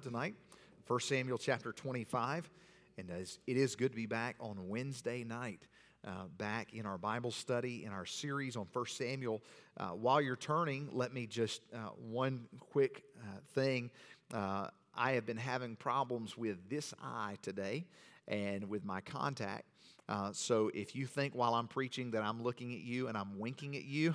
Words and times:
tonight 0.00 0.34
1 0.88 1.00
samuel 1.00 1.38
chapter 1.38 1.72
25 1.72 2.50
and 2.98 3.08
it 3.10 3.56
is 3.56 3.76
good 3.76 3.90
to 3.90 3.96
be 3.96 4.06
back 4.06 4.34
on 4.40 4.68
wednesday 4.68 5.22
night 5.22 5.68
uh, 6.04 6.24
back 6.36 6.74
in 6.74 6.84
our 6.84 6.98
bible 6.98 7.30
study 7.30 7.84
in 7.84 7.92
our 7.92 8.04
series 8.04 8.56
on 8.56 8.66
1 8.72 8.86
samuel. 8.86 9.40
Uh, 9.76 9.90
while 9.90 10.20
you're 10.20 10.34
turning 10.34 10.88
let 10.92 11.12
me 11.14 11.26
just 11.26 11.62
uh, 11.72 11.90
one 12.10 12.46
quick 12.58 13.04
uh, 13.20 13.38
thing. 13.54 13.90
Uh, 14.32 14.66
i 14.96 15.12
have 15.12 15.26
been 15.26 15.36
having 15.36 15.76
problems 15.76 16.36
with 16.36 16.68
this 16.68 16.92
eye 17.00 17.36
today 17.42 17.84
and 18.26 18.68
with 18.68 18.84
my 18.84 19.00
contact. 19.00 19.64
Uh, 20.08 20.30
so 20.32 20.70
if 20.74 20.96
you 20.96 21.06
think 21.06 21.34
while 21.34 21.54
I'm 21.54 21.68
preaching 21.68 22.10
that 22.12 22.22
I'm 22.22 22.42
looking 22.42 22.72
at 22.74 22.80
you 22.80 23.08
and 23.08 23.16
I'm 23.16 23.38
winking 23.38 23.76
at 23.76 23.84
you, 23.84 24.14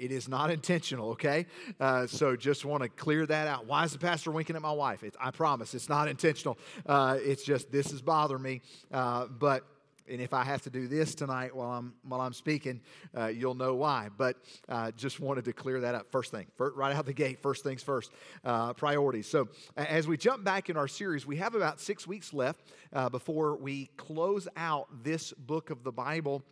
it 0.00 0.10
is 0.10 0.28
not 0.28 0.50
intentional, 0.50 1.10
okay? 1.10 1.46
Uh, 1.78 2.06
so 2.06 2.34
just 2.34 2.64
want 2.64 2.82
to 2.82 2.88
clear 2.88 3.26
that 3.26 3.46
out. 3.46 3.66
Why 3.66 3.84
is 3.84 3.92
the 3.92 3.98
pastor 3.98 4.30
winking 4.30 4.56
at 4.56 4.62
my 4.62 4.72
wife? 4.72 5.04
I 5.20 5.30
promise 5.30 5.74
it's 5.74 5.90
not 5.90 6.08
intentional. 6.08 6.58
Uh, 6.86 7.18
it's 7.20 7.44
just 7.44 7.70
this 7.70 7.92
is 7.92 8.00
bothering 8.00 8.42
me. 8.42 8.62
Uh, 8.90 9.26
but 9.26 9.64
and 10.08 10.20
if 10.20 10.32
I 10.32 10.42
have 10.42 10.62
to 10.62 10.70
do 10.70 10.88
this 10.88 11.14
tonight 11.14 11.54
while 11.54 11.70
I'm 11.70 11.92
while 12.02 12.22
I'm 12.22 12.32
speaking, 12.32 12.80
uh, 13.16 13.26
you'll 13.26 13.54
know 13.54 13.74
why. 13.74 14.08
But 14.16 14.36
uh, 14.68 14.90
just 14.92 15.20
wanted 15.20 15.44
to 15.44 15.52
clear 15.52 15.80
that 15.82 15.94
up. 15.94 16.10
First 16.10 16.30
thing, 16.30 16.46
first, 16.56 16.76
right 16.76 16.96
out 16.96 17.04
the 17.04 17.12
gate. 17.12 17.42
First 17.42 17.62
things 17.62 17.82
first. 17.82 18.10
Uh, 18.42 18.72
priorities. 18.72 19.28
So 19.28 19.48
as 19.76 20.08
we 20.08 20.16
jump 20.16 20.44
back 20.44 20.70
in 20.70 20.78
our 20.78 20.88
series, 20.88 21.26
we 21.26 21.36
have 21.36 21.54
about 21.54 21.78
six 21.78 22.06
weeks 22.06 22.32
left 22.32 22.72
uh, 22.94 23.10
before 23.10 23.56
we 23.56 23.90
close 23.98 24.48
out 24.56 24.88
this 25.04 25.32
book 25.34 25.68
of 25.68 25.84
the 25.84 25.92
Bible 25.92 26.42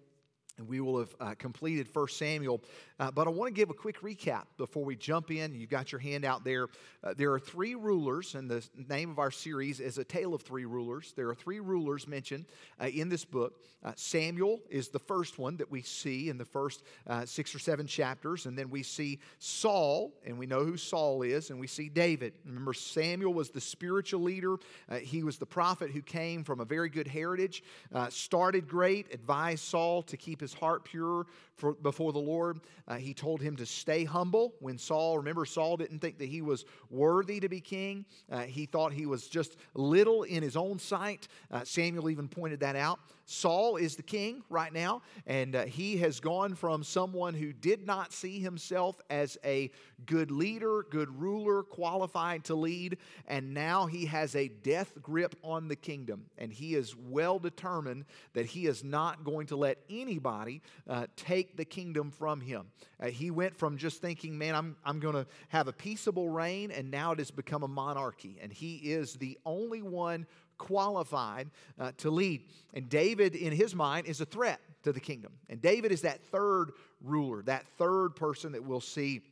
and 0.58 0.68
we 0.68 0.80
will 0.80 0.98
have 0.98 1.14
uh, 1.20 1.34
completed 1.38 1.88
1 1.92 2.08
Samuel. 2.08 2.60
Uh, 3.00 3.12
but 3.12 3.28
I 3.28 3.30
want 3.30 3.48
to 3.48 3.54
give 3.54 3.70
a 3.70 3.74
quick 3.74 4.00
recap 4.02 4.44
before 4.56 4.84
we 4.84 4.96
jump 4.96 5.30
in. 5.30 5.54
You've 5.54 5.70
got 5.70 5.92
your 5.92 6.00
hand 6.00 6.24
out 6.24 6.42
there. 6.44 6.66
Uh, 7.04 7.14
there 7.16 7.32
are 7.32 7.38
three 7.38 7.76
rulers, 7.76 8.34
and 8.34 8.50
the 8.50 8.66
name 8.88 9.08
of 9.10 9.20
our 9.20 9.30
series 9.30 9.78
is 9.78 9.98
A 9.98 10.04
Tale 10.04 10.34
of 10.34 10.42
Three 10.42 10.64
Rulers. 10.64 11.12
There 11.16 11.28
are 11.28 11.34
three 11.34 11.60
rulers 11.60 12.08
mentioned 12.08 12.46
uh, 12.80 12.86
in 12.86 13.08
this 13.08 13.24
book. 13.24 13.62
Uh, 13.84 13.92
Samuel 13.94 14.60
is 14.68 14.88
the 14.88 14.98
first 14.98 15.38
one 15.38 15.56
that 15.58 15.70
we 15.70 15.82
see 15.82 16.28
in 16.28 16.38
the 16.38 16.44
first 16.44 16.82
uh, 17.06 17.24
six 17.24 17.54
or 17.54 17.60
seven 17.60 17.86
chapters. 17.86 18.46
And 18.46 18.58
then 18.58 18.68
we 18.68 18.82
see 18.82 19.20
Saul, 19.38 20.12
and 20.26 20.36
we 20.36 20.46
know 20.46 20.64
who 20.64 20.76
Saul 20.76 21.22
is, 21.22 21.50
and 21.50 21.60
we 21.60 21.68
see 21.68 21.88
David. 21.88 22.32
Remember, 22.44 22.74
Samuel 22.74 23.32
was 23.32 23.50
the 23.50 23.60
spiritual 23.60 24.22
leader, 24.22 24.56
he 25.00 25.22
was 25.22 25.38
the 25.38 25.46
prophet 25.46 25.90
who 25.90 26.02
came 26.02 26.42
from 26.42 26.58
a 26.58 26.64
very 26.64 26.88
good 26.88 27.06
heritage, 27.06 27.62
started 28.08 28.66
great, 28.68 29.14
advised 29.14 29.62
Saul 29.62 30.02
to 30.02 30.16
keep 30.16 30.40
his 30.40 30.47
his 30.48 30.58
heart 30.58 30.84
pure 30.84 31.26
for, 31.58 31.74
before 31.74 32.12
the 32.12 32.18
Lord. 32.18 32.60
Uh, 32.86 32.96
he 32.96 33.12
told 33.12 33.42
him 33.42 33.56
to 33.56 33.66
stay 33.66 34.04
humble. 34.04 34.54
When 34.60 34.78
Saul, 34.78 35.18
remember, 35.18 35.44
Saul 35.44 35.76
didn't 35.76 35.98
think 35.98 36.18
that 36.18 36.28
he 36.28 36.40
was 36.40 36.64
worthy 36.90 37.40
to 37.40 37.48
be 37.48 37.60
king. 37.60 38.06
Uh, 38.30 38.42
he 38.42 38.66
thought 38.66 38.92
he 38.92 39.06
was 39.06 39.28
just 39.28 39.56
little 39.74 40.22
in 40.22 40.42
his 40.42 40.56
own 40.56 40.78
sight. 40.78 41.28
Uh, 41.50 41.64
Samuel 41.64 42.08
even 42.08 42.28
pointed 42.28 42.60
that 42.60 42.76
out. 42.76 43.00
Saul 43.30 43.76
is 43.76 43.94
the 43.94 44.02
king 44.02 44.42
right 44.48 44.72
now, 44.72 45.02
and 45.26 45.54
uh, 45.54 45.66
he 45.66 45.98
has 45.98 46.18
gone 46.18 46.54
from 46.54 46.82
someone 46.82 47.34
who 47.34 47.52
did 47.52 47.86
not 47.86 48.10
see 48.10 48.40
himself 48.40 48.98
as 49.10 49.36
a 49.44 49.70
good 50.06 50.30
leader, 50.30 50.86
good 50.88 51.10
ruler, 51.20 51.62
qualified 51.62 52.44
to 52.44 52.54
lead, 52.54 52.96
and 53.26 53.52
now 53.52 53.84
he 53.84 54.06
has 54.06 54.34
a 54.34 54.48
death 54.48 54.94
grip 55.02 55.36
on 55.44 55.68
the 55.68 55.76
kingdom. 55.76 56.24
And 56.38 56.50
he 56.50 56.74
is 56.74 56.96
well 56.96 57.38
determined 57.38 58.06
that 58.32 58.46
he 58.46 58.66
is 58.66 58.82
not 58.82 59.24
going 59.24 59.46
to 59.48 59.56
let 59.56 59.76
anybody 59.90 60.62
uh, 60.88 61.06
take 61.48 61.56
the 61.56 61.64
kingdom 61.64 62.10
from 62.10 62.40
him. 62.40 62.66
Uh, 63.00 63.06
he 63.06 63.30
went 63.30 63.56
from 63.56 63.76
just 63.76 64.00
thinking, 64.00 64.36
man, 64.36 64.54
I'm, 64.54 64.76
I'm 64.84 65.00
going 65.00 65.14
to 65.14 65.26
have 65.48 65.68
a 65.68 65.72
peaceable 65.72 66.28
reign, 66.28 66.70
and 66.70 66.90
now 66.90 67.12
it 67.12 67.18
has 67.18 67.30
become 67.30 67.62
a 67.62 67.68
monarchy. 67.68 68.38
And 68.40 68.52
he 68.52 68.76
is 68.76 69.14
the 69.14 69.38
only 69.44 69.82
one 69.82 70.26
qualified 70.58 71.50
uh, 71.78 71.92
to 71.98 72.10
lead. 72.10 72.42
And 72.74 72.88
David, 72.88 73.34
in 73.34 73.52
his 73.52 73.74
mind, 73.74 74.06
is 74.06 74.20
a 74.20 74.26
threat 74.26 74.60
to 74.82 74.92
the 74.92 75.00
kingdom. 75.00 75.32
And 75.48 75.60
David 75.60 75.92
is 75.92 76.02
that 76.02 76.20
third 76.30 76.72
ruler, 77.02 77.42
that 77.42 77.66
third 77.78 78.16
person 78.16 78.52
that 78.52 78.64
we'll 78.64 78.80
see 78.80 79.22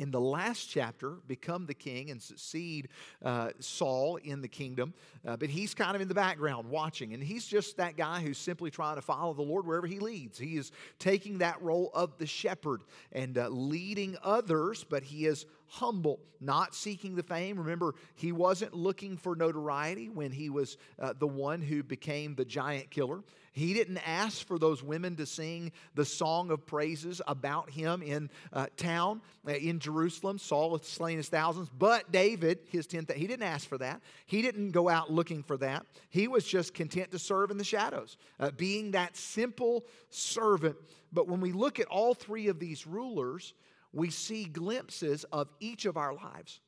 in 0.00 0.10
the 0.10 0.20
last 0.20 0.70
chapter 0.70 1.18
become 1.28 1.66
the 1.66 1.74
king 1.74 2.10
and 2.10 2.22
succeed 2.22 2.88
uh, 3.22 3.50
Saul 3.60 4.16
in 4.16 4.40
the 4.40 4.48
kingdom. 4.48 4.94
Uh, 5.26 5.36
but 5.36 5.50
he's 5.50 5.74
kind 5.74 5.94
of 5.94 6.00
in 6.00 6.08
the 6.08 6.14
background 6.14 6.70
watching. 6.70 7.12
And 7.12 7.22
he's 7.22 7.46
just 7.46 7.76
that 7.76 7.98
guy 7.98 8.22
who's 8.22 8.38
simply 8.38 8.70
trying 8.70 8.96
to 8.96 9.02
follow 9.02 9.34
the 9.34 9.42
Lord 9.42 9.66
wherever 9.66 9.86
he 9.86 9.98
leads. 9.98 10.38
He 10.38 10.56
is 10.56 10.72
taking 10.98 11.38
that 11.38 11.60
role 11.60 11.90
of 11.92 12.16
the 12.16 12.26
shepherd 12.26 12.80
and 13.12 13.36
uh, 13.36 13.48
leading 13.48 14.16
others, 14.22 14.84
but 14.88 15.02
he 15.02 15.26
is 15.26 15.44
humble, 15.70 16.18
not 16.40 16.74
seeking 16.74 17.14
the 17.14 17.22
fame. 17.22 17.56
Remember, 17.56 17.94
he 18.16 18.32
wasn't 18.32 18.74
looking 18.74 19.16
for 19.16 19.36
notoriety 19.36 20.08
when 20.08 20.32
he 20.32 20.50
was 20.50 20.76
uh, 20.98 21.14
the 21.16 21.28
one 21.28 21.62
who 21.62 21.84
became 21.84 22.34
the 22.34 22.44
giant 22.44 22.90
killer. 22.90 23.22
He 23.52 23.72
didn't 23.72 23.98
ask 23.98 24.46
for 24.46 24.58
those 24.58 24.82
women 24.82 25.16
to 25.16 25.26
sing 25.26 25.72
the 25.94 26.04
song 26.04 26.50
of 26.50 26.66
praises 26.66 27.20
about 27.26 27.70
him 27.70 28.02
in 28.02 28.30
uh, 28.52 28.66
town, 28.76 29.22
uh, 29.46 29.52
in 29.52 29.78
Jerusalem. 29.78 30.38
Saul 30.38 30.72
had 30.72 30.84
slain 30.84 31.18
his 31.18 31.28
thousands, 31.28 31.68
but 31.76 32.10
David, 32.10 32.60
his 32.68 32.86
10th, 32.86 33.12
he 33.14 33.26
didn't 33.26 33.46
ask 33.46 33.68
for 33.68 33.78
that. 33.78 34.00
He 34.26 34.42
didn't 34.42 34.72
go 34.72 34.88
out 34.88 35.12
looking 35.12 35.42
for 35.42 35.56
that. 35.58 35.86
He 36.08 36.26
was 36.26 36.44
just 36.44 36.74
content 36.74 37.12
to 37.12 37.18
serve 37.18 37.50
in 37.50 37.58
the 37.58 37.64
shadows, 37.64 38.16
uh, 38.40 38.50
being 38.50 38.92
that 38.92 39.16
simple 39.16 39.84
servant. 40.10 40.76
But 41.12 41.28
when 41.28 41.40
we 41.40 41.52
look 41.52 41.78
at 41.80 41.86
all 41.86 42.14
three 42.14 42.48
of 42.48 42.58
these 42.58 42.86
rulers, 42.86 43.54
we 43.92 44.10
see 44.10 44.44
glimpses 44.44 45.24
of 45.32 45.48
each 45.60 45.84
of 45.84 45.96
our 45.96 46.14
lives. 46.14 46.60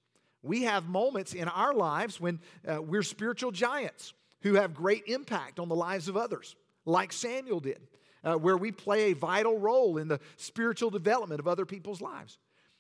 We 0.43 0.63
have 0.63 0.89
moments 0.89 1.35
in 1.35 1.49
our 1.49 1.73
lives 1.73 2.21
when 2.21 2.41
uh, 2.67 2.83
we're 2.83 3.03
spiritual 3.03 3.53
giants 3.53 4.13
who 4.43 4.55
have 4.55 4.75
great 4.75 5.05
impact 5.07 5.61
on 5.61 5.69
the 5.69 5.77
lives 5.77 6.09
of 6.09 6.17
others, 6.17 6.57
like 6.85 7.13
Samuel 7.13 7.61
did, 7.61 7.81
uh, 8.25 8.35
where 8.35 8.57
we 8.57 8.73
play 8.73 9.13
a 9.13 9.15
vital 9.15 9.57
role 9.57 9.99
in 9.99 10.09
the 10.09 10.19
spiritual 10.37 10.91
development 10.91 11.39
of 11.39 11.47
other 11.47 11.65
people's 11.65 12.01
lives. 12.01 12.39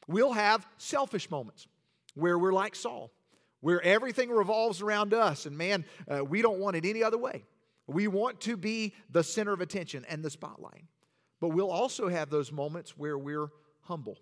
We'll 0.09 0.33
have 0.33 0.67
selfish 0.77 1.31
moments 1.31 1.69
where 2.15 2.37
we're 2.37 2.53
like 2.53 2.75
Saul, 2.75 3.13
where 3.61 3.81
everything 3.81 4.29
revolves 4.29 4.83
around 4.83 5.15
us, 5.15 5.47
and 5.47 5.57
man, 5.57 5.85
uh, 6.09 6.25
we 6.25 6.43
don't 6.43 6.59
want 6.59 6.75
it 6.75 6.85
any 6.85 7.05
other 7.05 7.19
way. 7.19 7.45
We 7.87 8.09
want 8.09 8.41
to 8.43 8.57
be 8.57 8.95
the 9.09 9.23
center 9.23 9.53
of 9.53 9.61
attention 9.61 10.05
and 10.09 10.25
the 10.25 10.31
spotlight. 10.31 10.85
But 11.41 11.51
we'll 11.51 11.71
also 11.71 12.09
have 12.09 12.29
those 12.29 12.51
moments 12.51 12.97
where 12.97 13.17
we're 13.17 13.49
humble 13.83 14.19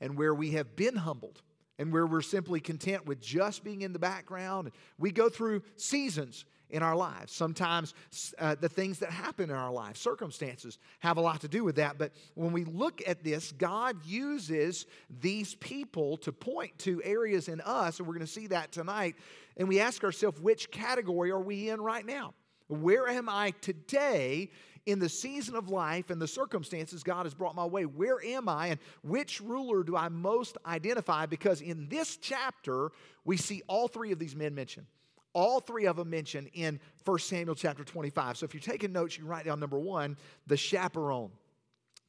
and 0.00 0.16
where 0.16 0.34
we 0.34 0.52
have 0.52 0.76
been 0.76 0.96
humbled 0.96 1.42
and 1.78 1.92
where 1.92 2.06
we're 2.06 2.22
simply 2.22 2.60
content 2.60 3.06
with 3.06 3.20
just 3.20 3.62
being 3.64 3.82
in 3.82 3.92
the 3.92 3.98
background. 3.98 4.72
We 4.98 5.10
go 5.10 5.28
through 5.28 5.62
seasons 5.76 6.44
in 6.70 6.82
our 6.82 6.96
lives. 6.96 7.32
Sometimes 7.32 7.94
uh, 8.38 8.54
the 8.60 8.68
things 8.68 8.98
that 8.98 9.10
happen 9.10 9.50
in 9.50 9.56
our 9.56 9.72
lives, 9.72 10.00
circumstances, 10.00 10.78
have 10.98 11.16
a 11.16 11.20
lot 11.20 11.40
to 11.40 11.48
do 11.48 11.64
with 11.64 11.76
that. 11.76 11.98
But 11.98 12.12
when 12.34 12.52
we 12.52 12.64
look 12.64 13.00
at 13.06 13.24
this, 13.24 13.52
God 13.52 13.96
uses 14.04 14.86
these 15.20 15.54
people 15.54 16.18
to 16.18 16.32
point 16.32 16.78
to 16.80 17.00
areas 17.04 17.48
in 17.48 17.60
us, 17.62 17.98
and 17.98 18.06
we're 18.06 18.14
going 18.14 18.26
to 18.26 18.32
see 18.32 18.48
that 18.48 18.72
tonight. 18.72 19.16
And 19.56 19.68
we 19.68 19.80
ask 19.80 20.04
ourselves, 20.04 20.40
which 20.40 20.70
category 20.70 21.30
are 21.30 21.40
we 21.40 21.70
in 21.70 21.80
right 21.80 22.04
now? 22.04 22.34
Where 22.68 23.08
am 23.08 23.30
I 23.30 23.54
today 23.62 24.50
in 24.88 24.98
the 24.98 25.08
season 25.08 25.54
of 25.54 25.68
life 25.68 26.08
and 26.08 26.20
the 26.20 26.26
circumstances 26.26 27.02
God 27.02 27.26
has 27.26 27.34
brought 27.34 27.54
my 27.54 27.66
way. 27.66 27.84
Where 27.84 28.24
am 28.24 28.48
I 28.48 28.68
and 28.68 28.80
which 29.02 29.38
ruler 29.38 29.82
do 29.82 29.94
I 29.94 30.08
most 30.08 30.56
identify? 30.64 31.26
Because 31.26 31.60
in 31.60 31.90
this 31.90 32.16
chapter, 32.16 32.90
we 33.26 33.36
see 33.36 33.62
all 33.66 33.86
three 33.86 34.12
of 34.12 34.18
these 34.18 34.34
men 34.34 34.54
mentioned. 34.54 34.86
All 35.34 35.60
three 35.60 35.86
of 35.86 35.96
them 35.96 36.08
mentioned 36.08 36.48
in 36.54 36.80
1 37.04 37.18
Samuel 37.18 37.54
chapter 37.54 37.84
25. 37.84 38.38
So 38.38 38.44
if 38.44 38.54
you're 38.54 38.62
taking 38.62 38.90
notes, 38.90 39.18
you 39.18 39.24
can 39.24 39.30
write 39.30 39.44
down 39.44 39.60
number 39.60 39.78
one, 39.78 40.16
the 40.46 40.56
chaperone. 40.56 41.32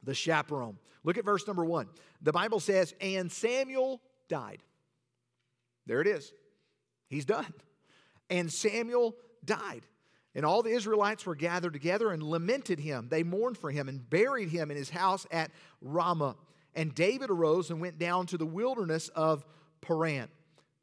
The 0.02 0.14
chaperone. 0.14 0.78
Look 1.04 1.18
at 1.18 1.24
verse 1.26 1.46
number 1.46 1.66
one. 1.66 1.86
The 2.22 2.32
Bible 2.32 2.60
says, 2.60 2.94
and 2.98 3.30
Samuel 3.30 4.00
died. 4.30 4.62
There 5.84 6.00
it 6.00 6.06
is. 6.06 6.32
He's 7.08 7.26
done. 7.26 7.52
And 8.30 8.50
Samuel 8.50 9.16
died. 9.44 9.82
And 10.34 10.44
all 10.44 10.62
the 10.62 10.70
Israelites 10.70 11.26
were 11.26 11.34
gathered 11.34 11.72
together 11.72 12.10
and 12.10 12.22
lamented 12.22 12.78
him. 12.78 13.08
They 13.08 13.22
mourned 13.22 13.58
for 13.58 13.70
him 13.70 13.88
and 13.88 14.08
buried 14.08 14.48
him 14.48 14.70
in 14.70 14.76
his 14.76 14.90
house 14.90 15.26
at 15.30 15.50
Ramah. 15.80 16.36
And 16.74 16.94
David 16.94 17.30
arose 17.30 17.70
and 17.70 17.80
went 17.80 17.98
down 17.98 18.26
to 18.26 18.38
the 18.38 18.46
wilderness 18.46 19.08
of 19.08 19.44
Paran. 19.80 20.28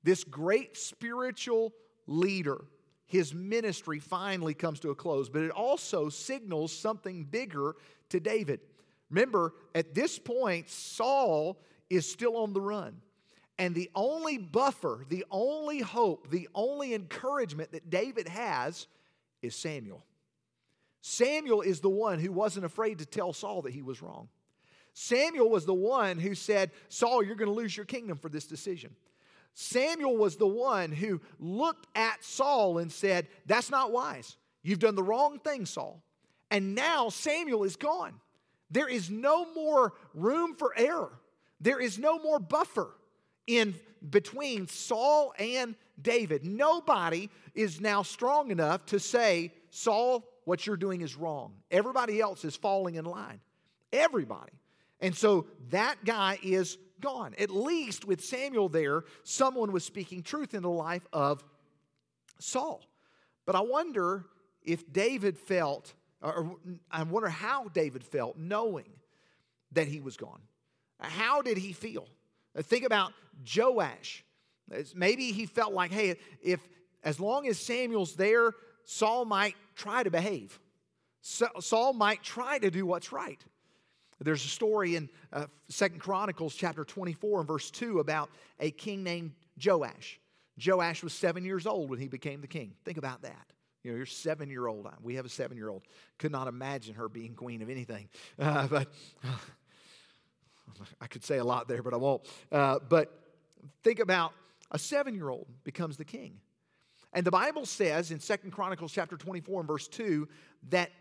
This 0.04 0.24
great 0.24 0.78
spiritual 0.78 1.74
leader, 2.08 2.66
his 3.06 3.34
ministry 3.34 4.00
finally 4.00 4.54
comes 4.54 4.82
to 4.82 4.90
a 4.90 4.96
close, 4.96 5.30
but 5.30 5.44
it 5.44 5.52
also 5.52 6.10
signals 6.10 6.78
something 6.78 7.24
bigger 7.24 7.76
to 8.10 8.20
David. 8.20 8.60
Remember, 9.10 9.54
at 9.74 9.94
this 9.94 10.20
point, 10.20 10.70
Saul 10.70 11.58
is 11.90 12.10
still 12.10 12.36
on 12.38 12.52
the 12.52 12.62
run. 12.62 13.02
And 13.60 13.74
the 13.74 13.90
only 13.96 14.38
buffer, 14.38 15.06
the 15.10 15.26
only 15.32 15.80
hope, 15.80 16.30
the 16.30 16.48
only 16.54 16.94
encouragement 16.94 17.72
that 17.72 17.90
David 17.90 18.28
has 18.28 18.88
is 19.42 19.56
Samuel. 19.56 20.04
Samuel 21.02 21.62
is 21.62 21.80
the 21.80 21.90
one 21.90 22.20
who 22.20 22.32
wasn't 22.32 22.66
afraid 22.66 23.00
to 23.00 23.06
tell 23.06 23.34
Saul 23.34 23.62
that 23.64 23.74
he 23.74 23.82
was 23.82 24.02
wrong. 24.02 24.30
Samuel 24.94 25.50
was 25.50 25.66
the 25.66 25.74
one 25.74 26.18
who 26.18 26.34
said, 26.34 26.72
Saul, 26.90 27.24
you're 27.24 27.36
going 27.36 27.50
to 27.50 27.54
lose 27.54 27.78
your 27.78 27.86
kingdom 27.86 28.18
for 28.18 28.30
this 28.30 28.48
decision. 28.48 28.96
Samuel 29.54 30.18
was 30.18 30.36
the 30.38 30.48
one 30.48 30.92
who 30.92 31.22
looked 31.40 31.88
at 31.96 32.24
Saul 32.24 32.80
and 32.80 32.92
said, 32.92 33.28
That's 33.46 33.72
not 33.72 33.92
wise. 33.92 34.38
You've 34.64 34.80
done 34.80 34.96
the 34.96 35.04
wrong 35.04 35.40
thing, 35.40 35.66
Saul. 35.66 36.02
And 36.52 36.76
now 36.76 37.10
Samuel 37.10 37.64
is 37.64 37.76
gone. 37.76 38.14
There 38.70 38.88
is 38.88 39.10
no 39.10 39.52
more 39.54 39.94
room 40.14 40.56
for 40.56 40.74
error. 40.76 41.20
There 41.62 41.80
is 41.80 41.98
no 41.98 42.20
more 42.20 42.40
buffer 42.40 42.90
in 43.46 43.76
between 44.08 44.68
Saul 44.68 45.34
and 45.40 45.76
David. 46.02 46.46
Nobody 46.46 47.30
is 47.56 47.82
now 47.82 48.04
strong 48.04 48.52
enough 48.52 48.86
to 48.88 49.00
say, 49.00 49.52
Saul, 49.70 50.24
what 50.46 50.66
you're 50.66 50.78
doing 50.78 51.02
is 51.02 51.16
wrong. 51.16 51.54
Everybody 51.72 52.22
else 52.22 52.46
is 52.46 52.56
falling 52.56 52.96
in 52.96 53.06
line. 53.06 53.40
Everybody. 53.92 54.54
And 55.00 55.16
so 55.16 55.48
that 55.70 56.04
guy 56.06 56.40
is 56.42 56.78
gone. 57.00 57.36
At 57.38 57.50
least 57.50 58.06
with 58.06 58.22
Samuel 58.24 58.70
there, 58.70 59.04
someone 59.24 59.72
was 59.72 59.84
speaking 59.84 60.24
truth 60.24 60.54
in 60.54 60.64
the 60.64 60.70
life 60.70 61.06
of 61.14 61.44
Saul. 62.40 62.82
But 63.46 63.56
I 63.56 63.62
wonder 63.62 64.26
if 64.64 64.92
David 64.92 65.38
felt, 65.38 65.94
or 66.22 66.58
I 66.92 67.04
wonder 67.04 67.30
how 67.30 67.68
David 67.70 68.04
felt 68.04 68.38
knowing 68.38 68.90
that 69.72 69.88
he 69.88 70.00
was 70.00 70.18
gone. 70.18 70.42
How 71.00 71.42
did 71.42 71.58
he 71.58 71.74
feel? 71.74 72.08
Think 72.58 72.84
about 72.84 73.14
Joash. 73.56 74.24
Maybe 74.96 75.32
he 75.32 75.46
felt 75.46 75.74
like, 75.74 75.92
hey, 75.92 76.18
if 76.42 76.60
as 77.04 77.20
long 77.20 77.48
as 77.48 77.58
Samuel's 77.58 78.16
there, 78.16 78.52
Saul 78.86 79.26
might 79.26 79.56
try 79.76 80.04
to 80.04 80.12
behave. 80.12 80.60
Saul 81.22 81.94
might 81.94 82.24
try 82.24 82.60
to 82.60 82.72
do 82.72 82.86
what's 82.86 83.12
right. 83.12 83.44
There's 84.20 84.44
a 84.44 84.50
story 84.50 84.96
in 84.96 85.10
uh, 85.32 85.46
Second 85.70 86.00
Chronicles 86.00 86.56
chapter 86.56 86.84
24 86.84 87.40
and 87.40 87.48
verse 87.48 87.70
2 87.70 88.00
about 88.00 88.30
a 88.60 88.72
king 88.72 89.04
named 89.04 89.34
Joash. 89.64 90.20
Joash 90.64 91.04
was 91.04 91.14
seven 91.14 91.46
years 91.46 91.68
old 91.68 91.90
when 91.90 92.00
he 92.00 92.08
became 92.08 92.42
the 92.42 92.48
king. 92.48 92.74
Think 92.84 92.98
about 92.98 93.22
that. 93.22 93.54
You 93.84 93.92
know, 93.92 93.98
you're 93.98 94.08
seven 94.08 94.50
year 94.50 94.66
old. 94.68 94.88
We 95.04 95.16
have 95.16 95.26
a 95.26 95.30
seven 95.30 95.56
year 95.56 95.70
old. 95.70 95.84
Could 96.18 96.32
not 96.32 96.48
imagine 96.48 96.96
her 96.96 97.08
being 97.08 97.36
queen 97.36 97.62
of 97.62 97.70
anything. 97.70 98.10
Uh, 98.40 98.68
but 98.68 98.88
I 101.02 101.08
could 101.08 101.24
say 101.24 101.38
a 101.38 101.44
lot 101.44 101.68
there, 101.68 101.82
but 101.82 101.94
I 101.94 101.98
won't. 101.98 102.26
Uh, 102.52 102.80
but 102.88 103.12
think 103.84 104.00
about 104.00 104.34
a 104.72 104.80
seven 104.80 105.16
year 105.16 105.30
old 105.30 105.48
becomes 105.64 105.98
the 105.98 106.06
king. 106.06 106.40
And 107.14 107.26
the 107.26 107.32
Bible 107.32 107.66
says 107.66 108.12
in 108.12 108.20
Second 108.20 108.52
Chronicles 108.52 108.92
chapter 108.92 109.18
24 109.18 109.62
and 109.62 109.68
verse 109.68 109.88
2 109.88 110.28
that 110.70 110.92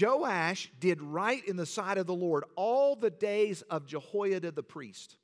Joash 0.00 0.70
did 0.80 1.00
right 1.00 1.46
in 1.46 1.56
the 1.56 1.66
sight 1.66 1.98
of 1.98 2.06
the 2.06 2.14
Lord 2.14 2.44
all 2.56 2.96
the 2.96 3.10
days 3.10 3.62
of 3.62 3.86
Jehoiada 3.86 4.50
the 4.50 4.62
priest. 4.62 5.16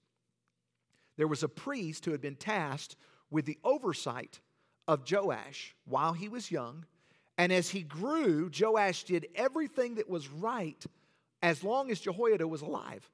There 1.17 1.29
was 1.29 1.43
a 1.43 1.49
priest 1.49 2.05
who 2.05 2.13
had 2.13 2.21
been 2.21 2.37
tasked 2.37 2.97
with 3.31 3.47
the 3.47 3.59
oversight 3.65 4.41
of 4.87 5.11
Joash 5.11 5.75
while 5.85 6.13
he 6.13 6.29
was 6.29 6.51
young. 6.51 6.85
And 7.37 7.53
as 7.53 7.71
he 7.71 7.83
grew, 7.83 8.51
Joash 8.57 9.05
did 9.05 9.27
everything 9.35 9.97
that 9.97 10.09
was 10.09 10.29
right 10.29 10.85
as 11.43 11.65
long 11.65 11.91
as 11.91 12.01
Jehoiada 12.01 12.47
was 12.47 12.63
alive. 12.63 13.09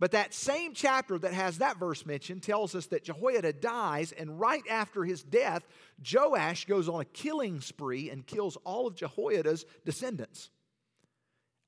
But 0.00 0.12
that 0.12 0.32
same 0.32 0.74
chapter 0.74 1.18
that 1.18 1.32
has 1.32 1.58
that 1.58 1.78
verse 1.78 2.06
mentioned 2.06 2.42
tells 2.42 2.74
us 2.74 2.86
that 2.86 3.04
Jehoiada 3.04 3.52
dies, 3.52 4.12
and 4.12 4.38
right 4.38 4.62
after 4.70 5.04
his 5.04 5.24
death, 5.24 5.66
Joash 6.12 6.66
goes 6.66 6.88
on 6.88 7.00
a 7.00 7.04
killing 7.04 7.60
spree 7.60 8.10
and 8.10 8.26
kills 8.26 8.56
all 8.64 8.86
of 8.86 8.94
Jehoiada's 8.94 9.64
descendants. 9.84 10.50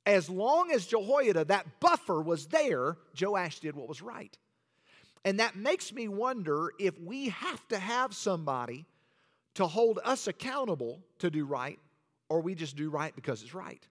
As 0.07 0.31
long 0.31 0.71
as 0.71 0.87
Jehoiada, 0.87 1.45
that 1.47 1.81
buffer 1.81 2.23
was 2.23 2.47
there, 2.47 2.97
Joash 3.21 3.61
did 3.61 3.75
what 3.75 3.89
was 3.89 4.01
right. 4.01 4.37
And 5.25 5.41
that 5.41 5.57
makes 5.57 5.93
me 5.93 6.09
wonder 6.09 6.71
if 6.79 6.99
we 6.99 7.29
have 7.31 7.67
to 7.69 7.79
have 7.79 8.15
somebody 8.15 8.87
to 9.55 9.67
hold 9.67 9.99
us 10.05 10.29
accountable 10.29 11.01
to 11.19 11.31
do 11.31 11.45
right, 11.45 11.79
or 12.29 12.41
we 12.41 12.55
just 12.55 12.77
do 12.77 12.89
right 12.91 13.15
because 13.15 13.43
it's 13.43 13.55
right. 13.55 13.87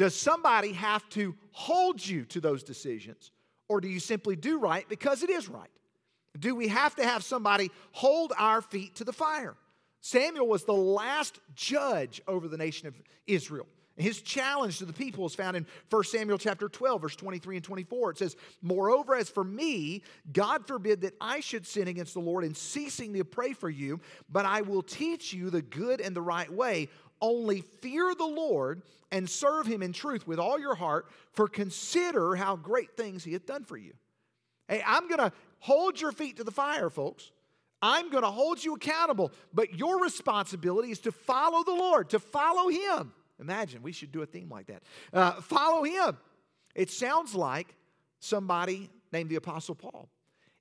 Does 0.00 0.14
somebody 0.14 0.72
have 0.72 1.06
to 1.10 1.34
hold 1.52 2.04
you 2.04 2.24
to 2.24 2.40
those 2.40 2.62
decisions, 2.62 3.32
or 3.68 3.82
do 3.82 3.88
you 3.88 4.00
simply 4.00 4.34
do 4.34 4.58
right 4.58 4.88
because 4.88 5.22
it 5.22 5.28
is 5.28 5.46
right? 5.46 5.68
Do 6.38 6.54
we 6.54 6.68
have 6.68 6.96
to 6.96 7.04
have 7.04 7.22
somebody 7.22 7.70
hold 7.92 8.32
our 8.38 8.62
feet 8.62 8.94
to 8.96 9.04
the 9.04 9.12
fire? 9.12 9.56
Samuel 10.00 10.48
was 10.48 10.64
the 10.64 10.72
last 10.72 11.38
judge 11.54 12.22
over 12.26 12.48
the 12.48 12.56
nation 12.56 12.88
of 12.88 12.94
Israel. 13.26 13.66
His 13.96 14.22
challenge 14.22 14.78
to 14.78 14.86
the 14.86 14.94
people 14.94 15.26
is 15.26 15.34
found 15.34 15.54
in 15.54 15.66
1 15.90 16.04
Samuel 16.04 16.38
chapter 16.38 16.70
12, 16.70 17.02
verse 17.02 17.16
23 17.16 17.56
and 17.56 17.64
24. 17.64 18.12
It 18.12 18.18
says, 18.18 18.36
Moreover, 18.62 19.14
as 19.14 19.28
for 19.28 19.44
me, 19.44 20.02
God 20.32 20.66
forbid 20.66 21.02
that 21.02 21.14
I 21.20 21.40
should 21.40 21.66
sin 21.66 21.88
against 21.88 22.14
the 22.14 22.20
Lord 22.20 22.42
in 22.44 22.54
ceasing 22.54 23.12
to 23.12 23.24
pray 23.24 23.52
for 23.52 23.68
you, 23.68 24.00
but 24.30 24.46
I 24.46 24.62
will 24.62 24.82
teach 24.82 25.34
you 25.34 25.50
the 25.50 25.60
good 25.60 26.00
and 26.00 26.16
the 26.16 26.22
right 26.22 26.50
way. 26.50 26.88
Only 27.20 27.60
fear 27.60 28.14
the 28.14 28.26
Lord 28.26 28.82
and 29.12 29.28
serve 29.28 29.66
him 29.66 29.82
in 29.82 29.92
truth 29.92 30.26
with 30.26 30.38
all 30.38 30.58
your 30.58 30.74
heart, 30.74 31.06
for 31.32 31.48
consider 31.48 32.36
how 32.36 32.56
great 32.56 32.96
things 32.96 33.24
he 33.24 33.32
hath 33.32 33.46
done 33.46 33.64
for 33.64 33.76
you. 33.76 33.92
Hey, 34.68 34.82
I'm 34.86 35.08
going 35.08 35.18
to 35.18 35.32
hold 35.58 36.00
your 36.00 36.12
feet 36.12 36.36
to 36.36 36.44
the 36.44 36.52
fire, 36.52 36.90
folks. 36.90 37.30
I'm 37.82 38.10
going 38.10 38.22
to 38.22 38.30
hold 38.30 38.62
you 38.62 38.74
accountable, 38.74 39.32
but 39.52 39.74
your 39.74 40.00
responsibility 40.00 40.90
is 40.90 41.00
to 41.00 41.12
follow 41.12 41.64
the 41.64 41.72
Lord, 41.72 42.10
to 42.10 42.18
follow 42.18 42.68
him. 42.68 43.12
Imagine, 43.40 43.82
we 43.82 43.92
should 43.92 44.12
do 44.12 44.22
a 44.22 44.26
theme 44.26 44.50
like 44.50 44.66
that. 44.66 44.82
Uh, 45.12 45.32
follow 45.40 45.82
him. 45.82 46.18
It 46.74 46.90
sounds 46.90 47.34
like 47.34 47.74
somebody 48.20 48.90
named 49.12 49.30
the 49.30 49.36
Apostle 49.36 49.74
Paul. 49.74 50.08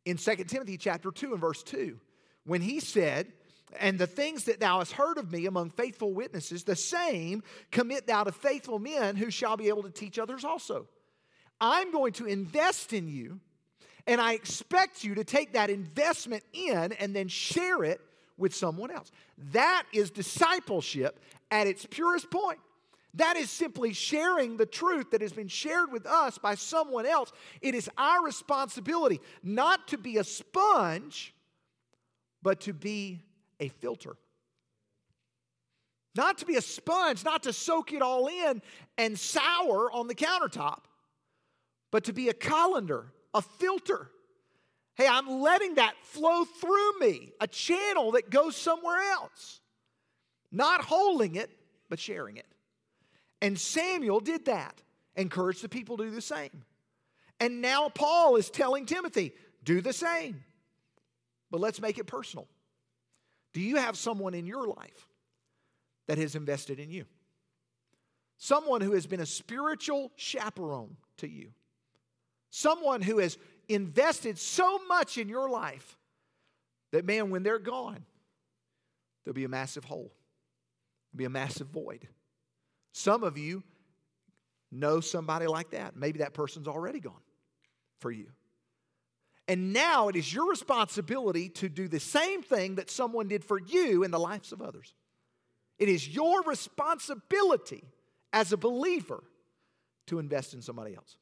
In 0.06 0.18
2 0.18 0.36
Timothy 0.46 0.78
chapter 0.78 1.12
2 1.12 1.34
and 1.34 1.42
verse 1.42 1.62
2, 1.64 2.00
when 2.46 2.62
he 2.62 2.80
said, 2.80 3.32
and 3.78 4.00
the 4.00 4.08
things 4.08 4.46
that 4.46 4.60
thou 4.60 4.80
hast 4.80 4.94
heard 4.94 5.18
of 5.18 5.32
me 5.32 5.46
among 5.46 5.70
faithful 5.70 6.14
witnesses, 6.14 6.64
the 6.64 6.76
same 6.76 7.44
commit 7.72 8.08
thou 8.08 8.24
to 8.24 8.32
faithful 8.32 8.80
men 8.80 9.16
who 9.16 9.30
shall 9.30 9.58
be 9.58 9.68
able 9.68 9.84
to 9.84 9.92
teach 9.92 10.18
others 10.18 10.44
also. 10.44 10.88
I'm 11.62 11.92
going 11.92 12.14
to 12.14 12.26
invest 12.26 12.94
in 12.94 13.08
you, 13.08 13.40
and 14.08 14.20
I 14.20 14.34
expect 14.34 15.04
you 15.04 15.16
to 15.16 15.24
take 15.24 15.54
that 15.54 15.70
investment 15.70 16.44
in 16.54 16.94
and 16.94 17.16
then 17.16 17.28
share 17.28 17.84
it 17.84 18.02
with 18.38 18.56
someone 18.56 18.90
else. 18.90 19.12
That 19.52 19.84
is 19.94 20.10
discipleship 20.10 21.20
at 21.52 21.68
its 21.68 21.86
purest 21.86 22.32
point. 22.32 22.60
That 23.16 23.38
is 23.38 23.50
simply 23.50 23.94
sharing 23.94 24.58
the 24.58 24.66
truth 24.66 25.12
that 25.12 25.22
has 25.22 25.34
been 25.34 25.48
shared 25.48 25.92
with 25.92 26.06
us 26.06 26.38
by 26.38 26.56
someone 26.56 27.06
else. 27.06 27.32
It 27.62 27.74
is 27.76 27.90
our 27.98 28.24
responsibility 28.24 29.20
not 29.44 29.88
to 29.90 29.98
be 29.98 30.18
a 30.18 30.24
sponge, 30.24 31.34
but 32.42 32.62
to 32.62 32.74
be 32.74 33.24
a 33.60 33.70
filter. 33.70 34.16
Not 36.16 36.40
to 36.40 36.46
be 36.46 36.56
a 36.56 36.62
sponge, 36.62 37.24
not 37.24 37.44
to 37.44 37.54
soak 37.54 37.94
it 37.94 38.02
all 38.02 38.28
in 38.28 38.62
and 38.98 39.18
sour 39.18 39.92
on 39.92 40.08
the 40.08 40.16
countertop, 40.16 40.82
but 41.92 42.06
to 42.06 42.14
be 42.14 42.30
a 42.30 42.34
colander, 42.34 43.14
a 43.34 43.42
filter. 43.42 44.10
Hey, 44.96 45.08
I'm 45.08 45.42
letting 45.42 45.76
that 45.76 45.94
flow 46.04 46.44
through 46.44 47.00
me, 47.00 47.32
a 47.40 47.48
channel 47.48 48.12
that 48.12 48.30
goes 48.30 48.56
somewhere 48.56 49.00
else. 49.14 49.62
Not 50.52 50.84
holding 50.84 51.36
it, 51.36 51.50
but 51.90 52.00
sharing 52.00 52.38
it. 52.38 52.48
And 53.42 53.58
Samuel 53.58 54.20
did 54.20 54.46
that, 54.46 54.82
encouraged 55.16 55.62
the 55.62 55.70
people 55.70 55.98
to 55.98 56.04
do 56.06 56.12
the 56.12 56.22
same. 56.22 56.64
And 57.40 57.62
now 57.62 57.90
Paul 57.90 58.36
is 58.36 58.50
telling 58.50 58.86
Timothy, 58.86 59.32
do 59.64 59.80
the 59.80 59.94
same. 59.94 60.44
But 61.52 61.62
let's 61.62 61.80
make 61.80 61.98
it 61.98 62.06
personal. 62.06 62.48
Do 63.54 63.62
you 63.62 63.78
have 63.78 63.98
someone 63.98 64.34
in 64.34 64.46
your 64.46 64.68
life 64.68 65.08
that 66.08 66.18
has 66.18 66.36
invested 66.36 66.80
in 66.80 66.92
you? 66.92 67.06
Someone 68.38 68.82
who 68.82 68.94
has 68.94 69.06
been 69.06 69.20
a 69.20 69.26
spiritual 69.26 70.12
chaperone 70.16 70.96
to 71.18 71.28
you. 71.28 71.50
Someone 72.52 73.02
who 73.02 73.20
has 73.20 73.38
invested 73.68 74.40
so 74.40 74.80
much 74.88 75.18
in 75.18 75.30
your 75.30 75.50
life 75.50 75.98
that, 76.92 77.06
man, 77.06 77.30
when 77.30 77.44
they're 77.44 77.60
gone, 77.60 78.06
there'll 79.24 79.36
be 79.36 79.44
a 79.44 79.50
massive 79.50 79.84
hole, 79.84 80.12
there'll 81.12 81.18
be 81.18 81.26
a 81.26 81.30
massive 81.30 81.68
void. 81.68 82.08
Some 82.92 83.24
of 83.24 83.38
you 83.38 83.64
know 84.72 85.00
somebody 85.00 85.48
like 85.48 85.72
that. 85.72 85.96
Maybe 85.96 86.20
that 86.20 86.34
person's 86.34 86.68
already 86.68 87.00
gone 87.00 87.22
for 88.00 88.12
you. 88.12 88.28
And 89.50 89.74
now 89.74 90.10
it 90.10 90.16
is 90.16 90.32
your 90.32 90.48
responsibility 90.48 91.50
to 91.50 91.70
do 91.70 91.88
the 91.88 92.00
same 92.00 92.44
thing 92.44 92.76
that 92.76 92.92
someone 92.92 93.28
did 93.28 93.44
for 93.44 93.60
you 93.60 94.04
in 94.04 94.12
the 94.12 94.20
lives 94.20 94.52
of 94.52 94.62
others. 94.62 94.94
It 95.80 95.90
is 95.90 96.08
your 96.08 96.44
responsibility 96.44 97.84
as 98.32 98.54
a 98.54 98.58
believer 98.58 99.24
to 100.06 100.20
invest 100.20 100.54
in 100.54 100.62
somebody 100.62 100.94
else. 100.94 101.18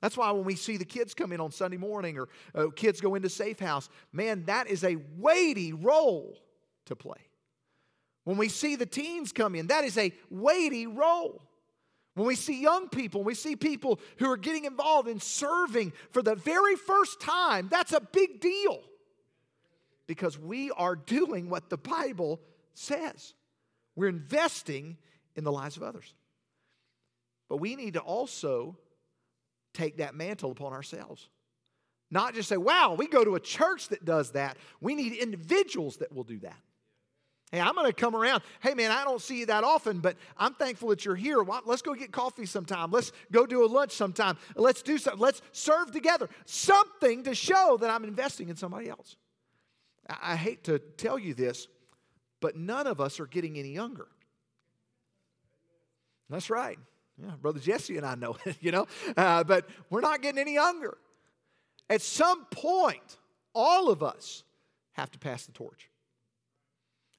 That's 0.00 0.16
why 0.16 0.32
when 0.32 0.44
we 0.44 0.56
see 0.56 0.78
the 0.78 0.84
kids 0.84 1.14
come 1.14 1.32
in 1.32 1.40
on 1.40 1.52
Sunday 1.52 1.76
morning 1.76 2.18
or 2.18 2.28
uh, 2.56 2.70
kids 2.74 3.00
go 3.00 3.14
into 3.14 3.28
Safe 3.28 3.60
House, 3.60 3.88
man, 4.12 4.46
that 4.46 4.66
is 4.66 4.82
a 4.82 4.96
weighty 5.16 5.72
role 5.72 6.36
to 6.86 6.96
play. 6.96 7.20
When 8.24 8.36
we 8.36 8.48
see 8.48 8.74
the 8.74 8.84
teens 8.84 9.30
come 9.30 9.54
in, 9.54 9.68
that 9.68 9.84
is 9.84 9.96
a 9.96 10.12
weighty 10.28 10.88
role. 10.88 11.40
When 12.14 12.26
we 12.26 12.36
see 12.36 12.60
young 12.60 12.88
people, 12.88 13.24
we 13.24 13.34
see 13.34 13.56
people 13.56 13.98
who 14.18 14.30
are 14.30 14.36
getting 14.36 14.64
involved 14.66 15.08
in 15.08 15.18
serving 15.20 15.92
for 16.10 16.22
the 16.22 16.36
very 16.36 16.76
first 16.76 17.20
time, 17.20 17.68
that's 17.70 17.92
a 17.92 18.00
big 18.00 18.40
deal. 18.40 18.82
because 20.06 20.38
we 20.38 20.70
are 20.72 20.96
doing 20.96 21.48
what 21.48 21.70
the 21.70 21.76
Bible 21.78 22.40
says. 22.74 23.34
We're 23.96 24.08
investing 24.08 24.96
in 25.36 25.44
the 25.44 25.52
lives 25.52 25.76
of 25.76 25.82
others. 25.82 26.12
But 27.48 27.58
we 27.58 27.76
need 27.76 27.94
to 27.94 28.00
also 28.00 28.76
take 29.72 29.98
that 29.98 30.14
mantle 30.14 30.50
upon 30.50 30.72
ourselves. 30.72 31.28
Not 32.10 32.34
just 32.34 32.48
say, 32.48 32.56
wow, 32.56 32.94
we 32.96 33.08
go 33.08 33.24
to 33.24 33.34
a 33.34 33.40
church 33.40 33.88
that 33.88 34.04
does 34.04 34.32
that. 34.32 34.56
We 34.80 34.94
need 34.94 35.14
individuals 35.14 35.96
that 35.98 36.14
will 36.14 36.24
do 36.24 36.38
that. 36.40 36.58
Hey, 37.54 37.60
I'm 37.60 37.76
going 37.76 37.86
to 37.86 37.92
come 37.92 38.16
around. 38.16 38.42
Hey, 38.58 38.74
man, 38.74 38.90
I 38.90 39.04
don't 39.04 39.22
see 39.22 39.38
you 39.38 39.46
that 39.46 39.62
often, 39.62 40.00
but 40.00 40.16
I'm 40.36 40.54
thankful 40.54 40.88
that 40.88 41.04
you're 41.04 41.14
here. 41.14 41.40
Let's 41.64 41.82
go 41.82 41.94
get 41.94 42.10
coffee 42.10 42.46
sometime. 42.46 42.90
Let's 42.90 43.12
go 43.30 43.46
do 43.46 43.64
a 43.64 43.68
lunch 43.68 43.92
sometime. 43.92 44.36
Let's 44.56 44.82
do 44.82 44.98
something. 44.98 45.20
Let's 45.20 45.40
serve 45.52 45.92
together. 45.92 46.28
Something 46.46 47.22
to 47.22 47.32
show 47.32 47.78
that 47.80 47.90
I'm 47.90 48.02
investing 48.02 48.48
in 48.48 48.56
somebody 48.56 48.88
else. 48.88 49.14
I 50.20 50.34
hate 50.34 50.64
to 50.64 50.80
tell 50.80 51.16
you 51.16 51.32
this, 51.32 51.68
but 52.40 52.56
none 52.56 52.88
of 52.88 53.00
us 53.00 53.20
are 53.20 53.26
getting 53.28 53.56
any 53.56 53.70
younger. 53.70 54.08
That's 56.28 56.50
right. 56.50 56.78
Yeah, 57.22 57.36
Brother 57.40 57.60
Jesse 57.60 57.96
and 57.96 58.04
I 58.04 58.16
know 58.16 58.36
it, 58.44 58.56
you 58.62 58.72
know, 58.72 58.88
uh, 59.16 59.44
but 59.44 59.68
we're 59.90 60.00
not 60.00 60.22
getting 60.22 60.40
any 60.40 60.54
younger. 60.54 60.98
At 61.88 62.02
some 62.02 62.46
point, 62.46 63.18
all 63.54 63.90
of 63.90 64.02
us 64.02 64.42
have 64.94 65.12
to 65.12 65.20
pass 65.20 65.46
the 65.46 65.52
torch 65.52 65.88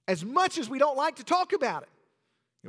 as 0.08 0.24
much 0.24 0.58
as 0.58 0.70
we 0.70 0.80
don't 0.80 0.98
like 0.98 1.16
to 1.16 1.24
talk 1.24 1.54
about 1.54 1.84
it. 1.84 1.90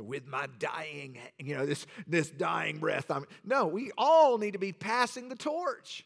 with 0.01 0.27
my 0.27 0.47
dying, 0.59 1.17
you 1.39 1.55
know, 1.55 1.65
this, 1.65 1.85
this 2.05 2.29
dying 2.29 2.77
breath. 2.77 3.09
I'm, 3.09 3.25
no, 3.43 3.65
we 3.67 3.91
all 3.97 4.37
need 4.37 4.53
to 4.53 4.59
be 4.59 4.71
passing 4.71 5.29
the 5.29 5.35
torch. 5.35 6.05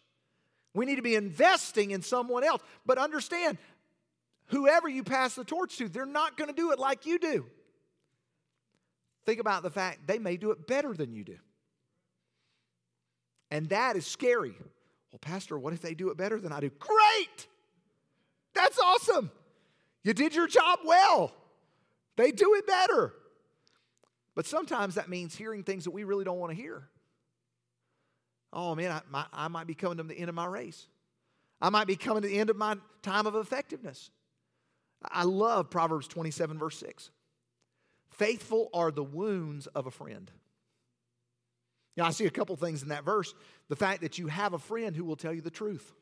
We 0.74 0.86
need 0.86 0.96
to 0.96 1.02
be 1.02 1.16
investing 1.16 1.92
in 1.92 2.02
someone 2.02 2.44
else. 2.44 2.62
But 2.86 2.98
understand, 2.98 3.58
whoever 4.48 4.88
you 4.88 5.04
pass 5.04 5.36
the 5.36 5.44
torch 5.44 5.78
to, 5.78 5.90
they're 5.90 6.06
not 6.06 6.38
going 6.38 6.50
to 6.50 6.56
do 6.56 6.72
it 6.72 6.80
like 6.80 7.06
you 7.06 7.20
do. 7.20 7.46
Think 9.26 9.40
about 9.40 9.64
the 9.64 9.70
fact 9.70 10.08
they 10.08 10.20
may 10.20 10.38
do 10.38 10.52
it 10.52 10.68
better 10.68 10.94
than 10.94 11.14
you 11.14 11.24
do. 11.24 11.38
And 13.50 13.68
that 13.70 13.98
is 13.98 14.08
scary. 14.08 14.56
Well, 15.12 15.20
Pastor, 15.20 15.60
what 15.60 15.74
if 15.74 15.82
they 15.82 15.94
do 15.94 16.10
it 16.10 16.18
better 16.18 16.40
than 16.40 16.54
I 16.54 16.62
do? 16.62 16.70
Great! 16.80 17.48
That's 18.54 18.80
awesome. 18.80 19.30
You 20.04 20.14
did 20.14 20.36
your 20.36 20.48
job 20.48 20.80
well. 20.86 21.32
They 22.18 22.32
do 22.32 22.56
it 22.56 22.68
better. 22.68 23.14
But 24.36 24.46
sometimes 24.46 24.96
that 24.96 25.10
means 25.10 25.36
hearing 25.36 25.64
things 25.64 25.84
that 25.84 25.92
we 25.92 26.04
really 26.04 26.24
don't 26.24 26.40
want 26.40 26.56
to 26.56 26.62
hear. 26.62 26.88
Oh 28.54 28.76
man, 28.76 28.92
I, 28.92 29.02
my, 29.10 29.26
I 29.32 29.48
might 29.48 29.68
be 29.68 29.76
coming 29.76 29.98
to 29.98 30.04
the 30.04 30.18
end 30.18 30.30
of 30.30 30.36
my 30.36 30.46
race. 30.46 30.88
I 31.62 31.70
might 31.70 31.88
be 31.88 31.96
coming 31.96 32.24
to 32.24 32.28
the 32.28 32.40
end 32.40 32.50
of 32.50 32.58
my 32.58 32.76
time 33.02 33.28
of 33.28 33.36
effectiveness. 33.36 34.10
I 35.04 35.24
love 35.24 35.70
Proverbs 35.70 36.08
27, 36.08 36.58
verse 36.58 36.78
6. 36.78 37.12
Faithful 38.12 38.70
are 38.74 38.92
the 38.92 39.04
wounds 39.04 39.68
of 39.68 39.88
a 39.88 39.92
friend. 39.92 40.30
Now, 41.98 42.06
I 42.06 42.12
see 42.12 42.26
a 42.26 42.32
couple 42.32 42.56
things 42.56 42.84
in 42.84 42.90
that 42.90 43.04
verse. 43.04 43.34
The 43.70 43.76
fact 43.76 44.02
that 44.02 44.18
you 44.18 44.28
have 44.28 44.54
a 44.54 44.60
friend 44.60 44.96
who 44.96 45.06
will 45.06 45.16
tell 45.16 45.34
you 45.34 45.42
the 45.42 45.50
truth. 45.50 45.94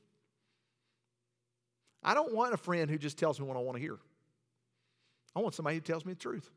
I 2.04 2.14
don't 2.14 2.34
want 2.34 2.54
a 2.54 2.58
friend 2.58 2.90
who 2.90 2.98
just 2.98 3.18
tells 3.18 3.40
me 3.40 3.46
what 3.46 3.58
I 3.58 3.60
want 3.60 3.76
to 3.76 3.82
hear. 3.82 3.98
I 5.36 5.40
want 5.40 5.56
somebody 5.56 5.76
who 5.76 5.82
tells 5.82 6.06
me 6.06 6.14
the 6.14 6.20
truth. 6.20 6.50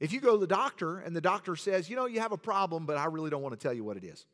If 0.00 0.12
you 0.12 0.20
go 0.20 0.32
to 0.32 0.38
the 0.38 0.46
doctor 0.46 0.98
and 0.98 1.14
the 1.14 1.20
doctor 1.20 1.56
says, 1.56 1.88
you 1.88 1.96
know, 1.96 2.06
you 2.06 2.20
have 2.20 2.32
a 2.32 2.36
problem, 2.36 2.86
but 2.86 2.96
I 2.96 3.06
really 3.06 3.30
don't 3.30 3.42
want 3.42 3.58
to 3.58 3.62
tell 3.62 3.72
you 3.72 3.84
what 3.84 3.96
it 3.96 4.04
is, 4.04 4.26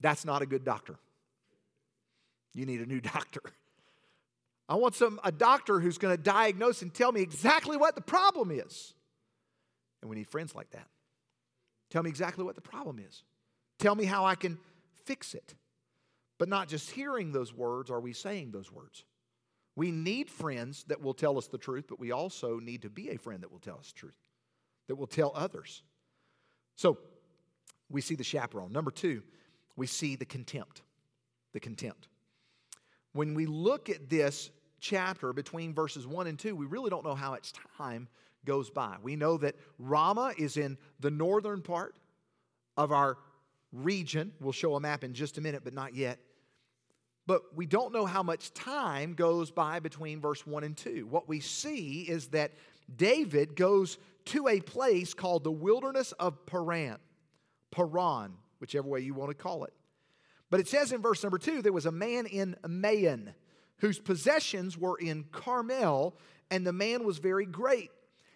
that's 0.00 0.24
not 0.24 0.42
a 0.42 0.46
good 0.46 0.64
doctor. 0.64 0.96
You 2.54 2.66
need 2.66 2.80
a 2.80 2.86
new 2.86 3.00
doctor. 3.14 3.42
I 4.68 4.76
want 4.76 4.94
some 4.94 5.20
a 5.24 5.32
doctor 5.32 5.80
who's 5.80 5.98
going 5.98 6.16
to 6.16 6.22
diagnose 6.22 6.82
and 6.82 6.92
tell 6.92 7.12
me 7.12 7.20
exactly 7.20 7.76
what 7.76 7.94
the 7.94 8.00
problem 8.00 8.50
is. 8.50 8.94
And 10.00 10.10
we 10.10 10.16
need 10.16 10.28
friends 10.28 10.54
like 10.54 10.70
that. 10.70 10.86
Tell 11.90 12.02
me 12.02 12.10
exactly 12.10 12.44
what 12.44 12.54
the 12.54 12.62
problem 12.62 12.98
is. 12.98 13.22
Tell 13.78 13.94
me 13.94 14.04
how 14.04 14.24
I 14.24 14.34
can 14.34 14.58
fix 15.04 15.34
it. 15.34 15.54
But 16.42 16.48
not 16.48 16.66
just 16.66 16.90
hearing 16.90 17.30
those 17.30 17.54
words, 17.54 17.88
are 17.88 18.00
we 18.00 18.12
saying 18.12 18.50
those 18.50 18.72
words? 18.72 19.04
We 19.76 19.92
need 19.92 20.28
friends 20.28 20.82
that 20.88 21.00
will 21.00 21.14
tell 21.14 21.38
us 21.38 21.46
the 21.46 21.56
truth, 21.56 21.84
but 21.88 22.00
we 22.00 22.10
also 22.10 22.58
need 22.58 22.82
to 22.82 22.90
be 22.90 23.10
a 23.10 23.16
friend 23.16 23.44
that 23.44 23.52
will 23.52 23.60
tell 23.60 23.78
us 23.78 23.92
truth, 23.92 24.18
that 24.88 24.96
will 24.96 25.06
tell 25.06 25.30
others. 25.36 25.84
So 26.74 26.98
we 27.88 28.00
see 28.00 28.16
the 28.16 28.24
chaperone. 28.24 28.72
Number 28.72 28.90
two, 28.90 29.22
we 29.76 29.86
see 29.86 30.16
the 30.16 30.24
contempt. 30.24 30.82
The 31.52 31.60
contempt. 31.60 32.08
When 33.12 33.34
we 33.34 33.46
look 33.46 33.88
at 33.88 34.10
this 34.10 34.50
chapter 34.80 35.32
between 35.32 35.72
verses 35.72 36.08
1 36.08 36.26
and 36.26 36.36
2, 36.36 36.56
we 36.56 36.66
really 36.66 36.90
don't 36.90 37.04
know 37.04 37.14
how 37.14 37.30
much 37.30 37.52
time 37.78 38.08
goes 38.44 38.68
by. 38.68 38.96
We 39.00 39.14
know 39.14 39.36
that 39.36 39.54
Ramah 39.78 40.34
is 40.36 40.56
in 40.56 40.76
the 40.98 41.12
northern 41.12 41.62
part 41.62 41.94
of 42.76 42.90
our 42.90 43.18
region. 43.72 44.32
We'll 44.40 44.50
show 44.50 44.74
a 44.74 44.80
map 44.80 45.04
in 45.04 45.14
just 45.14 45.38
a 45.38 45.40
minute, 45.40 45.62
but 45.62 45.72
not 45.72 45.94
yet. 45.94 46.18
But 47.26 47.56
we 47.56 47.66
don't 47.66 47.92
know 47.92 48.04
how 48.04 48.22
much 48.22 48.52
time 48.52 49.14
goes 49.14 49.50
by 49.50 49.80
between 49.80 50.20
verse 50.20 50.46
1 50.46 50.64
and 50.64 50.76
2. 50.76 51.06
What 51.08 51.28
we 51.28 51.40
see 51.40 52.02
is 52.02 52.28
that 52.28 52.52
David 52.94 53.54
goes 53.54 53.98
to 54.26 54.48
a 54.48 54.60
place 54.60 55.14
called 55.14 55.44
the 55.44 55.52
wilderness 55.52 56.12
of 56.12 56.46
Paran, 56.46 56.98
Paran, 57.70 58.32
whichever 58.58 58.88
way 58.88 59.00
you 59.00 59.14
want 59.14 59.30
to 59.30 59.36
call 59.36 59.64
it. 59.64 59.72
But 60.50 60.60
it 60.60 60.68
says 60.68 60.92
in 60.92 61.00
verse 61.00 61.22
number 61.22 61.38
2 61.38 61.62
there 61.62 61.72
was 61.72 61.86
a 61.86 61.92
man 61.92 62.26
in 62.26 62.56
Maon 62.66 63.34
whose 63.78 63.98
possessions 63.98 64.78
were 64.78 64.96
in 64.98 65.24
Carmel, 65.32 66.14
and 66.50 66.66
the 66.66 66.72
man 66.72 67.04
was 67.04 67.18
very 67.18 67.46
great. 67.46 67.90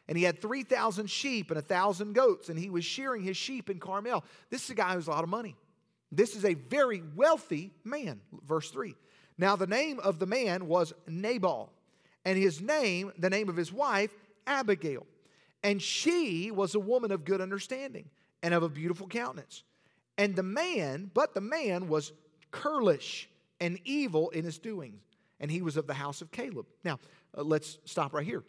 And 0.08 0.16
he 0.16 0.24
had 0.24 0.40
3,000 0.40 1.08
sheep 1.08 1.50
and 1.50 1.56
1,000 1.56 2.14
goats, 2.14 2.48
and 2.48 2.58
he 2.58 2.70
was 2.70 2.84
shearing 2.84 3.22
his 3.22 3.36
sheep 3.36 3.70
in 3.70 3.78
Carmel. 3.78 4.24
This 4.50 4.64
is 4.64 4.70
a 4.70 4.74
guy 4.74 4.90
who 4.90 4.96
has 4.96 5.06
a 5.06 5.10
lot 5.10 5.24
of 5.24 5.30
money. 5.30 5.56
This 6.12 6.36
is 6.36 6.44
a 6.44 6.54
very 6.54 7.02
wealthy 7.14 7.72
man. 7.84 8.20
Verse 8.46 8.70
3. 8.70 8.94
Now, 9.38 9.56
the 9.56 9.66
name 9.66 9.98
of 10.00 10.18
the 10.18 10.26
man 10.26 10.66
was 10.66 10.92
Nabal, 11.06 11.72
and 12.24 12.38
his 12.38 12.60
name, 12.60 13.12
the 13.18 13.30
name 13.30 13.48
of 13.48 13.56
his 13.56 13.72
wife, 13.72 14.14
Abigail. 14.46 15.06
And 15.62 15.82
she 15.82 16.50
was 16.50 16.74
a 16.74 16.80
woman 16.80 17.12
of 17.12 17.24
good 17.24 17.40
understanding 17.40 18.08
and 18.42 18.54
of 18.54 18.62
a 18.62 18.68
beautiful 18.68 19.06
countenance. 19.08 19.62
And 20.16 20.34
the 20.34 20.42
man, 20.42 21.10
but 21.12 21.34
the 21.34 21.40
man 21.40 21.88
was 21.88 22.12
churlish 22.54 23.28
and 23.60 23.78
evil 23.84 24.30
in 24.30 24.44
his 24.44 24.58
doings, 24.58 25.02
and 25.40 25.50
he 25.50 25.62
was 25.62 25.76
of 25.76 25.86
the 25.86 25.94
house 25.94 26.22
of 26.22 26.30
Caleb. 26.30 26.66
Now, 26.84 26.98
uh, 27.36 27.42
let's 27.42 27.78
stop 27.84 28.14
right 28.14 28.24
here. 28.24 28.44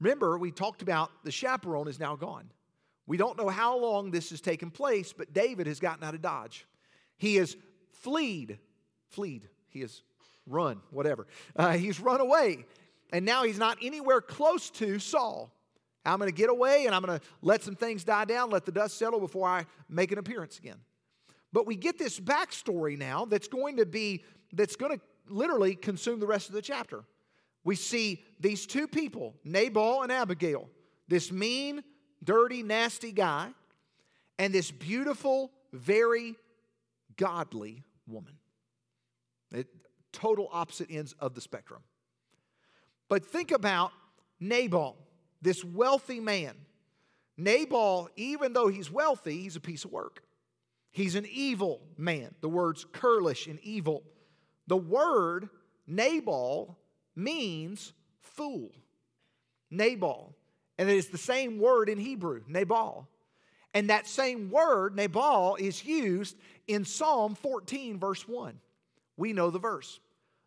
Remember, 0.00 0.38
we 0.38 0.50
talked 0.50 0.82
about 0.82 1.10
the 1.24 1.30
chaperone 1.30 1.88
is 1.88 1.98
now 1.98 2.16
gone. 2.16 2.50
We 3.06 3.16
don't 3.16 3.38
know 3.38 3.48
how 3.48 3.78
long 3.78 4.10
this 4.10 4.30
has 4.30 4.40
taken 4.40 4.70
place, 4.70 5.12
but 5.12 5.32
David 5.32 5.66
has 5.66 5.80
gotten 5.80 6.04
out 6.04 6.14
of 6.14 6.22
Dodge. 6.22 6.66
He 7.16 7.36
has 7.36 7.56
fleed, 7.92 8.58
fleed, 9.10 9.48
he 9.68 9.80
has 9.80 10.02
run, 10.46 10.80
whatever. 10.90 11.26
Uh, 11.54 11.72
he's 11.72 12.00
run 12.00 12.20
away, 12.20 12.64
and 13.12 13.24
now 13.24 13.44
he's 13.44 13.58
not 13.58 13.78
anywhere 13.82 14.20
close 14.20 14.70
to 14.70 14.98
Saul. 14.98 15.52
I'm 16.06 16.18
going 16.18 16.30
to 16.30 16.36
get 16.36 16.50
away 16.50 16.84
and 16.86 16.94
I'm 16.94 17.02
going 17.02 17.18
to 17.18 17.24
let 17.40 17.62
some 17.62 17.76
things 17.76 18.04
die 18.04 18.26
down, 18.26 18.50
let 18.50 18.66
the 18.66 18.72
dust 18.72 18.98
settle 18.98 19.20
before 19.20 19.48
I 19.48 19.64
make 19.88 20.12
an 20.12 20.18
appearance 20.18 20.58
again. 20.58 20.76
But 21.52 21.66
we 21.66 21.76
get 21.76 21.98
this 21.98 22.20
backstory 22.20 22.98
now 22.98 23.24
that's 23.24 23.48
going 23.48 23.78
to 23.78 23.86
be, 23.86 24.24
that's 24.52 24.76
going 24.76 24.98
to 24.98 25.00
literally 25.28 25.74
consume 25.74 26.20
the 26.20 26.26
rest 26.26 26.48
of 26.48 26.54
the 26.54 26.62
chapter. 26.62 27.04
We 27.64 27.76
see 27.76 28.22
these 28.38 28.66
two 28.66 28.86
people, 28.86 29.34
Nabal 29.44 30.02
and 30.02 30.12
Abigail, 30.12 30.68
this 31.08 31.32
mean, 31.32 31.82
dirty, 32.24 32.62
nasty 32.62 33.12
guy, 33.12 33.50
and 34.38 34.52
this 34.52 34.70
beautiful, 34.70 35.50
very 35.72 36.34
godly 37.16 37.82
woman. 38.06 38.34
It, 39.52 39.68
total 40.12 40.48
opposite 40.52 40.88
ends 40.90 41.14
of 41.18 41.34
the 41.34 41.40
spectrum. 41.40 41.82
But 43.08 43.24
think 43.24 43.50
about 43.50 43.92
Nabal, 44.40 44.96
this 45.42 45.64
wealthy 45.64 46.20
man. 46.20 46.54
Nabal, 47.36 48.08
even 48.16 48.52
though 48.52 48.68
he's 48.68 48.90
wealthy, 48.90 49.42
he's 49.42 49.56
a 49.56 49.60
piece 49.60 49.84
of 49.84 49.92
work. 49.92 50.22
He's 50.90 51.16
an 51.16 51.26
evil 51.30 51.80
man. 51.96 52.34
The 52.40 52.48
word's 52.48 52.86
churlish 52.98 53.48
and 53.48 53.58
evil. 53.60 54.04
The 54.68 54.76
word 54.76 55.48
Nabal 55.86 56.78
means 57.16 57.92
fool. 58.20 58.70
Nabal. 59.70 60.34
And 60.78 60.88
it 60.88 60.96
is 60.96 61.08
the 61.08 61.18
same 61.18 61.58
word 61.58 61.88
in 61.88 61.98
Hebrew, 61.98 62.42
Nabal. 62.48 63.08
And 63.72 63.90
that 63.90 64.06
same 64.06 64.50
word, 64.50 64.94
Nabal, 64.94 65.56
is 65.56 65.84
used 65.84 66.36
in 66.66 66.84
Psalm 66.84 67.34
14, 67.34 67.98
verse 67.98 68.26
1. 68.26 68.58
We 69.16 69.32
know 69.32 69.50
the 69.50 69.58
verse. 69.58 70.00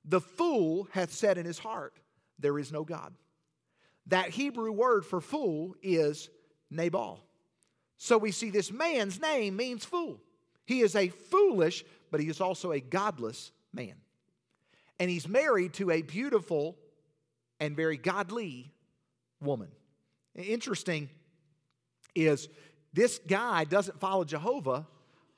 The 0.06 0.22
fool 0.22 0.88
hath 0.92 1.12
said 1.12 1.38
in 1.38 1.46
his 1.46 1.60
heart, 1.60 1.94
There 2.40 2.58
is 2.58 2.72
no 2.72 2.84
God. 2.84 3.14
That 4.08 4.30
Hebrew 4.30 4.72
word 4.72 5.06
for 5.06 5.20
fool 5.20 5.76
is 5.82 6.30
Nabal. 6.72 7.20
So 7.98 8.18
we 8.18 8.32
see 8.32 8.50
this 8.50 8.72
man's 8.72 9.20
name 9.20 9.56
means 9.58 9.84
fool. 9.84 10.22
He 10.66 10.82
is 10.82 10.96
a 10.96 11.10
foolish, 11.10 11.84
but 12.12 12.20
he 12.20 12.30
is 12.30 12.40
also 12.40 12.72
a 12.72 12.80
godless 12.80 13.52
man. 13.74 13.96
And 15.00 15.10
he's 15.10 15.28
married 15.28 15.74
to 15.74 15.92
a 15.92 16.02
beautiful 16.02 16.78
and 17.60 17.76
very 17.76 17.98
godly 17.98 18.72
woman. 19.42 19.70
Interesting 20.38 21.10
is 22.15 22.48
this 22.94 23.20
guy 23.27 23.63
doesn't 23.63 24.00
follow 24.00 24.24
Jehovah, 24.24 24.88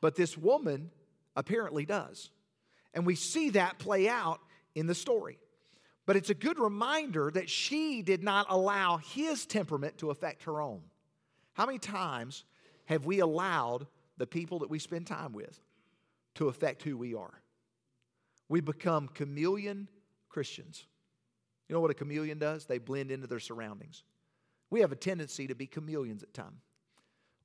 but 0.01 0.15
this 0.15 0.37
woman 0.37 0.91
apparently 1.35 1.85
does. 1.85 2.29
And 2.93 3.05
we 3.05 3.15
see 3.15 3.51
that 3.51 3.79
play 3.79 4.07
out 4.07 4.39
in 4.75 4.87
the 4.87 4.95
story. 4.95 5.39
But 6.05 6.15
it's 6.15 6.29
a 6.29 6.35
good 6.35 6.59
reminder 6.59 7.31
that 7.33 7.49
she 7.49 8.01
did 8.01 8.23
not 8.23 8.47
allow 8.49 8.97
his 8.97 9.45
temperament 9.45 9.99
to 9.99 10.09
affect 10.09 10.43
her 10.43 10.61
own. 10.61 10.81
How 11.53 11.65
many 11.65 11.77
times 11.77 12.45
have 12.85 13.05
we 13.05 13.19
allowed 13.19 13.85
the 14.17 14.25
people 14.25 14.59
that 14.59 14.69
we 14.69 14.79
spend 14.79 15.05
time 15.05 15.33
with 15.33 15.59
to 16.35 16.47
affect 16.47 16.83
who 16.83 16.97
we 16.97 17.13
are? 17.13 17.41
We 18.47 18.61
become 18.61 19.07
chameleon 19.09 19.87
Christians. 20.29 20.85
You 21.67 21.75
know 21.75 21.81
what 21.81 21.91
a 21.91 21.95
chameleon 21.95 22.39
does? 22.39 22.65
They 22.65 22.79
blend 22.79 23.11
into 23.11 23.27
their 23.27 23.39
surroundings. 23.39 24.03
We 24.69 24.81
have 24.81 24.91
a 24.91 24.95
tendency 24.95 25.47
to 25.47 25.55
be 25.55 25.67
chameleons 25.67 26.23
at 26.23 26.33
times. 26.33 26.61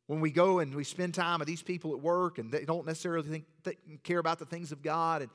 When 0.06 0.20
we 0.20 0.30
go 0.30 0.58
and 0.58 0.74
we 0.74 0.84
spend 0.84 1.14
time 1.14 1.38
with 1.38 1.48
these 1.48 1.62
people 1.62 1.92
at 1.92 2.00
work 2.00 2.38
and 2.38 2.52
they 2.52 2.64
don't 2.64 2.86
necessarily 2.86 3.26
think, 3.26 3.44
think 3.62 3.78
care 4.02 4.18
about 4.18 4.38
the 4.38 4.44
things 4.44 4.70
of 4.70 4.82
God, 4.82 5.22
and 5.22 5.30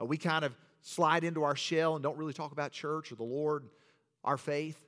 uh, 0.00 0.06
we 0.06 0.16
kind 0.16 0.44
of 0.44 0.54
slide 0.80 1.24
into 1.24 1.42
our 1.42 1.56
shell 1.56 1.94
and 1.94 2.02
don't 2.02 2.16
really 2.16 2.32
talk 2.32 2.52
about 2.52 2.72
church 2.72 3.12
or 3.12 3.16
the 3.16 3.24
Lord, 3.24 3.68
our 4.22 4.38
faith. 4.38 4.82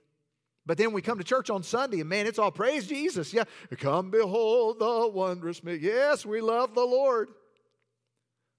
But 0.65 0.79
then 0.79 0.93
we 0.93 1.03
come 1.03 1.19
to 1.19 1.25
church 1.25 1.51
on 1.51 1.63
Sunday 1.63 2.01
and 2.01 2.09
man, 2.09 2.27
it's 2.27 2.39
all 2.39 2.51
praise 2.51 2.87
Jesus. 2.87 3.33
Yeah, 3.33 3.45
come 3.79 4.11
behold 4.11 4.79
the 4.79 5.11
wondrous 5.13 5.63
me. 5.63 5.77
Yes, 5.77 6.25
we 6.25 6.41
love 6.41 6.75
the 6.75 6.85
Lord. 6.85 7.29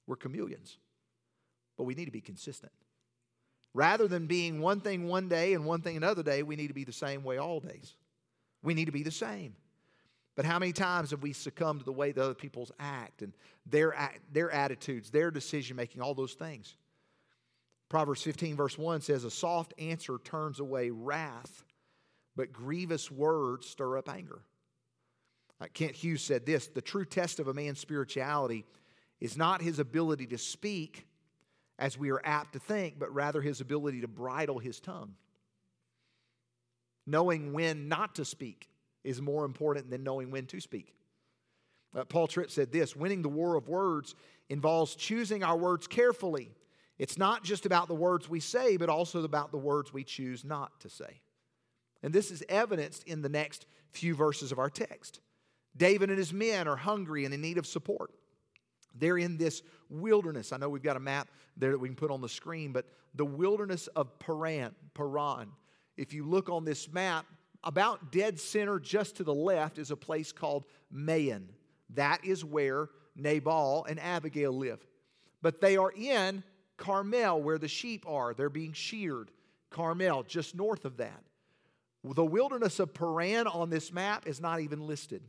We're 0.06 0.16
chameleons, 0.16 0.78
but 1.76 1.84
we 1.84 1.96
need 1.96 2.06
to 2.06 2.12
be 2.12 2.22
consistent. 2.22 2.72
Rather 3.78 4.08
than 4.08 4.26
being 4.26 4.60
one 4.60 4.82
thing 4.82 5.08
one 5.08 5.30
day 5.30 5.54
and 5.54 5.64
one 5.64 5.82
thing 5.82 5.96
another 5.96 6.24
day, 6.24 6.42
we 6.42 6.56
need 6.56 6.70
to 6.70 6.74
be 6.74 6.84
the 6.84 6.92
same 6.92 7.24
way 7.24 7.38
all 7.38 7.60
days. 7.60 7.94
We 8.64 8.74
need 8.74 8.86
to 8.86 8.92
be 8.92 9.04
the 9.04 9.12
same. 9.12 9.56
But 10.36 10.46
how 10.46 10.58
many 10.58 10.74
times 10.74 11.12
have 11.12 11.22
we 11.22 11.32
succumbed 11.32 11.82
to 11.82 11.86
the 11.86 11.92
way 11.92 12.12
the 12.12 12.24
other 12.24 12.34
people's 12.34 12.72
act 12.80 13.22
and 13.22 13.34
their, 13.68 13.94
their 14.32 14.50
attitudes, 14.50 15.12
their 15.12 15.30
decision 15.30 15.76
making, 15.76 16.02
all 16.02 16.16
those 16.16 16.34
things? 16.34 16.76
Proverbs 17.88 18.24
15, 18.24 18.56
verse 18.56 18.80
1 18.80 19.02
says, 19.02 19.24
A 19.24 19.30
soft 19.30 19.76
answer 19.78 20.18
turns 20.24 20.60
away 20.60 20.90
wrath, 20.90 21.64
but 22.36 22.52
grievous 22.52 23.12
words 23.12 23.68
stir 23.68 24.00
up 24.00 24.10
anger. 24.10 24.40
Kent 25.76 25.94
Hughes 25.94 26.24
said 26.24 26.48
this 26.48 26.66
The 26.66 26.82
true 26.82 27.06
test 27.06 27.40
of 27.40 27.48
a 27.48 27.54
man's 27.54 27.80
spirituality 27.80 28.66
is 29.20 29.38
not 29.38 29.62
his 29.62 29.78
ability 29.78 30.26
to 30.28 30.40
speak, 30.40 31.07
as 31.80 31.98
we 31.98 32.10
are 32.12 32.22
apt 32.24 32.54
to 32.54 32.60
think, 32.60 32.98
but 32.98 33.14
rather 33.14 33.42
his 33.42 33.62
ability 33.62 34.02
to 34.02 34.08
bridle 34.08 34.60
his 34.60 34.80
tongue. 34.80 35.14
Knowing 37.06 37.54
when 37.54 37.88
not 37.88 38.16
to 38.16 38.26
speak 38.26 38.70
is 39.04 39.22
more 39.22 39.46
important 39.46 39.90
than 39.90 40.04
knowing 40.04 40.32
when 40.32 40.46
to 40.48 40.60
speak. 40.60 40.94
Uh, 41.96 42.04
Paul 42.04 42.28
Tripp 42.28 42.52
said 42.52 42.72
this 42.72 42.96
winning 42.96 43.22
the 43.22 43.30
war 43.30 43.56
of 43.56 43.68
words 43.68 44.16
involves 44.50 44.96
choosing 44.96 45.44
our 45.44 45.58
words 45.58 45.88
carefully. 45.88 46.52
It's 46.98 47.18
not 47.18 47.44
just 47.44 47.66
about 47.66 47.88
the 47.88 47.96
words 47.96 48.28
we 48.28 48.40
say, 48.40 48.76
but 48.78 48.90
also 48.90 49.24
about 49.24 49.52
the 49.52 49.58
words 49.58 49.94
we 49.94 50.04
choose 50.04 50.44
not 50.44 50.80
to 50.82 50.90
say. 50.90 51.22
And 52.04 52.12
this 52.12 52.32
is 52.32 52.44
evidenced 52.50 53.04
in 53.04 53.22
the 53.22 53.30
next 53.30 53.66
few 53.92 54.16
verses 54.16 54.52
of 54.52 54.60
our 54.60 54.70
text. 54.70 55.20
David 55.76 56.10
and 56.10 56.18
his 56.18 56.34
men 56.34 56.68
are 56.68 56.76
hungry 56.76 57.24
and 57.26 57.34
in 57.34 57.42
need 57.42 57.58
of 57.58 57.68
support. 57.68 58.12
They're 59.00 59.18
in 59.18 59.38
this 59.38 59.62
wilderness. 59.90 60.52
I 60.52 60.58
know 60.58 60.70
we've 60.70 60.84
got 60.84 60.98
a 60.98 61.02
map 61.02 61.30
there 61.56 61.72
that 61.72 61.80
we 61.80 61.88
can 61.88 61.96
put 61.96 62.12
on 62.12 62.22
the 62.22 62.30
screen, 62.30 62.72
but 62.72 62.86
the 63.16 63.26
wilderness 63.26 63.88
of 63.88 64.20
Paran, 64.20 64.76
Paran. 64.94 65.50
If 65.96 66.14
you 66.14 66.26
look 66.26 66.50
on 66.50 66.66
this 66.66 66.92
map, 66.92 67.26
about 67.64 68.12
dead 68.12 68.40
center 68.40 68.80
just 68.80 69.18
to 69.18 69.24
the 69.24 69.34
left 69.34 69.78
is 69.78 69.92
a 69.92 69.96
place 69.96 70.32
called 70.32 70.66
Maon. 70.92 71.50
That 71.92 72.24
is 72.24 72.46
where 72.46 72.90
Nabal 73.16 73.86
and 73.90 74.00
Abigail 74.00 74.52
live. 74.52 74.86
But 75.42 75.62
they 75.62 75.78
are 75.78 75.92
in 75.92 76.44
Carmel, 76.78 77.42
where 77.42 77.58
the 77.58 77.68
sheep 77.68 78.06
are. 78.08 78.34
They're 78.34 78.50
being 78.50 78.74
sheared. 78.74 79.32
Carmel, 79.70 80.24
just 80.24 80.56
north 80.56 80.86
of 80.86 80.98
that. 80.98 81.24
The 82.04 82.26
wilderness 82.26 82.80
of 82.80 82.94
Paran 82.94 83.48
on 83.48 83.70
this 83.70 83.92
map 83.92 84.28
is 84.28 84.40
not 84.40 84.60
even 84.60 84.86
listed. 84.86 85.24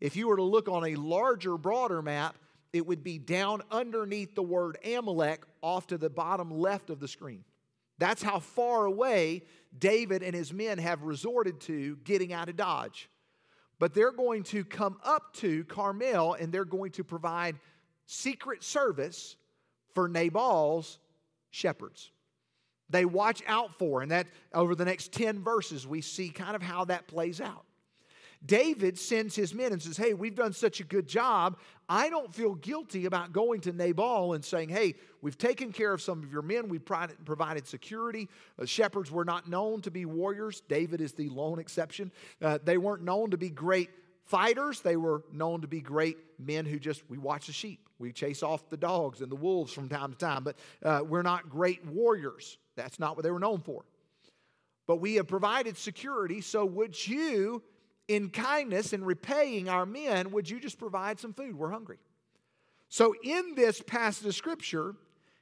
If 0.00 0.16
you 0.16 0.28
were 0.28 0.36
to 0.36 0.42
look 0.42 0.68
on 0.68 0.84
a 0.84 0.94
larger, 0.94 1.58
broader 1.58 2.00
map, 2.00 2.36
it 2.74 2.84
would 2.84 3.04
be 3.04 3.18
down 3.18 3.62
underneath 3.70 4.34
the 4.34 4.42
word 4.42 4.76
Amalek 4.84 5.44
off 5.62 5.86
to 5.86 5.96
the 5.96 6.10
bottom 6.10 6.50
left 6.50 6.90
of 6.90 6.98
the 6.98 7.06
screen. 7.06 7.44
That's 7.98 8.20
how 8.20 8.40
far 8.40 8.86
away 8.86 9.44
David 9.78 10.24
and 10.24 10.34
his 10.34 10.52
men 10.52 10.78
have 10.78 11.04
resorted 11.04 11.60
to 11.62 11.96
getting 12.02 12.32
out 12.32 12.48
of 12.48 12.56
Dodge. 12.56 13.08
But 13.78 13.94
they're 13.94 14.10
going 14.10 14.42
to 14.44 14.64
come 14.64 14.98
up 15.04 15.34
to 15.34 15.62
Carmel 15.64 16.34
and 16.34 16.52
they're 16.52 16.64
going 16.64 16.90
to 16.92 17.04
provide 17.04 17.56
secret 18.06 18.64
service 18.64 19.36
for 19.94 20.08
Nabal's 20.08 20.98
shepherds. 21.50 22.10
They 22.90 23.04
watch 23.04 23.40
out 23.46 23.78
for, 23.78 24.02
and 24.02 24.10
that 24.10 24.26
over 24.52 24.74
the 24.74 24.84
next 24.84 25.12
10 25.12 25.44
verses, 25.44 25.86
we 25.86 26.00
see 26.00 26.28
kind 26.28 26.56
of 26.56 26.62
how 26.62 26.86
that 26.86 27.06
plays 27.06 27.40
out. 27.40 27.64
David 28.46 28.98
sends 28.98 29.34
his 29.34 29.54
men 29.54 29.72
and 29.72 29.82
says, 29.82 29.96
Hey, 29.96 30.14
we've 30.14 30.34
done 30.34 30.52
such 30.52 30.80
a 30.80 30.84
good 30.84 31.06
job. 31.06 31.58
I 31.88 32.10
don't 32.10 32.34
feel 32.34 32.54
guilty 32.54 33.06
about 33.06 33.32
going 33.32 33.60
to 33.62 33.72
Nabal 33.72 34.34
and 34.34 34.44
saying, 34.44 34.68
Hey, 34.68 34.94
we've 35.22 35.38
taken 35.38 35.72
care 35.72 35.92
of 35.92 36.02
some 36.02 36.22
of 36.22 36.32
your 36.32 36.42
men. 36.42 36.68
We've 36.68 36.84
provided 36.84 37.66
security. 37.66 38.28
The 38.58 38.66
shepherds 38.66 39.10
were 39.10 39.24
not 39.24 39.48
known 39.48 39.80
to 39.82 39.90
be 39.90 40.04
warriors. 40.04 40.62
David 40.68 41.00
is 41.00 41.12
the 41.12 41.28
lone 41.28 41.58
exception. 41.58 42.12
Uh, 42.42 42.58
they 42.62 42.78
weren't 42.78 43.02
known 43.02 43.30
to 43.30 43.38
be 43.38 43.50
great 43.50 43.90
fighters. 44.24 44.80
They 44.80 44.96
were 44.96 45.22
known 45.32 45.60
to 45.62 45.68
be 45.68 45.80
great 45.80 46.16
men 46.38 46.66
who 46.66 46.78
just, 46.78 47.08
we 47.08 47.18
watch 47.18 47.46
the 47.46 47.52
sheep. 47.52 47.88
We 47.98 48.12
chase 48.12 48.42
off 48.42 48.68
the 48.68 48.76
dogs 48.76 49.20
and 49.20 49.30
the 49.30 49.36
wolves 49.36 49.72
from 49.72 49.88
time 49.88 50.12
to 50.12 50.18
time, 50.18 50.44
but 50.44 50.58
uh, 50.82 51.02
we're 51.06 51.22
not 51.22 51.48
great 51.48 51.84
warriors. 51.86 52.58
That's 52.76 52.98
not 52.98 53.16
what 53.16 53.22
they 53.22 53.30
were 53.30 53.38
known 53.38 53.60
for. 53.60 53.84
But 54.86 54.96
we 54.96 55.14
have 55.14 55.28
provided 55.28 55.78
security, 55.78 56.40
so 56.40 56.66
would 56.66 57.06
you 57.06 57.62
in 58.08 58.30
kindness 58.30 58.92
and 58.92 59.06
repaying 59.06 59.68
our 59.68 59.86
men, 59.86 60.30
would 60.32 60.48
you 60.48 60.60
just 60.60 60.78
provide 60.78 61.18
some 61.18 61.32
food? 61.32 61.56
We're 61.56 61.70
hungry. 61.70 61.98
So, 62.88 63.14
in 63.22 63.54
this 63.54 63.82
passage 63.82 64.26
of 64.26 64.34
scripture, 64.34 64.94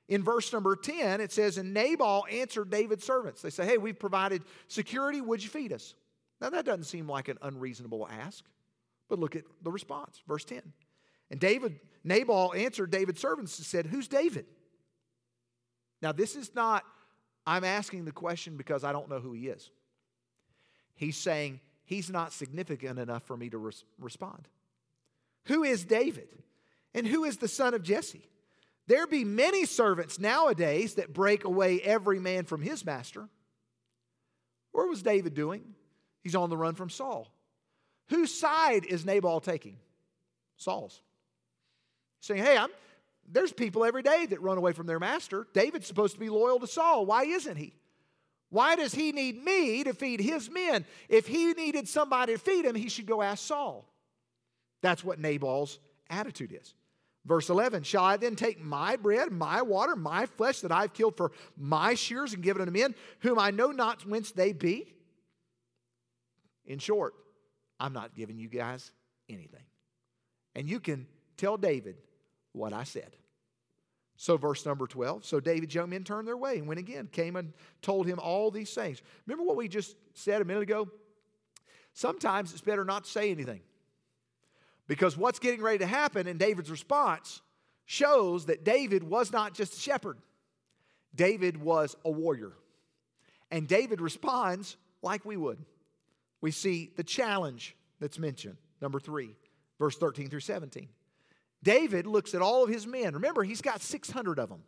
in 0.09 0.23
verse 0.23 0.53
number 0.53 0.77
10, 0.77 1.21
it 1.21 1.33
says, 1.33 1.59
And 1.59 1.75
Nabal 1.75 2.25
answered 2.31 2.71
David's 2.71 3.05
servants. 3.05 3.43
They 3.43 3.51
say, 3.51 3.67
Hey, 3.67 3.79
we've 3.79 3.99
provided 3.99 4.43
security. 4.69 5.21
Would 5.21 5.43
you 5.43 5.51
feed 5.51 5.73
us? 5.73 5.95
Now, 6.41 6.51
that 6.51 6.65
doesn't 6.65 6.85
seem 6.85 7.09
like 7.09 7.29
an 7.29 7.39
unreasonable 7.43 8.09
ask, 8.09 8.45
but 9.09 9.19
look 9.19 9.37
at 9.37 9.45
the 9.63 9.71
response. 9.71 10.21
Verse 10.27 10.45
10. 10.45 10.61
And 11.31 11.41
David, 11.41 11.81
Nabal 12.05 12.53
answered 12.55 12.91
David's 12.91 13.21
servants 13.21 13.59
and 13.59 13.67
said, 13.67 13.87
Who's 13.87 14.09
David? 14.09 14.47
Now, 16.01 16.13
this 16.13 16.35
is 16.37 16.55
not, 16.55 16.85
I'm 17.47 17.65
asking 17.65 18.05
the 18.05 18.13
question 18.13 18.57
because 18.57 18.83
I 18.85 18.93
don't 18.93 19.09
know 19.09 19.21
who 19.21 19.33
he 19.33 19.49
is. 19.49 19.71
He's 20.95 21.17
saying, 21.17 21.61
he's 21.93 22.11
not 22.11 22.33
significant 22.33 22.99
enough 22.99 23.23
for 23.25 23.37
me 23.37 23.51
to 23.51 23.59
res- 23.59 23.85
respond. 23.99 24.49
Who 25.47 25.63
is 25.63 25.85
David? 25.85 26.29
And 26.95 27.07
who 27.07 27.25
is 27.25 27.37
the 27.39 27.49
son 27.49 27.75
of 27.75 27.83
Jesse? 27.83 28.29
There 28.87 29.07
be 29.07 29.25
many 29.25 29.65
servants 29.65 30.19
nowadays 30.19 30.95
that 30.95 31.13
break 31.13 31.45
away 31.45 31.81
every 31.81 32.19
man 32.19 32.45
from 32.45 32.61
his 32.61 32.85
master. 32.85 33.29
Where 34.73 34.87
was 34.87 35.03
David 35.03 35.35
doing? 35.35 35.75
He's 36.23 36.35
on 36.35 36.51
the 36.51 36.57
run 36.57 36.75
from 36.75 36.91
Saul. 36.91 37.29
Whose 38.09 38.33
side 38.35 38.85
is 38.85 39.05
Nabal 39.05 39.41
taking? 39.41 39.77
Saul's. 40.57 41.01
Saying, 42.21 42.43
hey, 42.43 42.57
I'm, 42.57 42.71
there's 43.31 43.53
people 43.53 43.85
every 43.85 44.03
day 44.03 44.27
that 44.27 44.41
run 44.43 44.59
away 44.59 44.73
from 44.73 44.87
their 44.87 45.01
master. 45.01 45.47
David's 45.53 45.87
supposed 45.87 46.15
to 46.15 46.21
be 46.21 46.29
loyal 46.29 46.59
to 46.61 46.67
Saul. 46.67 47.07
Why 47.07 47.25
isn't 47.25 47.57
he? 47.57 47.73
Why 48.53 48.77
does 48.77 48.95
he 48.95 49.13
need 49.13 49.43
me 49.43 49.83
to 49.83 49.95
feed 49.95 50.21
his 50.21 50.51
men? 50.51 50.85
If 51.09 51.27
he 51.27 51.55
needed 51.55 51.89
somebody 51.89 52.35
to 52.35 52.39
feed 52.39 52.67
him, 52.67 52.75
he 52.75 52.91
should 52.91 53.07
go 53.07 53.23
ask 53.23 53.47
Saul. 53.47 53.89
That's 54.83 55.03
what 55.03 55.19
Nabal's 55.19 55.79
attitude 56.11 56.53
is. 56.61 56.75
Verse 57.25 57.49
11 57.49 57.83
Shall 57.85 58.05
I 58.05 58.19
then 58.19 58.37
take 58.37 58.61
my 58.61 58.97
bread, 58.97 59.33
my 59.33 59.63
water, 59.63 59.97
my 59.97 60.27
flesh 60.27 60.61
that 60.61 60.71
I've 60.71 60.93
killed 60.93 61.17
for 61.17 61.33
my 61.57 61.95
shears 61.95 62.35
and 62.35 62.43
given 62.43 62.61
unto 62.61 62.79
men, 62.79 62.95
whom 63.21 63.39
I 63.39 63.53
know 63.53 63.71
not 63.71 64.07
whence 64.07 64.33
they 64.33 64.53
be? 64.53 64.93
In 66.67 66.79
short, 66.79 67.15
I'm 67.81 67.95
not 67.95 68.15
giving 68.15 68.37
you 68.37 68.51
guys 68.51 68.93
anything. 69.31 69.65
And 70.55 70.69
you 70.69 70.79
can 70.79 71.07
tell 71.39 71.57
David 71.57 71.97
what 72.53 72.75
I 72.75 72.85
said. 72.85 73.17
So, 74.23 74.37
verse 74.37 74.65
number 74.65 74.87
12. 74.87 75.25
So, 75.25 75.41
David's 75.41 75.75
young 75.75 75.91
men 75.91 76.05
turned 76.05 76.29
their 76.29 76.37
way 76.37 76.57
and 76.57 76.69
went 76.69 76.79
again, 76.79 77.09
came 77.11 77.35
and 77.35 77.53
told 77.81 78.07
him 78.07 78.21
all 78.21 78.53
these 78.53 78.73
things. 78.73 79.03
Remember 79.27 79.43
what 79.43 79.57
we 79.57 79.67
just 79.67 79.97
said 80.15 80.41
a 80.41 80.45
minute 80.45 80.63
ago? 80.63 80.89
Sometimes 81.93 82.53
it's 82.53 82.61
better 82.61 82.85
not 82.85 83.03
to 83.03 83.11
say 83.11 83.33
anything. 83.33 83.63
Because 84.87 85.17
what's 85.17 85.41
getting 85.41 85.61
ready 85.61 85.79
to 85.79 85.87
happen 85.87 86.29
in 86.29 86.39
David's 86.39 86.71
response 86.71 87.43
shows 87.85 88.47
that 88.47 88.63
David 88.63 89.03
was 89.03 89.33
not 89.33 89.55
just 89.55 89.77
a 89.77 89.81
shepherd. 89.81 90.19
David 91.13 91.61
was 91.61 91.97
a 92.05 92.11
warrior. 92.13 92.53
And 93.51 93.67
David 93.67 94.01
responds 94.01 94.77
like 95.03 95.25
we 95.25 95.37
would. 95.37 95.59
We 96.41 96.53
see 96.53 96.93
the 96.97 97.03
challenge 97.03 97.75
that's 97.99 98.21
mentioned, 98.21 98.59
number 98.81 99.01
three, 99.01 99.35
verse 99.81 99.97
13 99.97 100.31
through 100.31 100.39
17. 100.39 100.89
David 101.63 102.07
looks 102.07 102.35
at 102.35 102.43
all 102.43 102.65
of 102.65 102.71
his 102.71 102.87
men. 102.87 103.15
Remember, 103.15 103.43
he's 103.43 103.63
got 103.63 103.81
600 103.81 104.39
of 104.39 104.49
them. 104.49 104.63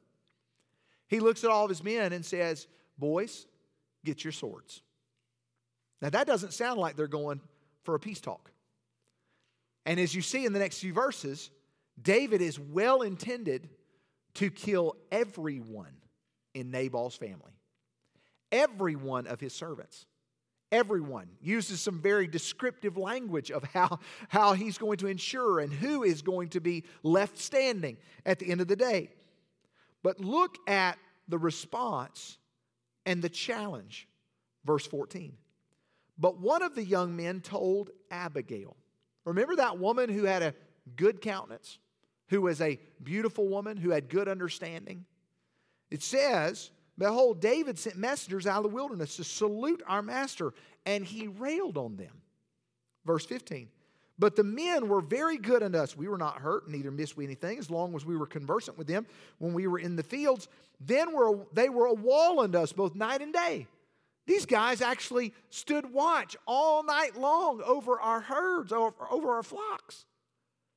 He 1.09 1.21
looks 1.21 1.45
at 1.45 1.51
all 1.51 1.65
of 1.65 1.69
his 1.69 1.83
men 1.83 2.13
and 2.13 2.25
says, 2.25 2.67
Boys, 2.99 3.47
get 4.05 4.25
your 4.25 4.33
swords. 4.33 4.83
Now, 6.01 6.11
that 6.11 6.27
doesn't 6.27 6.53
sound 6.53 6.79
like 6.79 6.97
they're 6.97 7.07
going 7.07 7.41
for 7.83 7.95
a 7.95 8.01
peace 8.01 8.21
talk. 8.21 8.51
And 9.87 9.99
as 9.99 10.15
you 10.15 10.23
see 10.23 10.45
in 10.45 10.53
the 10.53 10.59
next 10.59 10.79
few 10.79 10.93
verses, 10.93 11.51
David 12.01 12.41
is 12.41 12.59
well 12.59 13.03
intended 13.03 13.69
to 14.35 14.51
kill 14.51 14.97
everyone 15.13 15.95
in 16.55 16.71
Nabal's 16.71 17.17
family, 17.17 17.53
every 18.51 18.97
one 18.97 19.27
of 19.27 19.41
his 19.41 19.53
servants. 19.53 20.07
Everyone 20.75 21.29
uses 21.41 21.81
some 21.81 22.01
very 22.01 22.27
descriptive 22.27 22.97
language 22.97 23.53
of 23.53 23.63
how, 23.63 24.01
how 24.29 24.55
he's 24.55 24.77
going 24.77 24.97
to 24.99 25.07
ensure 25.07 25.61
and 25.61 25.73
who 25.73 26.03
is 26.03 26.21
going 26.21 26.49
to 26.49 26.61
be 26.61 26.83
left 27.05 27.39
standing 27.39 27.97
at 28.27 28.41
the 28.41 28.51
end 28.51 28.61
of 28.61 28.67
the 28.67 28.75
day. 28.75 29.11
But 30.03 30.19
look 30.19 30.59
at 30.67 30.99
the 31.29 31.39
response 31.39 32.39
and 33.07 33.23
the 33.23 33.29
challenge. 33.29 34.09
Verse 34.65 34.85
14. 34.85 35.35
But 36.19 36.41
one 36.41 36.65
of 36.65 36.75
the 36.75 36.83
young 36.83 37.15
men 37.15 37.41
told 37.41 37.91
Abigail. 38.11 38.77
Remember 39.25 39.55
that 39.55 39.79
woman 39.79 40.11
who 40.11 40.25
had 40.25 40.43
a 40.43 40.55
good 40.97 41.21
countenance, 41.21 41.79
who 42.31 42.41
was 42.43 42.61
a 42.61 42.81
beautiful 43.01 43.47
woman, 43.47 43.77
who 43.77 43.91
had 43.91 44.09
good 44.09 44.29
understanding? 44.29 45.05
It 45.93 46.03
says, 46.03 46.73
Behold, 46.97 47.41
David 47.41 47.79
sent 47.79 47.97
messengers 47.97 48.47
out 48.47 48.59
of 48.59 48.63
the 48.65 48.75
wilderness 48.75 49.17
to 49.17 49.25
salute 49.25 49.83
our 49.87 50.03
master, 50.03 50.53
and 50.87 51.05
he 51.05 51.27
railed 51.27 51.77
on 51.77 51.97
them. 51.97 52.23
Verse 53.05 53.27
15. 53.27 53.69
But 54.19 54.37
the 54.37 54.45
men 54.45 54.89
were 54.89 55.01
very 55.01 55.39
good 55.39 55.63
unto 55.63 55.79
us. 55.79 55.97
We 55.97 56.07
were 56.07 56.19
not 56.19 56.39
hurt, 56.39 56.69
neither 56.69 56.93
missed 56.93 57.17
we 57.17 57.25
anything, 57.25 57.59
as 57.59 57.69
long 57.69 57.97
as 57.97 58.05
we 58.05 58.17
were 58.17 58.27
conversant 58.27 58.79
with 58.79 58.87
them 58.87 59.07
when 59.39 59.55
we 59.55 59.67
were 59.67 59.79
in 59.79 59.97
the 59.97 60.05
fields. 60.05 60.49
Then 60.81 61.13
were, 61.13 61.47
they 61.53 61.69
were 61.69 61.87
a 61.87 61.95
wall 61.95 62.41
unto 62.41 62.59
us 62.59 62.73
both 62.73 62.95
night 62.95 63.23
and 63.23 63.33
day. 63.33 63.67
These 64.27 64.47
guys 64.47 64.81
actually 64.81 65.35
stood 65.51 65.93
watch 65.93 66.37
all 66.47 66.83
night 66.85 67.17
long 67.17 67.61
over 67.63 68.01
our 68.01 68.21
herds, 68.21 68.73
over, 68.73 68.95
over 69.11 69.33
our 69.33 69.43
flocks. 69.43 70.07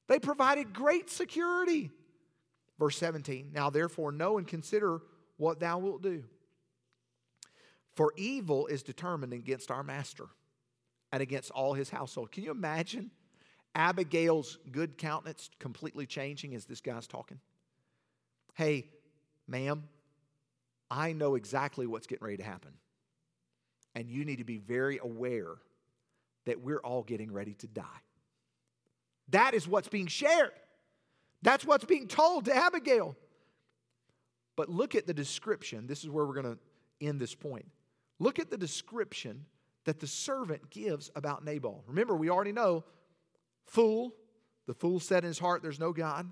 They 0.08 0.20
provided 0.20 0.74
great 0.74 1.10
security. 1.10 1.92
Verse 2.80 2.98
17 2.98 3.52
Now 3.54 3.70
therefore 3.70 4.12
know 4.12 4.38
and 4.38 4.48
consider 4.48 5.02
what 5.38 5.60
thou 5.60 5.78
wilt 5.78 6.02
do. 6.02 6.24
For 7.96 8.14
evil 8.16 8.68
is 8.68 8.84
determined 8.84 9.34
against 9.34 9.72
our 9.72 9.84
master 9.84 10.28
and 11.12 11.22
against 11.22 11.52
all 11.52 11.74
his 11.74 11.90
household. 11.90 12.32
Can 12.32 12.44
you 12.44 12.52
imagine 12.52 13.10
Abigail's 13.74 14.60
good 14.72 14.98
countenance 14.98 15.50
completely 15.60 16.06
changing 16.06 16.54
as 16.54 16.66
this 16.66 16.82
guy's 16.82 17.08
talking? 17.08 17.40
Hey, 18.54 18.90
ma'am, 19.48 19.84
I 20.92 21.14
know 21.14 21.36
exactly 21.36 21.88
what's 21.88 22.08
getting 22.08 22.26
ready 22.26 22.38
to 22.38 22.44
happen. 22.44 22.74
And 23.96 24.10
you 24.10 24.26
need 24.26 24.38
to 24.38 24.44
be 24.44 24.58
very 24.58 25.00
aware 25.02 25.56
that 26.46 26.62
we're 26.62 26.80
all 26.80 27.04
getting 27.04 27.32
ready 27.32 27.54
to 27.56 27.68
die. 27.68 27.84
That 29.30 29.54
is 29.54 29.68
what's 29.68 29.90
being 29.90 30.08
shared. 30.08 30.52
That's 31.42 31.66
what's 31.66 31.86
being 31.86 32.08
told 32.08 32.46
to 32.46 32.56
Abigail. 32.56 33.16
But 34.58 34.68
look 34.68 34.96
at 34.96 35.08
the 35.08 35.14
description. 35.14 35.88
This 35.88 36.04
is 36.04 36.10
where 36.10 36.26
we're 36.26 36.42
going 36.42 36.58
to 36.58 37.08
end 37.08 37.22
this 37.22 37.36
point. 37.36 37.66
Look 38.20 38.40
at 38.40 38.50
the 38.50 38.58
description 38.58 39.46
that 39.86 40.02
the 40.02 40.08
servant 40.08 40.70
gives 40.70 41.10
about 41.16 41.46
Nabal. 41.46 41.86
Remember, 41.88 42.16
we 42.16 42.30
already 42.30 42.52
know 42.52 42.84
fool. 43.66 44.14
The 44.66 44.74
fool 44.74 45.00
said 45.00 45.24
in 45.24 45.30
his 45.30 45.40
heart, 45.40 45.62
There's 45.62 45.80
no 45.80 45.94
God. 45.94 46.30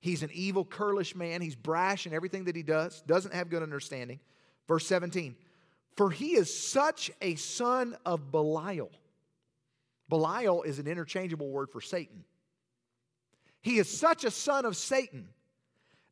He's 0.00 0.22
an 0.22 0.30
evil, 0.32 0.64
churlish 0.64 1.14
man. 1.14 1.40
He's 1.40 1.56
brash 1.56 2.06
in 2.06 2.12
everything 2.12 2.44
that 2.44 2.54
he 2.56 2.62
does, 2.62 3.00
doesn't 3.06 3.32
have 3.32 3.48
good 3.48 3.62
understanding. 3.62 4.20
Verse 4.66 4.86
17 4.86 5.36
For 5.96 6.10
he 6.10 6.36
is 6.36 6.70
such 6.70 7.10
a 7.22 7.36
son 7.36 7.96
of 8.04 8.30
Belial. 8.30 8.90
Belial 10.08 10.62
is 10.62 10.78
an 10.78 10.86
interchangeable 10.86 11.50
word 11.50 11.70
for 11.70 11.80
Satan. 11.80 12.24
He 13.60 13.78
is 13.78 13.98
such 13.98 14.24
a 14.24 14.30
son 14.30 14.64
of 14.64 14.76
Satan 14.76 15.28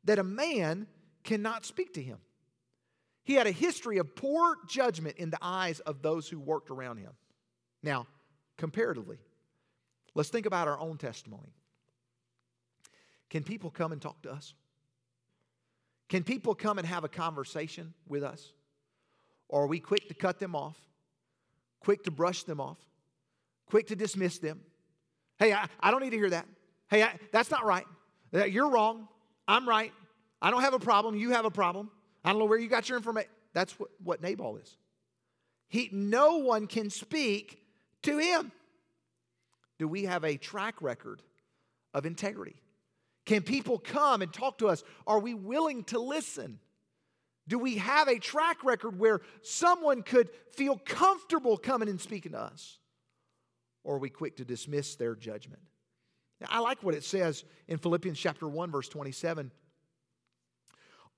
that 0.04 0.18
a 0.18 0.24
man 0.24 0.86
cannot 1.26 1.66
speak 1.66 1.92
to 1.94 2.02
him. 2.02 2.18
He 3.24 3.34
had 3.34 3.46
a 3.46 3.52
history 3.52 3.98
of 3.98 4.14
poor 4.14 4.56
judgment 4.68 5.16
in 5.18 5.30
the 5.30 5.38
eyes 5.42 5.80
of 5.80 6.00
those 6.00 6.28
who 6.28 6.38
worked 6.38 6.70
around 6.70 6.98
him. 6.98 7.12
Now, 7.82 8.06
comparatively, 8.56 9.18
let's 10.14 10.30
think 10.30 10.46
about 10.46 10.68
our 10.68 10.78
own 10.78 10.96
testimony. 10.96 11.52
Can 13.28 13.42
people 13.42 13.70
come 13.70 13.92
and 13.92 14.00
talk 14.00 14.22
to 14.22 14.30
us? 14.30 14.54
Can 16.08 16.22
people 16.22 16.54
come 16.54 16.78
and 16.78 16.86
have 16.86 17.02
a 17.02 17.08
conversation 17.08 17.92
with 18.08 18.22
us? 18.22 18.52
Or 19.48 19.64
are 19.64 19.66
we 19.66 19.80
quick 19.80 20.08
to 20.08 20.14
cut 20.14 20.38
them 20.38 20.54
off, 20.54 20.76
quick 21.80 22.04
to 22.04 22.12
brush 22.12 22.44
them 22.44 22.60
off, 22.60 22.78
quick 23.66 23.88
to 23.88 23.96
dismiss 23.96 24.38
them? 24.38 24.60
Hey, 25.38 25.52
I, 25.52 25.66
I 25.80 25.90
don't 25.90 26.02
need 26.02 26.10
to 26.10 26.16
hear 26.16 26.30
that. 26.30 26.46
Hey, 26.88 27.02
I, 27.02 27.18
that's 27.32 27.50
not 27.50 27.64
right. 27.64 27.84
You're 28.32 28.70
wrong. 28.70 29.08
I'm 29.48 29.68
right. 29.68 29.92
I 30.40 30.50
don't 30.50 30.62
have 30.62 30.74
a 30.74 30.78
problem. 30.78 31.16
You 31.16 31.30
have 31.30 31.44
a 31.44 31.50
problem. 31.50 31.90
I 32.24 32.30
don't 32.30 32.38
know 32.38 32.44
where 32.44 32.58
you 32.58 32.68
got 32.68 32.88
your 32.88 32.98
information. 32.98 33.30
That's 33.54 33.78
what, 33.78 33.90
what 34.02 34.20
Nabal 34.20 34.56
is. 34.58 34.76
He, 35.68 35.88
no 35.92 36.38
one 36.38 36.66
can 36.66 36.90
speak 36.90 37.62
to 38.02 38.18
him. 38.18 38.52
Do 39.78 39.88
we 39.88 40.04
have 40.04 40.24
a 40.24 40.36
track 40.36 40.80
record 40.80 41.22
of 41.92 42.06
integrity? 42.06 42.56
Can 43.24 43.42
people 43.42 43.78
come 43.78 44.22
and 44.22 44.32
talk 44.32 44.58
to 44.58 44.68
us? 44.68 44.84
Are 45.06 45.18
we 45.18 45.34
willing 45.34 45.84
to 45.84 45.98
listen? 45.98 46.60
Do 47.48 47.58
we 47.58 47.76
have 47.76 48.08
a 48.08 48.18
track 48.18 48.64
record 48.64 48.98
where 48.98 49.20
someone 49.42 50.02
could 50.02 50.30
feel 50.52 50.78
comfortable 50.84 51.56
coming 51.56 51.88
and 51.88 52.00
speaking 52.00 52.32
to 52.32 52.40
us? 52.40 52.78
Or 53.84 53.96
are 53.96 53.98
we 53.98 54.10
quick 54.10 54.36
to 54.36 54.44
dismiss 54.44 54.96
their 54.96 55.14
judgment? 55.14 55.62
Now, 56.40 56.48
I 56.50 56.58
like 56.58 56.82
what 56.82 56.94
it 56.94 57.04
says 57.04 57.44
in 57.68 57.78
Philippians 57.78 58.18
chapter 58.18 58.48
1, 58.48 58.70
verse 58.70 58.88
27. 58.88 59.52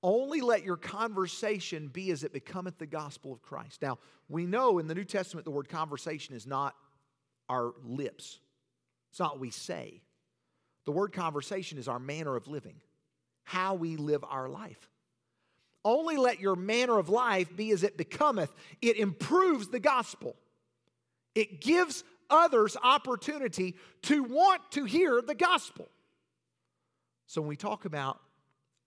Only 0.01 0.41
let 0.41 0.63
your 0.63 0.77
conversation 0.77 1.89
be 1.89 2.11
as 2.11 2.23
it 2.23 2.31
becometh 2.31 2.77
the 2.77 2.85
gospel 2.85 3.33
of 3.33 3.41
Christ. 3.41 3.81
Now, 3.81 3.99
we 4.29 4.45
know 4.45 4.79
in 4.79 4.87
the 4.87 4.95
New 4.95 5.03
Testament 5.03 5.45
the 5.45 5.51
word 5.51 5.67
conversation 5.67 6.35
is 6.35 6.47
not 6.47 6.75
our 7.49 7.73
lips, 7.83 8.39
it's 9.11 9.19
not 9.19 9.33
what 9.33 9.41
we 9.41 9.51
say. 9.51 10.01
The 10.85 10.91
word 10.91 11.13
conversation 11.13 11.77
is 11.77 11.87
our 11.87 11.99
manner 11.99 12.35
of 12.35 12.47
living, 12.47 12.75
how 13.43 13.75
we 13.75 13.95
live 13.95 14.23
our 14.27 14.49
life. 14.49 14.89
Only 15.85 16.17
let 16.17 16.39
your 16.39 16.55
manner 16.55 16.97
of 16.97 17.09
life 17.09 17.55
be 17.55 17.71
as 17.71 17.83
it 17.83 17.97
becometh. 17.97 18.51
It 18.81 18.97
improves 18.97 19.67
the 19.67 19.79
gospel. 19.79 20.35
It 21.35 21.61
gives 21.61 22.03
others 22.29 22.75
opportunity 22.81 23.75
to 24.03 24.23
want 24.23 24.61
to 24.71 24.85
hear 24.85 25.21
the 25.21 25.35
gospel. 25.35 25.87
So 27.27 27.41
when 27.41 27.49
we 27.49 27.55
talk 27.55 27.85
about 27.85 28.19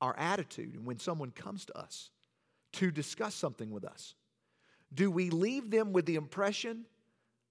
our 0.02 0.18
attitude 0.18 0.74
and 0.74 0.84
when 0.84 0.98
someone 0.98 1.30
comes 1.30 1.64
to 1.64 1.78
us 1.78 2.10
to 2.72 2.90
discuss 2.90 3.34
something 3.34 3.70
with 3.70 3.84
us, 3.84 4.14
do 4.92 5.10
we 5.10 5.30
leave 5.30 5.70
them 5.70 5.92
with 5.92 6.04
the 6.04 6.16
impression 6.16 6.84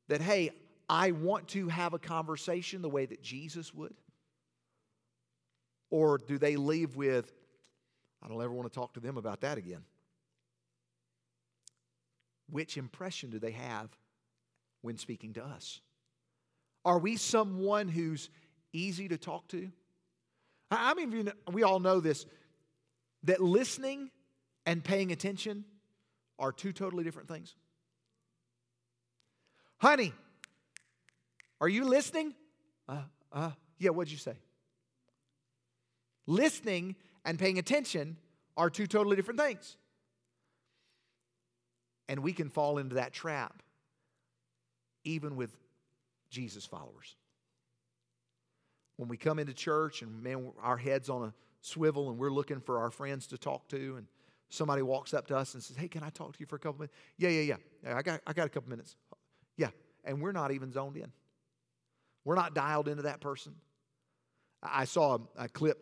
that, 0.09 0.21
hey, 0.21 0.51
I 0.89 1.11
want 1.11 1.47
to 1.49 1.69
have 1.69 1.93
a 1.93 1.99
conversation 1.99 2.81
the 2.81 2.89
way 2.89 3.05
that 3.05 3.23
Jesus 3.23 3.73
would? 3.73 3.95
Or 5.89 6.17
do 6.17 6.37
they 6.37 6.57
leave 6.57 6.97
with, 6.97 7.31
I 8.21 8.27
don't 8.27 8.41
ever 8.41 8.53
want 8.53 8.71
to 8.71 8.77
talk 8.77 8.93
to 8.95 8.99
them 8.99 9.17
about 9.17 9.41
that 9.41 9.57
again? 9.57 9.83
Which 12.49 12.75
impression 12.77 13.29
do 13.29 13.39
they 13.39 13.51
have 13.51 13.89
when 14.81 14.97
speaking 14.97 15.33
to 15.33 15.43
us? 15.43 15.79
Are 16.83 16.99
we 16.99 17.15
someone 17.15 17.87
who's 17.87 18.29
easy 18.73 19.07
to 19.07 19.17
talk 19.17 19.47
to? 19.49 19.71
I 20.69 20.93
mean, 20.93 21.31
we 21.51 21.63
all 21.63 21.79
know 21.79 21.99
this 21.99 22.25
that 23.23 23.41
listening 23.41 24.09
and 24.65 24.83
paying 24.83 25.11
attention 25.11 25.65
are 26.39 26.51
two 26.51 26.73
totally 26.73 27.03
different 27.03 27.27
things. 27.27 27.55
Honey, 29.77 30.13
are 31.59 31.69
you 31.69 31.85
listening? 31.85 32.33
Uh, 32.87 33.03
uh, 33.31 33.51
yeah, 33.77 33.91
what'd 33.91 34.11
you 34.11 34.17
say? 34.17 34.35
Listening 36.27 36.95
and 37.25 37.37
paying 37.37 37.59
attention 37.59 38.17
are 38.57 38.69
two 38.69 38.87
totally 38.87 39.15
different 39.15 39.39
things. 39.39 39.77
And 42.09 42.21
we 42.21 42.33
can 42.33 42.49
fall 42.49 42.77
into 42.77 42.95
that 42.95 43.13
trap 43.13 43.63
even 45.03 45.35
with 45.35 45.55
Jesus 46.29 46.65
followers. 46.65 47.15
When 48.97 49.07
we 49.07 49.17
come 49.17 49.39
into 49.39 49.53
church 49.53 50.01
and 50.01 50.21
man, 50.21 50.51
our 50.61 50.77
head's 50.77 51.09
on 51.09 51.23
a 51.23 51.33
swivel 51.61 52.09
and 52.09 52.19
we're 52.19 52.31
looking 52.31 52.59
for 52.59 52.79
our 52.79 52.91
friends 52.91 53.27
to 53.27 53.37
talk 53.37 53.67
to 53.69 53.95
and 53.97 54.07
somebody 54.49 54.81
walks 54.81 55.13
up 55.13 55.27
to 55.27 55.37
us 55.37 55.53
and 55.53 55.63
says, 55.63 55.77
Hey, 55.77 55.87
can 55.87 56.03
I 56.03 56.09
talk 56.09 56.33
to 56.33 56.39
you 56.39 56.45
for 56.45 56.55
a 56.55 56.59
couple 56.59 56.79
minutes? 56.79 56.93
Yeah, 57.17 57.29
yeah, 57.29 57.55
yeah. 57.83 57.97
I, 57.97 58.01
got, 58.01 58.21
I 58.27 58.33
got 58.33 58.45
a 58.47 58.49
couple 58.49 58.69
minutes. 58.69 58.95
Yeah. 59.57 59.69
And 60.03 60.21
we're 60.21 60.31
not 60.31 60.51
even 60.51 60.71
zoned 60.71 60.97
in. 60.97 61.11
We're 62.25 62.35
not 62.35 62.53
dialed 62.53 62.87
into 62.87 63.03
that 63.03 63.21
person. 63.21 63.53
I 64.61 64.85
saw 64.85 65.19
a, 65.37 65.43
a 65.43 65.49
clip 65.49 65.77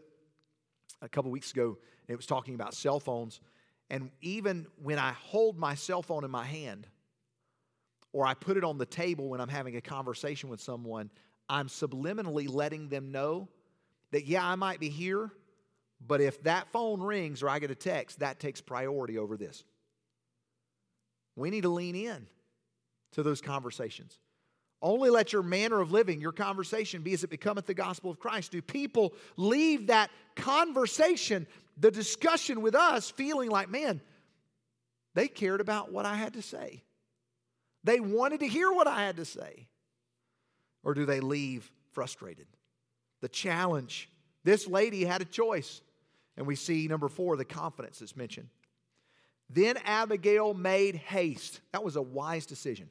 a 1.01 1.09
couple 1.09 1.31
weeks 1.31 1.51
ago, 1.51 1.77
and 2.07 2.13
it 2.13 2.15
was 2.15 2.25
talking 2.25 2.55
about 2.55 2.73
cell 2.73 2.99
phones. 2.99 3.41
And 3.89 4.11
even 4.21 4.67
when 4.81 4.99
I 4.99 5.13
hold 5.13 5.57
my 5.57 5.75
cell 5.75 6.01
phone 6.01 6.23
in 6.23 6.31
my 6.31 6.45
hand, 6.45 6.87
or 8.13 8.25
I 8.25 8.33
put 8.33 8.57
it 8.57 8.63
on 8.63 8.77
the 8.77 8.85
table 8.85 9.29
when 9.29 9.41
I'm 9.41 9.49
having 9.49 9.75
a 9.75 9.81
conversation 9.81 10.49
with 10.49 10.61
someone, 10.61 11.09
I'm 11.47 11.67
subliminally 11.67 12.49
letting 12.49 12.89
them 12.89 13.11
know 13.11 13.49
that, 14.11 14.25
yeah, 14.25 14.45
I 14.45 14.55
might 14.55 14.79
be 14.79 14.89
here, 14.89 15.31
but 16.05 16.21
if 16.21 16.41
that 16.43 16.67
phone 16.71 17.01
rings 17.01 17.43
or 17.43 17.49
I 17.49 17.59
get 17.59 17.71
a 17.71 17.75
text, 17.75 18.19
that 18.19 18.39
takes 18.39 18.62
priority 18.62 19.17
over 19.17 19.38
this. 19.38 19.63
We 21.35 21.49
need 21.49 21.63
to 21.63 21.69
lean 21.69 21.95
in 21.95 22.27
to 23.13 23.23
those 23.23 23.41
conversations. 23.41 24.17
Only 24.81 25.09
let 25.09 25.33
your 25.33 25.43
manner 25.43 25.81
of 25.81 25.91
living, 25.91 26.21
your 26.21 26.31
conversation, 26.31 27.01
be 27.01 27.13
as 27.13 27.23
it 27.23 27.29
becometh 27.29 27.65
the 27.65 27.73
gospel 27.73 28.09
of 28.09 28.19
Christ. 28.19 28.51
Do 28.51 28.62
people 28.62 29.13
leave 29.35 29.88
that 29.88 30.09
conversation, 30.35 31.47
the 31.77 31.91
discussion 31.91 32.62
with 32.62 32.75
us, 32.75 33.09
feeling 33.12 33.49
like, 33.49 33.69
man, 33.69 33.99
they 35.15 35.27
cared 35.27 35.59
about 35.59 35.91
what 35.91 36.05
I 36.05 36.15
had 36.15 36.33
to 36.33 36.41
say? 36.41 36.83
They 37.83 37.99
wanted 37.99 38.39
to 38.41 38.47
hear 38.47 38.71
what 38.71 38.88
I 38.88 39.03
had 39.03 39.17
to 39.17 39.25
say. 39.25 39.67
Or 40.83 40.93
do 40.93 41.05
they 41.05 41.19
leave 41.19 41.69
frustrated? 41.91 42.47
The 43.21 43.29
challenge. 43.29 44.09
This 44.45 44.65
lady 44.65 45.03
had 45.03 45.21
a 45.21 45.25
choice. 45.25 45.81
And 46.39 46.47
we 46.47 46.56
see 46.56 46.88
number 46.88 47.10
four, 47.10 47.36
the 47.36 47.43
confidence 47.43 47.99
that's 47.99 48.15
mentioned. 48.15 48.47
Then 49.49 49.75
Abigail 49.84 50.54
made 50.54 50.95
haste. 50.95 51.60
That 51.73 51.84
was 51.84 51.97
a 51.97 52.02
wise 52.02 52.45
decision. 52.45 52.89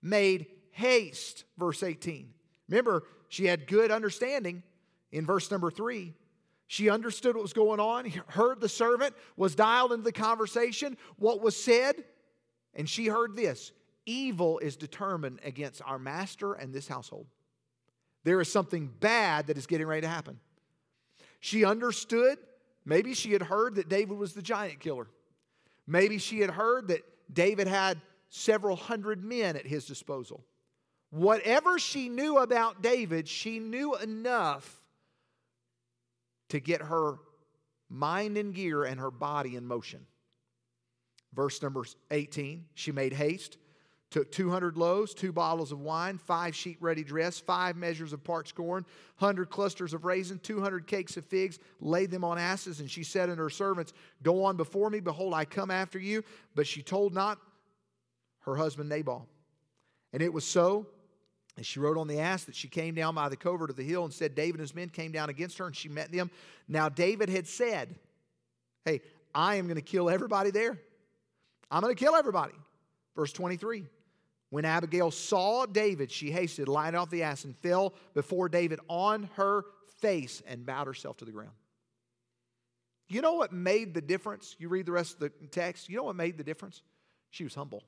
Made 0.00 0.46
haste, 0.70 1.44
verse 1.58 1.82
18. 1.82 2.32
Remember, 2.70 3.04
she 3.28 3.44
had 3.44 3.66
good 3.66 3.90
understanding 3.90 4.62
in 5.12 5.26
verse 5.26 5.50
number 5.50 5.70
three. 5.70 6.14
She 6.66 6.88
understood 6.88 7.36
what 7.36 7.42
was 7.42 7.52
going 7.52 7.78
on, 7.78 8.06
heard 8.28 8.62
the 8.62 8.70
servant, 8.70 9.14
was 9.36 9.54
dialed 9.54 9.92
into 9.92 10.04
the 10.04 10.12
conversation, 10.12 10.96
what 11.16 11.42
was 11.42 11.62
said, 11.62 11.96
and 12.72 12.88
she 12.88 13.06
heard 13.06 13.36
this 13.36 13.72
evil 14.06 14.58
is 14.60 14.76
determined 14.76 15.40
against 15.44 15.82
our 15.84 15.98
master 15.98 16.54
and 16.54 16.72
this 16.72 16.88
household. 16.88 17.26
There 18.24 18.40
is 18.40 18.50
something 18.50 18.90
bad 18.98 19.48
that 19.48 19.58
is 19.58 19.66
getting 19.66 19.86
ready 19.86 20.02
to 20.02 20.08
happen. 20.08 20.40
She 21.40 21.64
understood, 21.64 22.38
maybe 22.84 23.14
she 23.14 23.32
had 23.32 23.42
heard 23.42 23.76
that 23.76 23.88
David 23.88 24.16
was 24.18 24.34
the 24.34 24.42
giant 24.42 24.80
killer. 24.80 25.08
Maybe 25.86 26.18
she 26.18 26.40
had 26.40 26.50
heard 26.50 26.88
that 26.88 27.02
David 27.32 27.66
had 27.66 28.00
several 28.28 28.76
hundred 28.76 29.24
men 29.24 29.56
at 29.56 29.66
his 29.66 29.86
disposal. 29.86 30.44
Whatever 31.10 31.78
she 31.78 32.08
knew 32.08 32.38
about 32.38 32.82
David, 32.82 33.26
she 33.28 33.58
knew 33.58 33.96
enough 33.96 34.80
to 36.50 36.60
get 36.60 36.82
her 36.82 37.16
mind 37.88 38.36
in 38.36 38.52
gear 38.52 38.84
and 38.84 39.00
her 39.00 39.10
body 39.10 39.56
in 39.56 39.66
motion. 39.66 40.06
Verse 41.32 41.62
number 41.62 41.84
18 42.10 42.66
she 42.74 42.92
made 42.92 43.12
haste 43.12 43.56
took 44.10 44.32
200 44.32 44.76
loaves, 44.76 45.14
two 45.14 45.32
bottles 45.32 45.70
of 45.70 45.80
wine, 45.80 46.18
five 46.18 46.54
sheet 46.54 46.76
ready 46.80 47.04
dress, 47.04 47.38
five 47.38 47.76
measures 47.76 48.12
of 48.12 48.24
parched 48.24 48.56
corn, 48.56 48.84
100 49.18 49.50
clusters 49.50 49.94
of 49.94 50.04
raisin, 50.04 50.38
200 50.40 50.86
cakes 50.86 51.16
of 51.16 51.24
figs, 51.24 51.58
laid 51.80 52.10
them 52.10 52.24
on 52.24 52.36
asses. 52.36 52.80
And 52.80 52.90
she 52.90 53.04
said 53.04 53.30
unto 53.30 53.42
her 53.42 53.50
servants, 53.50 53.92
Go 54.22 54.44
on 54.44 54.56
before 54.56 54.90
me, 54.90 54.98
behold, 54.98 55.32
I 55.32 55.44
come 55.44 55.70
after 55.70 55.98
you. 55.98 56.24
But 56.56 56.66
she 56.66 56.82
told 56.82 57.14
not 57.14 57.38
her 58.40 58.56
husband 58.56 58.88
Nabal. 58.88 59.28
And 60.12 60.22
it 60.22 60.32
was 60.32 60.44
so. 60.44 60.86
And 61.56 61.64
she 61.64 61.78
rode 61.78 61.98
on 61.98 62.08
the 62.08 62.18
ass 62.18 62.44
that 62.44 62.56
she 62.56 62.68
came 62.68 62.94
down 62.94 63.14
by 63.14 63.28
the 63.28 63.36
covert 63.36 63.70
of 63.70 63.76
the 63.76 63.82
hill 63.84 64.04
and 64.04 64.12
said, 64.12 64.34
David 64.34 64.54
and 64.54 64.60
his 64.60 64.74
men 64.74 64.88
came 64.88 65.12
down 65.12 65.28
against 65.28 65.58
her, 65.58 65.66
and 65.66 65.76
she 65.76 65.88
met 65.88 66.10
them. 66.10 66.30
Now, 66.68 66.88
David 66.88 67.28
had 67.28 67.46
said, 67.46 67.94
Hey, 68.84 69.02
I 69.32 69.56
am 69.56 69.66
going 69.66 69.76
to 69.76 69.82
kill 69.82 70.10
everybody 70.10 70.50
there. 70.50 70.80
I'm 71.70 71.82
going 71.82 71.94
to 71.94 72.04
kill 72.04 72.16
everybody. 72.16 72.54
Verse 73.14 73.32
23. 73.32 73.84
When 74.50 74.64
Abigail 74.64 75.10
saw 75.10 75.64
David, 75.64 76.10
she 76.10 76.30
hasted, 76.30 76.68
lighted 76.68 76.96
off 76.96 77.10
the 77.10 77.22
ass, 77.22 77.44
and 77.44 77.56
fell 77.56 77.94
before 78.14 78.48
David 78.48 78.80
on 78.88 79.30
her 79.34 79.64
face 80.00 80.42
and 80.46 80.66
bowed 80.66 80.86
herself 80.86 81.16
to 81.18 81.24
the 81.24 81.32
ground. 81.32 81.52
You 83.08 83.22
know 83.22 83.34
what 83.34 83.52
made 83.52 83.94
the 83.94 84.00
difference? 84.00 84.56
You 84.58 84.68
read 84.68 84.86
the 84.86 84.92
rest 84.92 85.14
of 85.14 85.20
the 85.20 85.30
text. 85.46 85.88
You 85.88 85.96
know 85.96 86.04
what 86.04 86.16
made 86.16 86.36
the 86.36 86.44
difference? 86.44 86.82
She 87.30 87.44
was 87.44 87.54
humble. 87.54 87.84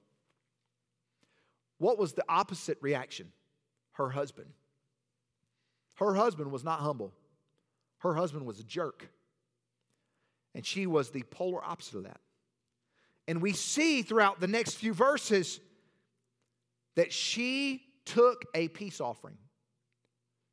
What 1.79 1.99
was 1.99 2.13
the 2.13 2.25
opposite 2.29 2.79
reaction? 2.81 3.33
Her 3.93 4.09
husband. 4.11 4.51
Her 5.97 6.15
husband 6.15 6.51
was 6.51 6.65
not 6.65 6.81
humble, 6.81 7.13
her 7.99 8.15
husband 8.15 8.47
was 8.47 8.59
a 8.59 8.65
jerk. 8.65 9.09
And 10.55 10.67
she 10.67 10.87
was 10.87 11.11
the 11.11 11.23
polar 11.23 11.65
opposite 11.65 11.97
of 11.97 12.05
that. 12.05 12.21
And 13.27 13.41
we 13.41 13.53
see 13.53 14.03
throughout 14.03 14.39
the 14.39 14.49
next 14.49 14.75
few 14.75 14.93
verses 14.93 15.61
that 16.97 17.13
she 17.13 17.83
took 18.05 18.45
a 18.55 18.69
peace 18.69 19.01
offering. 19.01 19.37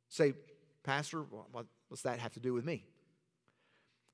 Say, 0.08 0.34
Pastor, 0.82 1.22
what, 1.22 1.66
what's 1.88 2.02
that 2.02 2.18
have 2.18 2.32
to 2.34 2.40
do 2.40 2.52
with 2.54 2.64
me? 2.64 2.84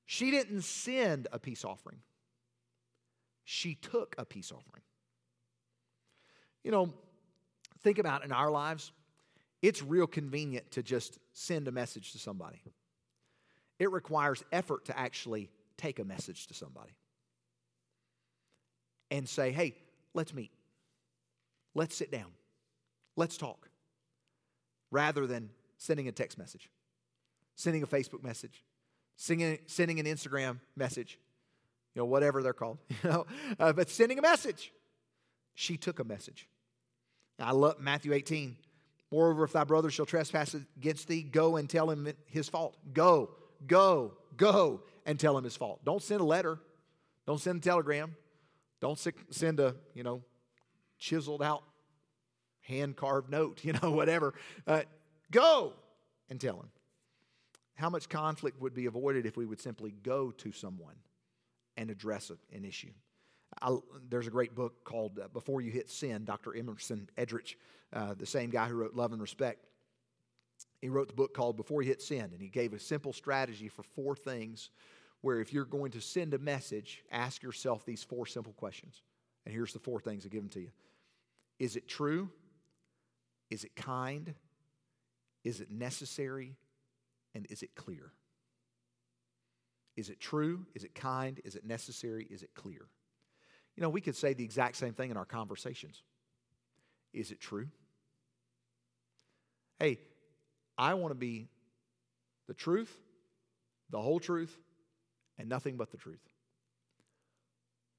She 0.05 0.31
didn't 0.31 0.61
send 0.63 1.27
a 1.31 1.39
peace 1.39 1.65
offering, 1.65 1.99
she 3.43 3.75
took 3.75 4.15
a 4.17 4.25
peace 4.25 4.51
offering. 4.51 4.83
You 6.63 6.71
know, 6.71 6.93
think 7.81 7.97
about 7.97 8.25
in 8.25 8.31
our 8.31 8.51
lives, 8.51 8.91
it's 9.61 9.81
real 9.81 10.07
convenient 10.07 10.71
to 10.71 10.83
just 10.83 11.17
send 11.33 11.67
a 11.67 11.71
message 11.71 12.11
to 12.11 12.19
somebody. 12.19 12.61
It 13.79 13.91
requires 13.91 14.43
effort 14.51 14.85
to 14.85 14.97
actually 14.97 15.49
take 15.77 15.99
a 15.99 16.03
message 16.03 16.47
to 16.47 16.53
somebody 16.53 16.95
and 19.11 19.27
say, 19.29 19.51
hey, 19.51 19.75
let's 20.13 20.33
meet. 20.33 20.51
Let's 21.77 21.95
sit 21.95 22.11
down. 22.11 22.31
Let's 23.15 23.37
talk. 23.37 23.69
Rather 24.89 25.27
than 25.27 25.51
sending 25.77 26.07
a 26.07 26.11
text 26.11 26.35
message, 26.39 26.71
sending 27.55 27.83
a 27.83 27.87
Facebook 27.87 28.23
message, 28.23 28.63
sending, 29.15 29.59
sending 29.67 29.99
an 29.99 30.07
Instagram 30.07 30.59
message, 30.75 31.19
you 31.93 32.01
know, 32.01 32.05
whatever 32.05 32.41
they're 32.41 32.51
called, 32.51 32.79
you 32.89 33.09
know, 33.09 33.27
uh, 33.59 33.73
but 33.73 33.91
sending 33.91 34.17
a 34.17 34.23
message. 34.23 34.73
She 35.53 35.77
took 35.77 35.99
a 35.99 36.03
message. 36.03 36.47
I 37.39 37.51
love 37.51 37.79
Matthew 37.79 38.13
18. 38.13 38.57
Moreover, 39.11 39.43
if 39.43 39.53
thy 39.53 39.63
brother 39.63 39.91
shall 39.91 40.07
trespass 40.07 40.55
against 40.55 41.07
thee, 41.07 41.21
go 41.21 41.57
and 41.57 41.69
tell 41.69 41.91
him 41.91 42.11
his 42.25 42.49
fault. 42.49 42.75
Go, 42.91 43.29
go, 43.67 44.13
go 44.35 44.81
and 45.05 45.19
tell 45.19 45.37
him 45.37 45.43
his 45.43 45.55
fault. 45.55 45.85
Don't 45.85 46.01
send 46.01 46.21
a 46.21 46.25
letter. 46.25 46.59
Don't 47.27 47.39
send 47.39 47.59
a 47.59 47.61
telegram. 47.61 48.15
Don't 48.81 48.97
send 49.29 49.59
a, 49.59 49.75
you 49.93 50.01
know, 50.01 50.23
chiseled 50.97 51.41
out, 51.41 51.63
hand 52.61 52.95
carved 52.95 53.29
note, 53.29 53.59
you 53.63 53.73
know, 53.73 53.91
whatever. 53.91 54.33
Uh, 54.65 54.81
go 55.31 55.73
and 56.29 56.39
tell 56.39 56.55
him. 56.55 56.69
How 57.75 57.89
much 57.89 58.09
conflict 58.09 58.59
would 58.59 58.73
be 58.73 58.87
avoided 58.87 59.25
if 59.25 59.37
we 59.37 59.45
would 59.45 59.61
simply 59.61 59.91
go 59.91 60.31
to 60.31 60.51
someone 60.51 60.95
and 61.75 61.91
address 61.91 62.31
an 62.51 62.65
issue? 62.65 62.91
I, 63.61 63.77
there's 64.09 64.27
a 64.27 64.31
great 64.31 64.55
book 64.55 64.83
called 64.83 65.19
uh, 65.19 65.27
Before 65.29 65.61
You 65.61 65.71
Hit 65.71 65.89
Send, 65.89 66.25
Dr. 66.25 66.55
Emerson 66.55 67.07
Eggerichs, 67.17 67.55
uh, 67.93 68.15
the 68.15 68.25
same 68.25 68.49
guy 68.49 68.67
who 68.67 68.75
wrote 68.75 68.95
Love 68.95 69.13
and 69.13 69.21
Respect. 69.21 69.65
He 70.81 70.89
wrote 70.89 71.07
the 71.07 71.13
book 71.13 71.33
called 71.33 71.55
Before 71.55 71.81
You 71.81 71.89
Hit 71.89 72.01
Send, 72.01 72.33
and 72.33 72.41
he 72.41 72.49
gave 72.49 72.73
a 72.73 72.79
simple 72.79 73.13
strategy 73.13 73.67
for 73.67 73.83
four 73.83 74.15
things 74.15 74.71
where 75.21 75.39
if 75.39 75.53
you're 75.53 75.65
going 75.65 75.91
to 75.91 76.01
send 76.01 76.33
a 76.33 76.39
message, 76.39 77.03
ask 77.11 77.41
yourself 77.41 77.85
these 77.85 78.03
four 78.03 78.25
simple 78.25 78.53
questions. 78.53 79.01
And 79.47 79.55
here's 79.55 79.71
the 79.71 79.79
four 79.79 80.01
things 80.01 80.25
I 80.25 80.27
give 80.27 80.41
them 80.41 80.49
to 80.49 80.59
you 80.59 80.71
Is 81.57 81.77
it 81.77 81.87
true? 81.87 82.29
Is 83.49 83.63
it 83.63 83.77
kind? 83.77 84.35
Is 85.45 85.61
it 85.61 85.71
necessary? 85.71 86.57
And 87.33 87.47
is 87.49 87.63
it 87.63 87.73
clear? 87.73 88.11
Is 89.95 90.09
it 90.09 90.19
true? 90.19 90.65
Is 90.75 90.83
it 90.83 90.93
kind? 90.93 91.39
Is 91.45 91.55
it 91.55 91.65
necessary? 91.65 92.27
Is 92.29 92.43
it 92.43 92.49
clear? 92.55 92.89
You 93.77 93.83
know, 93.83 93.89
we 93.89 94.01
could 94.01 94.17
say 94.17 94.33
the 94.33 94.43
exact 94.43 94.75
same 94.75 94.93
thing 94.93 95.11
in 95.11 95.17
our 95.17 95.25
conversations. 95.25 96.03
Is 97.13 97.31
it 97.31 97.39
true? 97.39 97.69
Hey, 99.79 99.99
I 100.77 100.95
want 100.95 101.11
to 101.11 101.17
be 101.17 101.47
the 102.49 102.53
truth, 102.53 102.93
the 103.91 104.01
whole 104.01 104.19
truth, 104.19 104.57
and 105.37 105.47
nothing 105.47 105.77
but 105.77 105.89
the 105.91 105.97
truth. 105.97 106.27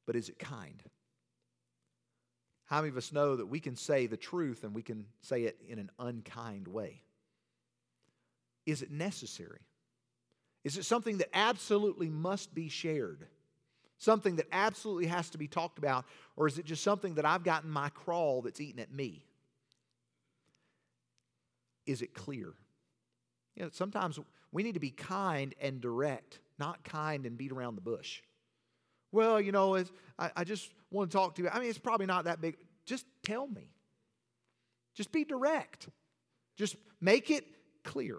But 0.07 0.15
is 0.15 0.29
it 0.29 0.39
kind? 0.39 0.83
How 2.69 2.83
many 2.83 2.91
of 2.91 2.99
us 2.99 3.13
know 3.13 3.35
that 3.37 3.47
we 3.47 3.61
can 3.61 3.77
say 3.77 4.07
the 4.07 4.19
truth 4.19 4.63
and 4.63 4.75
we 4.75 4.83
can 4.83 5.07
say 5.23 5.45
it 5.45 5.59
in 5.67 5.79
an 5.79 5.91
unkind 5.99 6.69
way? 6.69 7.01
Is 8.67 8.83
it 8.83 8.91
necessary? 8.91 9.61
Is 10.65 10.77
it 10.77 10.85
something 10.85 11.17
that 11.19 11.31
absolutely 11.33 12.11
must 12.11 12.55
be 12.55 12.69
shared? 12.69 13.27
Something 13.97 14.37
that 14.37 14.49
absolutely 14.53 15.07
has 15.07 15.31
to 15.31 15.39
be 15.39 15.49
talked 15.49 15.79
about? 15.79 16.05
Or 16.37 16.47
is 16.47 16.59
it 16.59 16.67
just 16.67 16.85
something 16.85 17.15
that 17.15 17.25
I've 17.25 17.43
got 17.43 17.65
in 17.65 17.71
my 17.71 17.89
crawl 17.89 18.43
that's 18.43 18.61
eating 18.61 18.81
at 18.83 18.93
me? 18.93 19.25
Is 21.87 22.03
it 22.03 22.13
clear? 22.13 22.53
You 23.57 23.63
know, 23.63 23.71
sometimes 23.73 24.21
we 24.53 24.63
need 24.63 24.75
to 24.75 24.81
be 24.81 24.91
kind 24.91 25.55
and 25.59 25.81
direct, 25.81 26.39
not 26.59 26.85
kind 26.85 27.25
and 27.25 27.39
beat 27.39 27.51
around 27.51 27.77
the 27.77 27.81
bush. 27.81 28.21
Well, 29.13 29.41
you 29.41 29.53
know, 29.53 29.77
I, 30.19 30.31
I 30.37 30.45
just 30.45 30.71
want 30.91 31.11
to 31.11 31.17
talk 31.17 31.35
to 31.37 31.43
you. 31.43 31.49
I 31.49 31.59
mean, 31.59 31.71
it's 31.71 31.79
probably 31.79 32.07
not 32.07 32.25
that 32.25 32.41
big. 32.41 32.57
Just 32.85 33.07
tell 33.23 33.47
me. 33.47 33.71
Just 34.95 35.13
be 35.13 35.25
direct. 35.25 35.89
Just 36.57 36.77
make 37.01 37.31
it 37.31 37.45
clear. 37.85 38.19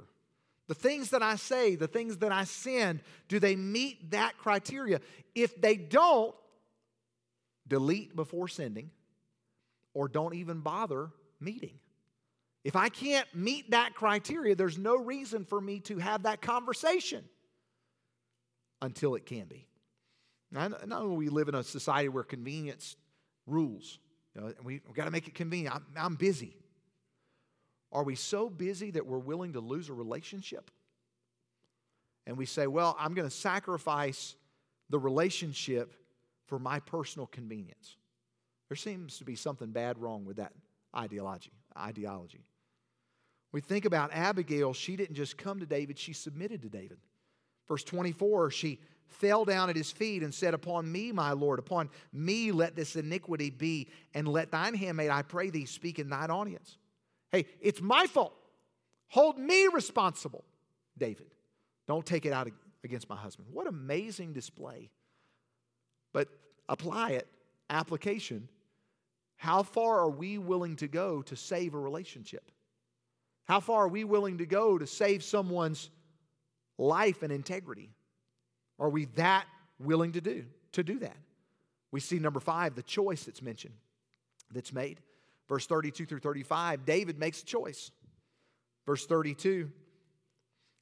The 0.68 0.76
things 0.76 1.10
that 1.12 1.24
I 1.24 1.36
say, 1.36 1.76
the 1.76 1.88
things 1.88 2.18
that 2.18 2.32
I 2.32 2.44
send, 2.44 3.02
do 3.28 3.40
they 3.40 3.56
meet 3.56 4.12
that 4.12 4.38
criteria? 4.38 5.02
If 5.36 5.60
they 5.60 5.76
don't, 5.76 6.36
delete 7.68 8.16
before 8.16 8.48
sending 8.48 8.90
or 9.94 10.08
don't 10.08 10.34
even 10.34 10.60
bother 10.60 11.12
meeting. 11.40 11.80
If 12.64 12.76
I 12.76 12.90
can't 12.90 13.28
meet 13.34 13.72
that 13.72 13.94
criteria, 13.94 14.56
there's 14.56 14.78
no 14.78 14.98
reason 14.98 15.46
for 15.46 15.62
me 15.62 15.80
to 15.82 15.98
have 15.98 16.24
that 16.24 16.42
conversation 16.42 17.24
until 18.82 19.16
it 19.16 19.26
can 19.26 19.46
be. 19.46 19.69
I 20.56 20.70
know 20.88 21.10
we 21.10 21.30
live 21.30 21.48
in 21.48 21.56
a 21.56 21.64
society 21.64 22.10
where 22.10 22.24
convenience 22.24 22.96
rules. 23.46 24.00
You 24.36 24.42
know, 24.42 24.54
we, 24.64 24.82
have 24.86 24.96
got 24.96 25.06
to 25.06 25.12
make 25.12 25.28
it 25.28 25.36
convenient. 25.36 25.76
I'm, 25.76 25.86
I'm 25.98 26.16
busy. 26.16 26.56
Are 27.92 28.04
we 28.04 28.16
so 28.16 28.50
busy 28.50 28.92
that 28.92 29.06
we're 29.06 29.20
willing 29.20 29.54
to 29.54 29.60
lose 29.60 29.90
a 29.90 29.94
relationship? 29.94 30.72
And 32.26 32.38
we 32.38 32.46
say, 32.46 32.68
well, 32.68 32.96
I'm 33.00 33.14
going 33.14 33.28
to 33.28 33.36
sacrifice 33.36 34.36
the 34.90 35.00
relationship 35.00 35.96
for 36.46 36.60
my 36.60 36.80
personal 36.80 37.28
convenience. 37.28 37.96
There 38.70 38.76
seems 38.76 39.18
to 39.18 39.26
be 39.26 39.36
something 39.36 39.72
bad 39.72 39.98
wrong 39.98 40.26
with 40.26 40.38
that 40.38 40.54
ideology. 40.96 41.52
Ideology. 41.78 42.44
We 43.52 43.62
think 43.62 43.86
about 43.86 44.12
Abigail, 44.14 44.74
she 44.74 44.96
didn't 44.96 45.16
just 45.16 45.38
come 45.38 45.60
to 45.60 45.66
David, 45.66 45.98
she 45.98 46.14
submitted 46.14 46.62
to 46.62 46.70
David. 46.70 46.98
Verse 47.68 47.84
24, 47.84 48.52
she 48.52 48.80
fell 49.10 49.46
down 49.46 49.70
at 49.70 49.76
his 49.76 49.92
feet 49.92 50.24
and 50.24 50.34
said, 50.34 50.54
Upon 50.54 50.92
me, 50.92 51.12
my 51.12 51.32
Lord, 51.32 51.60
upon 51.60 51.90
me 52.14 52.52
let 52.52 52.76
this 52.76 52.96
iniquity 52.96 53.50
be, 53.50 53.90
and 54.14 54.28
let 54.28 54.52
thine 54.52 54.74
handmaid, 54.74 55.10
I 55.10 55.22
pray 55.22 55.50
thee, 55.50 55.66
speak 55.66 56.00
in 56.00 56.10
thine 56.10 56.32
audience. 56.32 56.78
Hey, 57.32 57.46
it's 57.62 57.82
my 57.82 58.08
fault. 58.08 58.34
Hold 59.10 59.38
me 59.40 59.68
responsible, 59.74 60.44
David. 60.98 61.28
Don't 61.88 62.06
take 62.06 62.26
it 62.26 62.34
out 62.34 62.48
against 62.84 63.10
my 63.10 63.16
husband. 63.16 63.48
What 63.52 63.68
amazing 63.68 64.34
display. 64.34 64.90
But 66.14 66.28
apply 66.68 67.12
it, 67.12 67.28
application. 67.70 68.48
How 69.36 69.64
far 69.64 70.00
are 70.00 70.10
we 70.10 70.38
willing 70.38 70.76
to 70.78 70.88
go 70.88 71.22
to 71.24 71.36
save 71.36 71.74
a 71.74 71.80
relationship? 71.80 72.52
How 73.46 73.60
far 73.60 73.86
are 73.86 73.88
we 73.88 74.04
willing 74.04 74.38
to 74.40 74.46
go 74.46 74.78
to 74.78 74.86
save 74.86 75.24
someone's 75.24 75.90
life 76.78 77.24
and 77.24 77.32
integrity? 77.32 77.90
Are 78.80 78.90
we 78.90 79.06
that 79.16 79.46
willing 79.80 80.14
to 80.14 80.22
do 80.22 80.46
to 80.74 80.84
do 80.84 81.00
that? 81.00 81.18
We 81.92 82.00
see 82.00 82.20
number 82.20 82.40
5, 82.40 82.76
the 82.76 82.84
choice 82.84 83.24
that's 83.24 83.42
mentioned 83.42 83.74
that's 84.52 84.74
made. 84.74 85.02
Verse 85.48 85.66
32 85.66 86.06
through 86.06 86.20
35, 86.20 86.86
David 86.86 87.18
makes 87.20 87.42
a 87.42 87.46
choice. 87.46 87.92
Verse 88.86 89.06
32, 89.06 89.72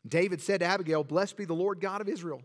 David 0.07 0.41
said 0.41 0.59
to 0.59 0.65
Abigail, 0.65 1.03
Blessed 1.03 1.37
be 1.37 1.45
the 1.45 1.53
Lord 1.53 1.79
God 1.79 2.01
of 2.01 2.09
Israel, 2.09 2.41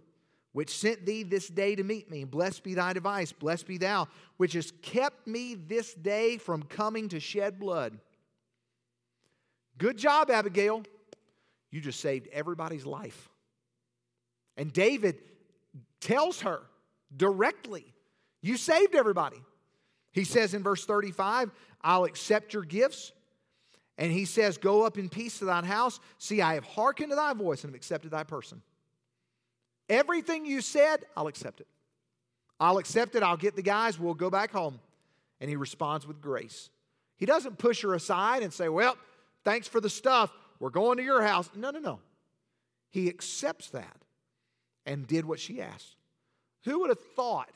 which 0.52 0.70
sent 0.70 1.04
thee 1.04 1.22
this 1.22 1.48
day 1.48 1.74
to 1.74 1.82
meet 1.82 2.10
me. 2.10 2.24
Blessed 2.24 2.62
be 2.62 2.74
thy 2.74 2.92
device. 2.92 3.32
Blessed 3.32 3.66
be 3.66 3.78
thou, 3.78 4.08
which 4.36 4.52
has 4.52 4.72
kept 4.82 5.26
me 5.26 5.54
this 5.54 5.94
day 5.94 6.38
from 6.38 6.62
coming 6.62 7.08
to 7.08 7.20
shed 7.20 7.58
blood. 7.58 7.98
Good 9.78 9.96
job, 9.96 10.30
Abigail. 10.30 10.82
You 11.70 11.80
just 11.80 12.00
saved 12.00 12.28
everybody's 12.32 12.86
life. 12.86 13.30
And 14.56 14.72
David 14.72 15.18
tells 16.02 16.42
her 16.42 16.60
directly, 17.16 17.94
You 18.42 18.58
saved 18.58 18.94
everybody. 18.94 19.42
He 20.12 20.24
says 20.24 20.52
in 20.52 20.62
verse 20.62 20.84
35, 20.84 21.50
I'll 21.80 22.04
accept 22.04 22.52
your 22.52 22.64
gifts. 22.64 23.12
And 23.96 24.12
he 24.12 24.26
says, 24.26 24.58
Go 24.58 24.82
up 24.82 24.98
in 24.98 25.08
peace 25.08 25.38
to 25.38 25.46
thine 25.46 25.64
house. 25.64 26.00
See, 26.18 26.42
I 26.42 26.54
have 26.54 26.64
hearkened 26.64 27.10
to 27.10 27.16
thy 27.16 27.32
voice 27.32 27.64
and 27.64 27.70
have 27.70 27.76
accepted 27.76 28.10
thy 28.10 28.24
person. 28.24 28.60
Everything 29.88 30.44
you 30.44 30.60
said, 30.60 31.04
I'll 31.16 31.28
accept 31.28 31.60
it. 31.60 31.66
I'll 32.60 32.78
accept 32.78 33.14
it. 33.14 33.22
I'll 33.22 33.36
get 33.36 33.56
the 33.56 33.62
guys. 33.62 33.98
We'll 33.98 34.14
go 34.14 34.30
back 34.30 34.52
home. 34.52 34.80
And 35.40 35.48
he 35.48 35.56
responds 35.56 36.06
with 36.06 36.20
grace. 36.20 36.70
He 37.16 37.26
doesn't 37.26 37.58
push 37.58 37.82
her 37.82 37.94
aside 37.94 38.42
and 38.42 38.52
say, 38.52 38.68
Well, 38.68 38.96
thanks 39.44 39.68
for 39.68 39.80
the 39.80 39.90
stuff. 39.90 40.32
We're 40.58 40.70
going 40.70 40.98
to 40.98 41.04
your 41.04 41.22
house. 41.22 41.50
No, 41.56 41.70
no, 41.70 41.78
no. 41.78 42.00
He 42.90 43.08
accepts 43.08 43.70
that 43.70 43.96
and 44.86 45.06
did 45.06 45.24
what 45.24 45.40
she 45.40 45.60
asked. 45.60 45.96
Who 46.64 46.80
would 46.80 46.90
have 46.90 47.04
thought 47.16 47.50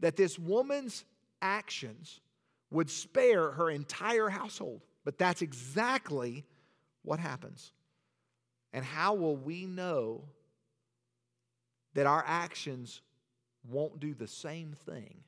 that 0.00 0.16
this 0.16 0.38
woman's 0.38 1.04
actions 1.40 2.20
would 2.70 2.90
spare 2.90 3.52
her 3.52 3.70
entire 3.70 4.28
household. 4.28 4.82
But 5.04 5.18
that's 5.18 5.42
exactly 5.42 6.44
what 7.02 7.18
happens. 7.18 7.72
And 8.72 8.84
how 8.84 9.14
will 9.14 9.36
we 9.36 9.66
know 9.66 10.24
that 11.94 12.06
our 12.06 12.22
actions 12.26 13.00
won't 13.68 13.98
do 13.98 14.14
the 14.14 14.28
same 14.28 14.74
thing 14.86 15.22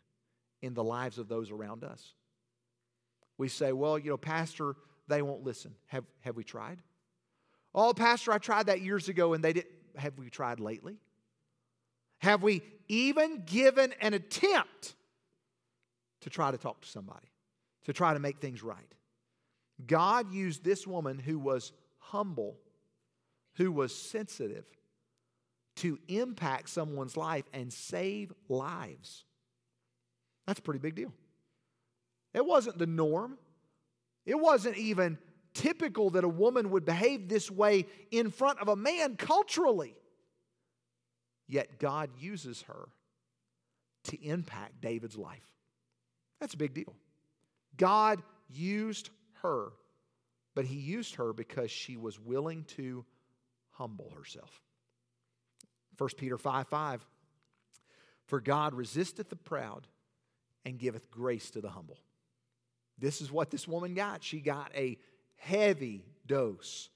in 0.60 0.74
the 0.74 0.84
lives 0.84 1.18
of 1.18 1.28
those 1.28 1.50
around 1.50 1.84
us? 1.84 2.14
We 3.38 3.48
say, 3.48 3.72
well, 3.72 3.98
you 3.98 4.10
know, 4.10 4.16
Pastor, 4.16 4.76
they 5.08 5.22
won't 5.22 5.42
listen. 5.42 5.74
Have, 5.86 6.04
have 6.20 6.36
we 6.36 6.44
tried? 6.44 6.78
Oh, 7.74 7.92
Pastor, 7.92 8.32
I 8.32 8.38
tried 8.38 8.66
that 8.66 8.82
years 8.82 9.08
ago 9.08 9.32
and 9.32 9.42
they 9.42 9.54
didn't. 9.54 9.72
Have 9.96 10.16
we 10.18 10.30
tried 10.30 10.58
lately? 10.58 10.96
Have 12.22 12.42
we 12.42 12.62
even 12.88 13.42
given 13.46 13.94
an 14.00 14.14
attempt 14.14 14.94
to 16.20 16.30
try 16.30 16.50
to 16.50 16.58
talk 16.58 16.80
to 16.82 16.88
somebody, 16.88 17.30
to 17.84 17.92
try 17.92 18.14
to 18.14 18.20
make 18.20 18.38
things 18.38 18.62
right. 18.62 18.94
God 19.86 20.32
used 20.32 20.62
this 20.62 20.86
woman 20.86 21.18
who 21.18 21.38
was 21.38 21.72
humble, 21.98 22.58
who 23.54 23.72
was 23.72 23.94
sensitive, 23.94 24.64
to 25.76 25.98
impact 26.08 26.68
someone's 26.68 27.16
life 27.16 27.44
and 27.52 27.72
save 27.72 28.32
lives. 28.48 29.24
That's 30.46 30.58
a 30.58 30.62
pretty 30.62 30.80
big 30.80 30.94
deal. 30.94 31.12
It 32.34 32.44
wasn't 32.44 32.78
the 32.78 32.86
norm. 32.86 33.38
It 34.26 34.38
wasn't 34.38 34.76
even 34.76 35.18
typical 35.54 36.10
that 36.10 36.24
a 36.24 36.28
woman 36.28 36.70
would 36.70 36.84
behave 36.84 37.28
this 37.28 37.50
way 37.50 37.86
in 38.10 38.30
front 38.30 38.60
of 38.60 38.68
a 38.68 38.76
man 38.76 39.16
culturally. 39.16 39.96
Yet 41.46 41.78
God 41.78 42.10
uses 42.18 42.62
her 42.62 42.88
to 44.04 44.24
impact 44.24 44.80
David's 44.80 45.16
life. 45.16 45.46
That's 46.40 46.54
a 46.54 46.58
big 46.58 46.74
deal. 46.74 46.94
God 47.76 48.22
used 48.48 49.10
her, 49.42 49.72
but 50.54 50.64
he 50.64 50.76
used 50.76 51.16
her 51.16 51.32
because 51.32 51.70
she 51.70 51.96
was 51.96 52.18
willing 52.18 52.64
to 52.76 53.04
humble 53.70 54.10
herself. 54.16 54.60
1 55.98 56.10
Peter 56.16 56.38
5 56.38 56.68
5. 56.68 57.06
For 58.26 58.40
God 58.40 58.74
resisteth 58.74 59.28
the 59.28 59.36
proud 59.36 59.86
and 60.64 60.78
giveth 60.78 61.10
grace 61.10 61.50
to 61.50 61.60
the 61.60 61.70
humble. 61.70 61.98
This 62.98 63.20
is 63.20 63.32
what 63.32 63.50
this 63.50 63.66
woman 63.66 63.94
got. 63.94 64.22
She 64.22 64.40
got 64.40 64.70
a 64.74 64.96
heavy 65.36 66.04
dose 66.26 66.88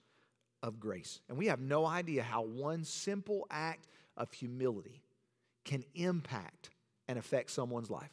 of 0.63 0.79
grace. 0.79 1.21
And 1.29 1.37
we 1.37 1.47
have 1.47 1.61
no 1.61 1.85
idea 1.85 2.23
how 2.23 2.43
one 2.43 2.85
simple 2.85 3.47
act 3.51 3.87
of 4.17 4.33
humility 4.33 5.03
can 5.65 5.85
impact 5.95 6.71
and 7.09 7.19
affect 7.19 7.51
someone's 7.51 7.91
life. 7.91 8.13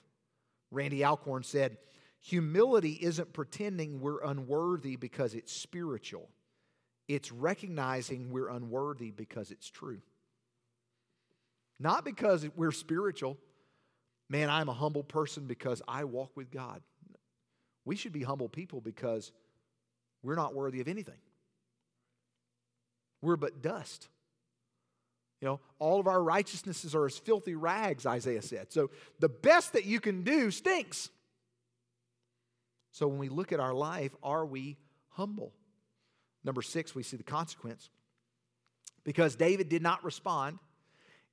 Randy 0.72 1.04
Alcorn 1.04 1.44
said, 1.44 1.78
Humility 2.22 2.98
isn't 3.02 3.34
pretending 3.34 4.00
we're 4.00 4.24
unworthy 4.24 4.96
because 4.96 5.34
it's 5.34 5.52
spiritual, 5.52 6.30
it's 7.08 7.32
recognizing 7.32 8.32
we're 8.32 8.50
unworthy 8.50 9.12
because 9.12 9.52
it's 9.52 9.70
true. 9.70 10.02
Not 11.80 12.06
because 12.06 12.48
we're 12.56 12.72
spiritual. 12.72 13.38
Man, 14.30 14.50
I'm 14.50 14.70
a 14.70 14.74
humble 14.74 15.04
person 15.04 15.48
because 15.48 15.82
I 15.86 16.06
walk 16.06 16.32
with 16.38 16.50
God. 16.50 16.82
We 17.84 17.98
should 17.98 18.14
be 18.14 18.24
humble 18.24 18.48
people 18.48 18.80
because 18.80 19.34
we're 20.22 20.36
not 20.36 20.56
worthy 20.56 20.80
of 20.80 20.88
anything. 20.88 21.20
We're 23.22 23.36
but 23.36 23.62
dust. 23.62 24.08
You 25.44 25.50
know, 25.50 25.60
all 25.78 26.00
of 26.00 26.08
our 26.08 26.24
righteousnesses 26.24 26.96
are 26.96 27.06
as 27.06 27.18
filthy 27.18 27.54
rags, 27.54 28.06
Isaiah 28.06 28.42
said. 28.42 28.72
So 28.72 28.92
the 29.20 29.28
best 29.28 29.74
that 29.74 29.84
you 29.84 30.00
can 30.00 30.24
do 30.24 30.52
stinks. 30.52 31.10
So 32.94 33.10
when 33.10 33.18
we 33.18 33.28
look 33.28 33.52
at 33.52 33.60
our 33.60 33.74
life, 33.74 34.16
are 34.24 34.46
we 34.46 34.78
humble? 35.10 35.52
Number 36.46 36.62
six, 36.62 36.96
we 36.96 37.04
see 37.04 37.18
the 37.18 37.24
consequence. 37.24 37.90
Because 39.04 39.36
David 39.36 39.68
did 39.68 39.82
not 39.82 40.02
respond, 40.06 40.60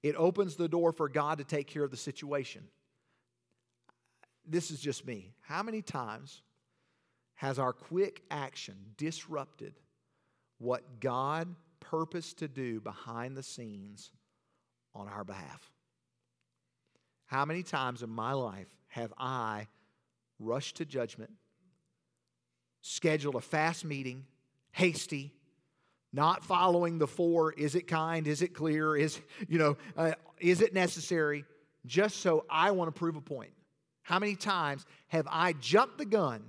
It 0.03 0.17
opens 0.17 0.57
the 0.57 0.69
door 0.69 0.93
for 0.93 1.09
God 1.09 1.39
to 1.39 1.45
take 1.45 1.67
care 1.67 1.85
of 1.85 1.91
the 1.91 1.97
situation. 1.97 2.63
This 4.47 4.71
is 4.71 4.81
just 4.81 5.07
me. 5.07 5.35
How 5.43 5.63
many 5.63 5.83
times 5.83 6.43
has 7.35 7.59
our 7.59 7.73
quick 7.73 8.23
action 8.31 8.75
disrupted 8.97 9.75
what 10.59 11.01
God 11.01 11.55
purposed 11.81 12.39
to 12.39 12.49
do 12.49 12.81
behind 12.81 13.37
the 13.37 13.43
scenes 13.43 14.11
on 14.95 15.09
our 15.09 15.24
behalf? 15.24 15.70
How 17.26 17.45
many 17.45 17.62
times 17.62 18.03
in 18.03 18.11
my 18.11 18.33
life 18.33 18.68
have 18.89 19.12
I 19.18 19.68
rushed 20.39 20.76
to 20.76 20.85
judgment, 20.85 21.31
scheduled 22.81 23.37
a 23.37 23.41
fast 23.41 23.85
meeting, 23.85 24.24
hasty, 24.72 25.33
not 26.12 26.45
following 26.45 26.99
the 26.99 27.07
four 27.07 27.53
is 27.53 27.74
it 27.74 27.87
kind, 27.87 28.26
is 28.26 28.43
it 28.43 28.55
clear, 28.55 28.97
is, 28.97 29.20
you 29.49 29.59
know, 29.59 29.76
uh, 29.97 30.12
is 30.41 30.61
it 30.61 30.74
necessary, 30.74 31.45
just 31.87 32.16
so 32.16 32.45
I 32.51 32.72
want 32.72 32.93
to 32.93 32.99
prove 32.99 33.16
a 33.16 33.20
point? 33.20 33.53
How 34.03 34.18
many 34.18 34.35
times 34.35 34.85
have 35.09 35.28
I 35.31 35.53
jumped 35.53 35.99
the 35.99 36.05
gun 36.05 36.43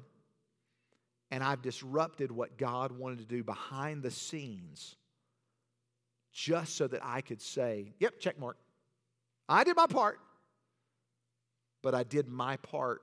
and 1.29 1.43
I've 1.43 1.61
disrupted 1.61 2.31
what 2.31 2.57
God 2.57 2.91
wanted 2.91 3.19
to 3.19 3.25
do 3.25 3.43
behind 3.43 4.01
the 4.01 4.11
scenes 4.11 4.95
just 6.31 6.75
so 6.75 6.87
that 6.87 7.01
I 7.03 7.21
could 7.21 7.41
say, 7.41 7.93
yep, 7.99 8.19
check 8.19 8.39
mark. 8.39 8.57
I 9.49 9.63
did 9.63 9.75
my 9.75 9.87
part 9.87 10.19
but 11.81 11.95
I 11.95 12.03
did 12.03 12.27
my 12.27 12.57
part 12.57 13.01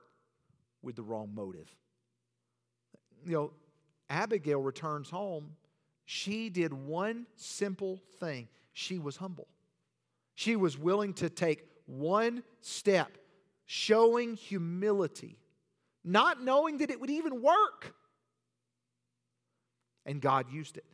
with 0.81 0.95
the 0.95 1.03
wrong 1.03 1.31
motive. 1.33 1.69
You 3.25 3.33
know, 3.33 3.51
Abigail 4.09 4.61
returns 4.61 5.09
home. 5.09 5.55
She 6.05 6.49
did 6.49 6.73
one 6.73 7.27
simple 7.35 8.01
thing 8.19 8.47
she 8.73 8.97
was 8.97 9.17
humble. 9.17 9.47
She 10.35 10.55
was 10.55 10.77
willing 10.77 11.13
to 11.15 11.29
take 11.29 11.65
one 11.85 12.43
step, 12.61 13.17
showing 13.65 14.35
humility, 14.35 15.37
not 16.03 16.41
knowing 16.41 16.77
that 16.77 16.89
it 16.89 16.99
would 16.99 17.09
even 17.09 17.41
work. 17.41 17.93
And 20.05 20.21
God 20.21 20.49
used 20.51 20.77
it. 20.77 20.85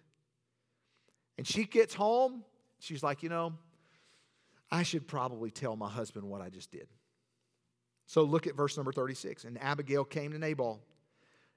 And 1.38 1.46
she 1.46 1.66
gets 1.66 1.94
home. 1.94 2.44
She's 2.80 3.04
like, 3.04 3.24
you 3.24 3.30
know, 3.30 3.54
I 4.72 4.84
should 4.84 5.08
probably 5.08 5.52
tell 5.52 5.76
my 5.76 5.90
husband 5.90 6.26
what 6.26 6.42
I 6.42 6.50
just 6.50 6.72
did. 6.72 6.88
So 8.08 8.24
look 8.24 8.48
at 8.48 8.56
verse 8.56 8.78
number 8.78 8.92
36. 8.92 9.44
And 9.44 9.62
Abigail 9.62 10.04
came 10.04 10.32
to 10.32 10.40
Nabal. 10.40 10.82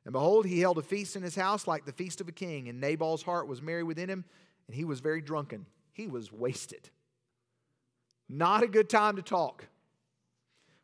And 0.04 0.12
behold, 0.12 0.46
he 0.46 0.60
held 0.60 0.78
a 0.78 0.82
feast 0.82 1.16
in 1.16 1.22
his 1.22 1.34
house 1.34 1.66
like 1.66 1.84
the 1.84 1.92
feast 1.92 2.20
of 2.20 2.28
a 2.28 2.32
king. 2.32 2.68
And 2.68 2.80
Nabal's 2.80 3.22
heart 3.22 3.46
was 3.46 3.60
merry 3.60 3.82
within 3.82 4.08
him, 4.08 4.24
and 4.66 4.74
he 4.74 4.84
was 4.84 5.00
very 5.00 5.20
drunken. 5.20 5.66
He 5.92 6.06
was 6.06 6.32
wasted. 6.32 6.88
Not 8.28 8.62
a 8.62 8.68
good 8.68 8.88
time 8.88 9.16
to 9.16 9.22
talk. 9.22 9.66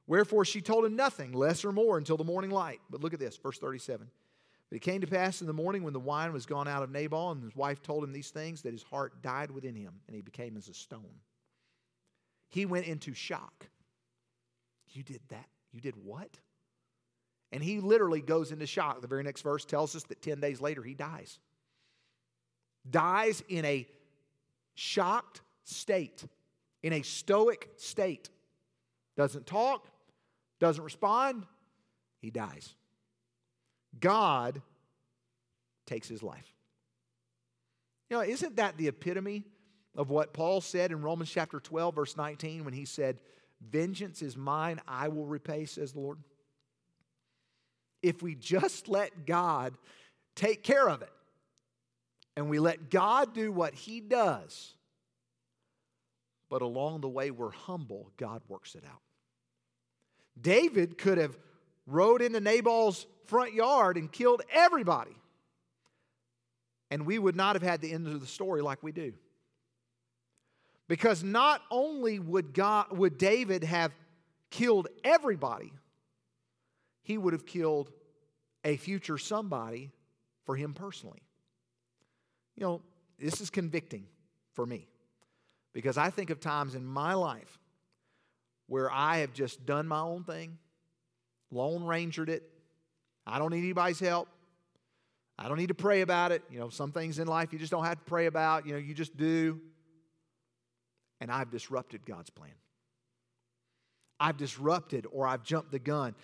Wherefore 0.07 0.45
she 0.45 0.61
told 0.61 0.85
him 0.85 0.97
nothing, 0.97 1.33
less 1.33 1.65
or 1.65 1.73
more, 1.73 1.97
until 1.97 2.17
the 2.17 2.25
morning 2.25 2.51
light. 2.51 2.81
But 2.91 3.01
look 3.01 3.15
at 3.15 3.21
this, 3.21 3.37
verse 3.37 3.59
37. 3.59 4.09
It 4.75 4.83
came 4.83 5.03
to 5.03 5.07
pass 5.07 5.41
in 5.41 5.47
the 5.47 5.53
morning 5.53 5.85
when 5.85 5.93
the 5.93 6.01
wine 6.01 6.33
was 6.33 6.47
gone 6.47 6.67
out 6.67 6.83
of 6.83 6.91
Nabal, 6.91 7.31
and 7.31 7.41
his 7.45 7.55
wife 7.55 7.81
told 7.81 8.03
him 8.03 8.13
these 8.13 8.31
things, 8.31 8.63
that 8.63 8.73
his 8.73 8.83
heart 8.83 9.23
died 9.23 9.53
within 9.53 9.77
him, 9.77 10.01
and 10.09 10.17
he 10.17 10.21
became 10.21 10.57
as 10.57 10.69
a 10.69 10.75
stone. 10.75 11.21
He 12.49 12.67
went 12.67 12.87
into 12.87 13.15
shock. 13.15 13.69
You 14.91 15.05
did 15.05 15.21
that? 15.29 15.47
You 15.71 15.81
did 15.81 15.95
what? 16.05 16.29
And 17.53 17.63
he 17.63 17.79
literally 17.79 18.21
goes 18.21 18.51
into 18.51 18.67
shock. 18.67 19.01
The 19.01 19.07
very 19.07 19.23
next 19.23 19.43
verse 19.43 19.65
tells 19.65 19.95
us 19.95 20.03
that 20.05 20.21
10 20.21 20.41
days 20.41 20.61
later 20.61 20.83
he 20.83 20.95
dies. 20.95 21.39
Dies 22.91 23.45
in 23.49 23.65
a 23.65 23.87
shocked 24.75 25.41
state, 25.63 26.25
in 26.83 26.93
a 26.93 27.03
stoic 27.03 27.71
state. 27.77 28.29
Doesn't 29.17 29.47
talk, 29.47 29.87
doesn't 30.59 30.83
respond, 30.83 31.47
he 32.19 32.31
dies. 32.31 32.75
God 34.01 34.63
takes 35.87 36.09
his 36.09 36.23
life. 36.23 36.53
You 38.11 38.17
know, 38.17 38.23
isn't 38.23 38.57
that 38.57 38.77
the 38.77 38.89
epitome 38.89 39.45
of 39.97 40.11
what 40.11 40.33
Paul 40.33 40.61
said 40.61 40.93
in 40.93 41.03
Romans 41.03 41.31
chapter 41.31 41.61
12, 41.61 41.95
verse 41.95 42.17
19, 42.17 42.65
when 42.65 42.75
he 42.75 42.85
said, 42.85 43.19
Vengeance 43.61 44.23
is 44.23 44.37
mine, 44.37 44.81
I 44.87 45.09
will 45.09 45.27
repay, 45.27 45.65
says 45.65 45.93
the 45.93 46.01
Lord. 46.01 46.19
If 48.03 48.23
we 48.23 48.35
just 48.35 48.89
let 48.89 49.27
God 49.27 49.75
take 50.37 50.63
care 50.63 50.89
of 50.89 51.03
it 51.03 51.13
and 52.37 52.51
we 52.51 52.59
let 52.59 52.91
God 52.91 53.33
do 53.33 53.51
what 53.51 53.75
He 53.75 54.01
does, 54.01 54.75
but 56.51 56.63
along 56.63 57.01
the 57.01 57.09
way 57.09 57.31
we're 57.31 57.51
humble, 57.51 58.11
God 58.17 58.43
works 58.49 58.75
it 58.75 58.85
out. 58.85 59.01
David 60.39 60.99
could 60.99 61.17
have 61.17 61.39
rode 61.87 62.21
into 62.21 62.41
Nabal's 62.41 63.07
front 63.27 63.55
yard 63.55 63.97
and 63.97 64.11
killed 64.11 64.43
everybody, 64.53 65.17
and 66.91 67.07
we 67.07 67.19
would 67.19 67.37
not 67.37 67.57
have 67.57 67.63
had 67.63 67.81
the 67.81 67.93
end 67.93 68.07
of 68.07 68.21
the 68.21 68.27
story 68.27 68.63
like 68.63 68.83
we 68.83 68.93
do. 68.93 69.13
Because 70.87 71.25
not 71.25 71.63
only 71.71 72.19
would 72.19 72.53
God 72.53 72.97
would 72.97 73.17
David 73.17 73.65
have 73.65 73.93
killed 74.51 74.89
everybody, 75.03 75.73
he 77.03 77.19
would 77.19 77.33
have 77.33 77.47
killed 77.47 77.91
a 78.65 78.77
future 78.77 79.19
somebody 79.19 79.91
for 80.45 80.57
him 80.57 80.75
personally. 80.75 81.23
You 82.57 82.65
know, 82.65 82.83
this 83.19 83.41
is 83.41 83.51
convicting 83.51 84.07
for 84.53 84.65
me 84.67 84.89
because 85.73 85.99
I 85.99 86.11
think 86.11 86.31
of 86.31 86.41
times 86.41 86.75
in 86.75 86.85
my 86.85 87.15
life 87.15 87.59
where 88.67 88.91
I 88.91 89.19
have 89.19 89.33
just 89.33 89.67
done 89.67 89.87
my 89.87 90.01
own 90.01 90.25
thing, 90.25 90.59
lone 91.51 91.85
rangered 91.85 92.29
it. 92.29 92.43
I 93.27 93.39
don't 93.39 93.51
need 93.51 93.59
anybody's 93.59 94.01
help. 94.01 94.29
I 95.39 95.49
don't 95.49 95.59
need 95.59 95.69
to 95.69 95.75
pray 95.75 96.03
about 96.03 96.31
it. 96.33 96.43
You 96.51 96.59
know, 96.59 96.69
some 96.69 96.93
things 96.93 97.19
in 97.19 97.27
life 97.27 97.53
you 97.53 97.59
just 97.59 97.73
don't 97.73 97.85
have 97.85 97.99
to 97.99 98.05
pray 98.05 98.27
about. 98.27 98.67
You 98.67 98.75
know, 98.75 98.79
you 98.79 98.95
just 98.95 99.17
do 99.17 99.61
and 101.21 101.31
I've 101.31 101.51
disrupted 101.51 102.05
God's 102.05 102.29
plan. 102.29 102.53
I've 104.21 104.37
disrupted 104.37 105.07
or 105.11 105.27
I've 105.27 105.43
jumped 105.43 105.73
the 105.73 105.79
gun 105.79 106.15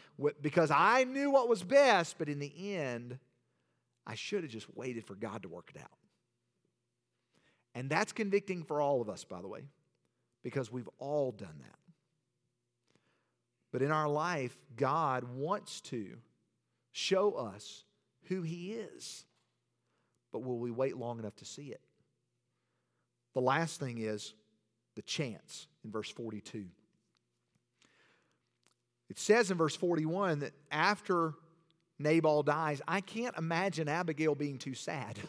because 0.42 0.70
I 0.70 1.04
knew 1.04 1.30
what 1.30 1.48
was 1.48 1.62
best, 1.62 2.16
but 2.18 2.28
in 2.28 2.38
the 2.38 2.74
end, 2.74 3.18
I 4.06 4.14
should 4.14 4.42
have 4.42 4.52
just 4.52 4.66
waited 4.76 5.06
for 5.06 5.14
God 5.14 5.42
to 5.42 5.48
work 5.48 5.72
it 5.74 5.80
out. 5.80 5.90
And 7.74 7.88
that's 7.88 8.12
convicting 8.12 8.62
for 8.62 8.80
all 8.80 9.00
of 9.00 9.08
us, 9.08 9.24
by 9.24 9.40
the 9.40 9.48
way, 9.48 9.62
because 10.42 10.70
we've 10.70 10.88
all 10.98 11.32
done 11.32 11.56
that. 11.60 11.78
But 13.72 13.82
in 13.82 13.90
our 13.90 14.08
life, 14.08 14.56
God 14.76 15.24
wants 15.24 15.80
to 15.82 16.18
show 16.92 17.32
us 17.32 17.84
who 18.24 18.42
He 18.42 18.72
is. 18.72 19.24
But 20.32 20.44
will 20.44 20.58
we 20.58 20.70
wait 20.70 20.96
long 20.96 21.18
enough 21.18 21.36
to 21.36 21.44
see 21.44 21.68
it? 21.68 21.80
The 23.34 23.40
last 23.40 23.80
thing 23.80 23.98
is 23.98 24.34
the 24.96 25.02
chance 25.02 25.66
in 25.84 25.90
verse 25.90 26.10
42. 26.10 26.66
It 29.08 29.18
says 29.18 29.50
in 29.50 29.56
verse 29.56 29.74
41 29.74 30.40
that 30.40 30.52
after 30.70 31.34
Nabal 31.98 32.42
dies, 32.42 32.80
I 32.86 33.00
can't 33.00 33.36
imagine 33.36 33.88
Abigail 33.88 34.34
being 34.34 34.58
too 34.58 34.74
sad. 34.74 35.18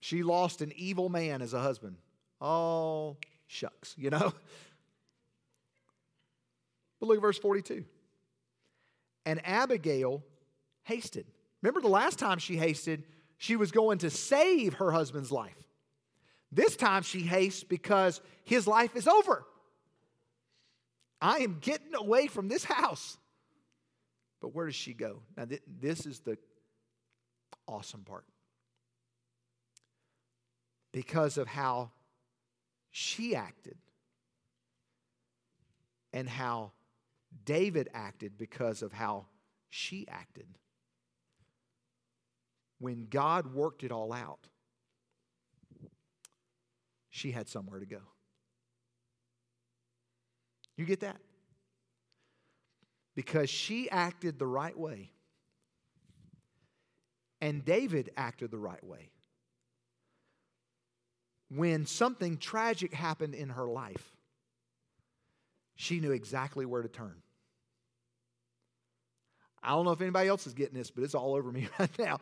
she 0.00 0.22
lost 0.22 0.62
an 0.62 0.72
evil 0.74 1.08
man 1.08 1.42
as 1.42 1.52
a 1.52 1.60
husband. 1.60 1.96
Oh, 2.40 3.18
shucks, 3.46 3.94
you 3.98 4.10
know? 4.10 4.32
But 7.02 7.08
look 7.08 7.16
at 7.16 7.22
verse 7.22 7.38
42. 7.38 7.84
And 9.26 9.40
Abigail 9.44 10.22
hasted. 10.84 11.26
Remember 11.60 11.80
the 11.80 11.88
last 11.88 12.16
time 12.16 12.38
she 12.38 12.56
hasted, 12.56 13.02
she 13.38 13.56
was 13.56 13.72
going 13.72 13.98
to 13.98 14.10
save 14.10 14.74
her 14.74 14.92
husband's 14.92 15.32
life. 15.32 15.56
This 16.52 16.76
time 16.76 17.02
she 17.02 17.22
hastes 17.22 17.64
because 17.64 18.20
his 18.44 18.68
life 18.68 18.94
is 18.94 19.08
over. 19.08 19.44
I 21.20 21.38
am 21.38 21.58
getting 21.60 21.92
away 21.96 22.28
from 22.28 22.46
this 22.46 22.62
house. 22.62 23.18
But 24.40 24.54
where 24.54 24.66
does 24.66 24.76
she 24.76 24.94
go? 24.94 25.22
Now, 25.36 25.46
th- 25.46 25.62
this 25.80 26.06
is 26.06 26.20
the 26.20 26.38
awesome 27.66 28.04
part. 28.04 28.26
Because 30.92 31.36
of 31.36 31.48
how 31.48 31.90
she 32.92 33.34
acted 33.34 33.76
and 36.12 36.28
how 36.28 36.70
David 37.44 37.88
acted 37.94 38.38
because 38.38 38.82
of 38.82 38.92
how 38.92 39.26
she 39.70 40.06
acted 40.08 40.46
when 42.78 43.06
God 43.08 43.54
worked 43.54 43.84
it 43.84 43.92
all 43.92 44.12
out, 44.12 44.48
she 47.10 47.30
had 47.30 47.48
somewhere 47.48 47.78
to 47.78 47.86
go. 47.86 48.00
You 50.76 50.84
get 50.84 51.00
that? 51.00 51.18
Because 53.14 53.48
she 53.48 53.88
acted 53.90 54.38
the 54.38 54.46
right 54.46 54.76
way, 54.76 55.12
and 57.40 57.64
David 57.64 58.10
acted 58.16 58.50
the 58.50 58.58
right 58.58 58.82
way. 58.82 59.12
when 61.54 61.84
something 61.84 62.38
tragic 62.38 62.94
happened 62.94 63.34
in 63.34 63.50
her 63.50 63.66
life, 63.66 64.16
she 65.74 66.00
knew 66.00 66.12
exactly 66.12 66.64
where 66.64 66.82
to 66.82 66.88
turn. 66.88 67.14
I 69.62 69.70
don't 69.70 69.84
know 69.84 69.92
if 69.92 70.00
anybody 70.00 70.28
else 70.28 70.46
is 70.46 70.54
getting 70.54 70.76
this, 70.76 70.90
but 70.90 71.04
it's 71.04 71.14
all 71.14 71.34
over 71.34 71.50
me 71.50 71.68
right 71.78 71.98
now. 71.98 72.20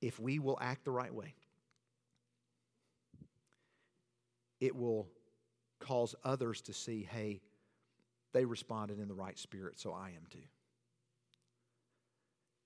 If 0.00 0.20
we 0.20 0.38
will 0.38 0.58
act 0.60 0.84
the 0.84 0.90
right 0.90 1.12
way, 1.12 1.34
it 4.60 4.76
will 4.76 5.08
cause 5.80 6.14
others 6.24 6.60
to 6.62 6.72
see, 6.72 7.08
hey, 7.10 7.40
they 8.32 8.44
responded 8.44 9.00
in 9.00 9.08
the 9.08 9.14
right 9.14 9.38
spirit, 9.38 9.78
so 9.78 9.92
I 9.92 10.08
am 10.08 10.22
too. 10.30 10.38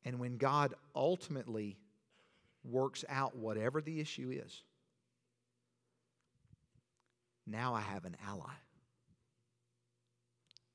And 0.04 0.18
when 0.18 0.36
God 0.36 0.74
ultimately 0.94 1.78
works 2.64 3.04
out 3.08 3.36
whatever 3.36 3.80
the 3.80 4.00
issue 4.00 4.30
is, 4.30 4.62
now 7.46 7.74
I 7.74 7.80
have 7.80 8.04
an 8.04 8.16
ally, 8.26 8.54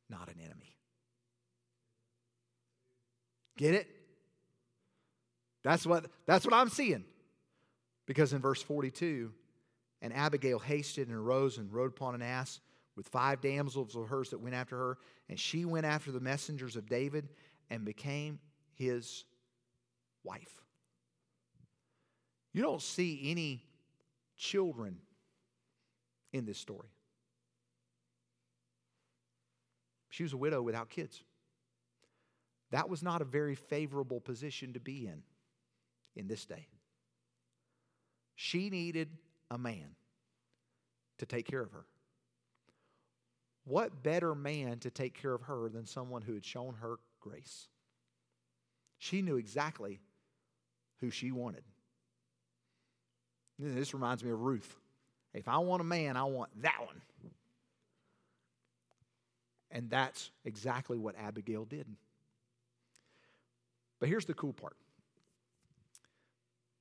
not 0.10 0.28
an 0.28 0.36
enemy. 0.44 0.78
Get 3.58 3.74
it? 3.74 3.88
That's 5.64 5.86
what, 5.86 6.06
that's 6.26 6.46
what 6.46 6.54
I'm 6.54 6.70
seeing. 6.70 7.04
Because 8.06 8.32
in 8.32 8.40
verse 8.40 8.62
42, 8.62 9.34
and 10.02 10.14
Abigail 10.14 10.60
hasted 10.60 11.08
and 11.08 11.18
arose 11.18 11.58
and 11.58 11.74
rode 11.74 11.92
upon 11.92 12.16
an 12.16 12.22
ass 12.22 12.60
with 12.96 13.08
five 13.08 13.42
damsels 13.42 13.96
of 13.96 14.08
hers 14.08 14.30
that 14.30 14.40
went 14.40 14.56
after 14.56 14.78
her. 14.78 14.98
And 15.30 15.40
she 15.40 15.66
went 15.66 15.86
after 15.86 16.12
the 16.12 16.20
messengers 16.20 16.76
of 16.76 16.88
David 16.88 17.30
and 17.70 17.84
became 17.84 18.40
his 18.76 19.26
wife. 20.24 20.62
You 22.54 22.62
don't 22.62 22.82
see 22.82 23.22
any 23.26 23.64
children 24.38 25.00
in 26.38 26.46
this 26.46 26.58
story. 26.58 26.90
She 30.10 30.24
was 30.24 30.34
a 30.34 30.38
widow 30.38 30.62
without 30.62 30.90
kids. 30.90 31.22
That 32.72 32.90
was 32.90 33.04
not 33.04 33.22
a 33.22 33.26
very 33.26 33.56
favorable 33.56 34.20
position 34.20 34.74
to 34.74 34.80
be 34.80 35.06
in 35.06 35.24
in 36.16 36.28
this 36.28 36.46
day. 36.46 36.68
She 38.36 38.70
needed 38.70 39.10
a 39.50 39.58
man 39.58 39.96
to 41.18 41.26
take 41.26 41.46
care 41.46 41.62
of 41.62 41.72
her. 41.72 41.86
What 43.66 44.04
better 44.04 44.34
man 44.34 44.80
to 44.80 44.90
take 44.90 45.20
care 45.20 45.34
of 45.34 45.44
her 45.44 45.70
than 45.70 45.86
someone 45.86 46.22
who 46.22 46.34
had 46.34 46.46
shown 46.46 46.76
her 46.82 46.96
grace? 47.20 47.68
She 48.98 49.22
knew 49.22 49.38
exactly 49.38 50.00
who 51.00 51.10
she 51.10 51.32
wanted. 51.32 51.64
This 53.60 53.94
reminds 53.94 54.24
me 54.24 54.32
of 54.32 54.40
Ruth. 54.40 54.76
If 55.34 55.48
I 55.48 55.58
want 55.60 55.82
a 55.82 55.86
man, 55.86 56.18
I 56.18 56.24
want 56.24 56.50
that 56.62 56.80
one. 56.86 57.02
And 59.70 59.90
that's 59.90 60.32
exactly 60.46 60.98
what 60.98 61.16
Abigail 61.18 61.66
did. 61.66 61.86
But 64.00 64.10
here's 64.10 64.26
the 64.26 64.34
cool 64.34 64.54
part 64.54 64.78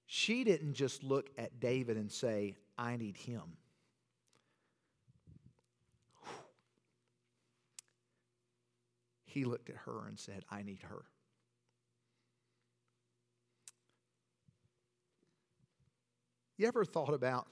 she 0.06 0.44
didn't 0.44 0.74
just 0.74 1.02
look 1.02 1.30
at 1.36 1.58
David 1.60 1.96
and 1.96 2.10
say, 2.10 2.56
I 2.78 2.96
need 2.96 3.16
him. 3.16 3.42
He 9.24 9.44
looked 9.44 9.68
at 9.68 9.76
her 9.84 10.06
and 10.06 10.18
said, 10.18 10.44
I 10.50 10.62
need 10.62 10.82
her. 10.84 11.02
You 16.56 16.66
ever 16.68 16.84
thought 16.86 17.12
about 17.12 17.46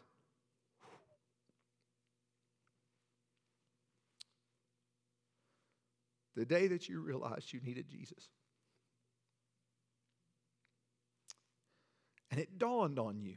the 6.35 6.45
day 6.45 6.66
that 6.68 6.89
you 6.89 7.01
realized 7.01 7.53
you 7.53 7.61
needed 7.61 7.89
Jesus? 7.89 8.28
And 12.30 12.41
it 12.41 12.59
dawned 12.59 12.99
on 12.99 13.20
you 13.20 13.37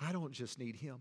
I 0.00 0.12
don't 0.12 0.32
just 0.32 0.58
need 0.58 0.76
him, 0.76 0.98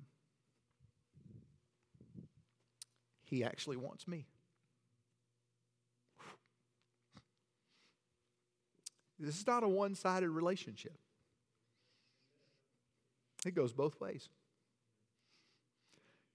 he 3.24 3.44
actually 3.44 3.78
wants 3.78 4.08
me. 4.08 4.26
This 9.20 9.40
is 9.40 9.48
not 9.48 9.64
a 9.64 9.68
one 9.68 9.96
sided 9.96 10.30
relationship, 10.30 10.98
it 13.46 13.54
goes 13.54 13.74
both 13.74 14.00
ways. 14.00 14.30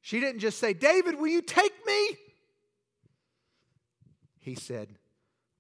She 0.05 0.18
didn't 0.18 0.41
just 0.41 0.59
say, 0.59 0.72
David, 0.72 1.14
will 1.14 1.28
you 1.28 1.43
take 1.43 1.72
me? 1.87 2.09
He 4.43 4.57
said, 4.57 4.88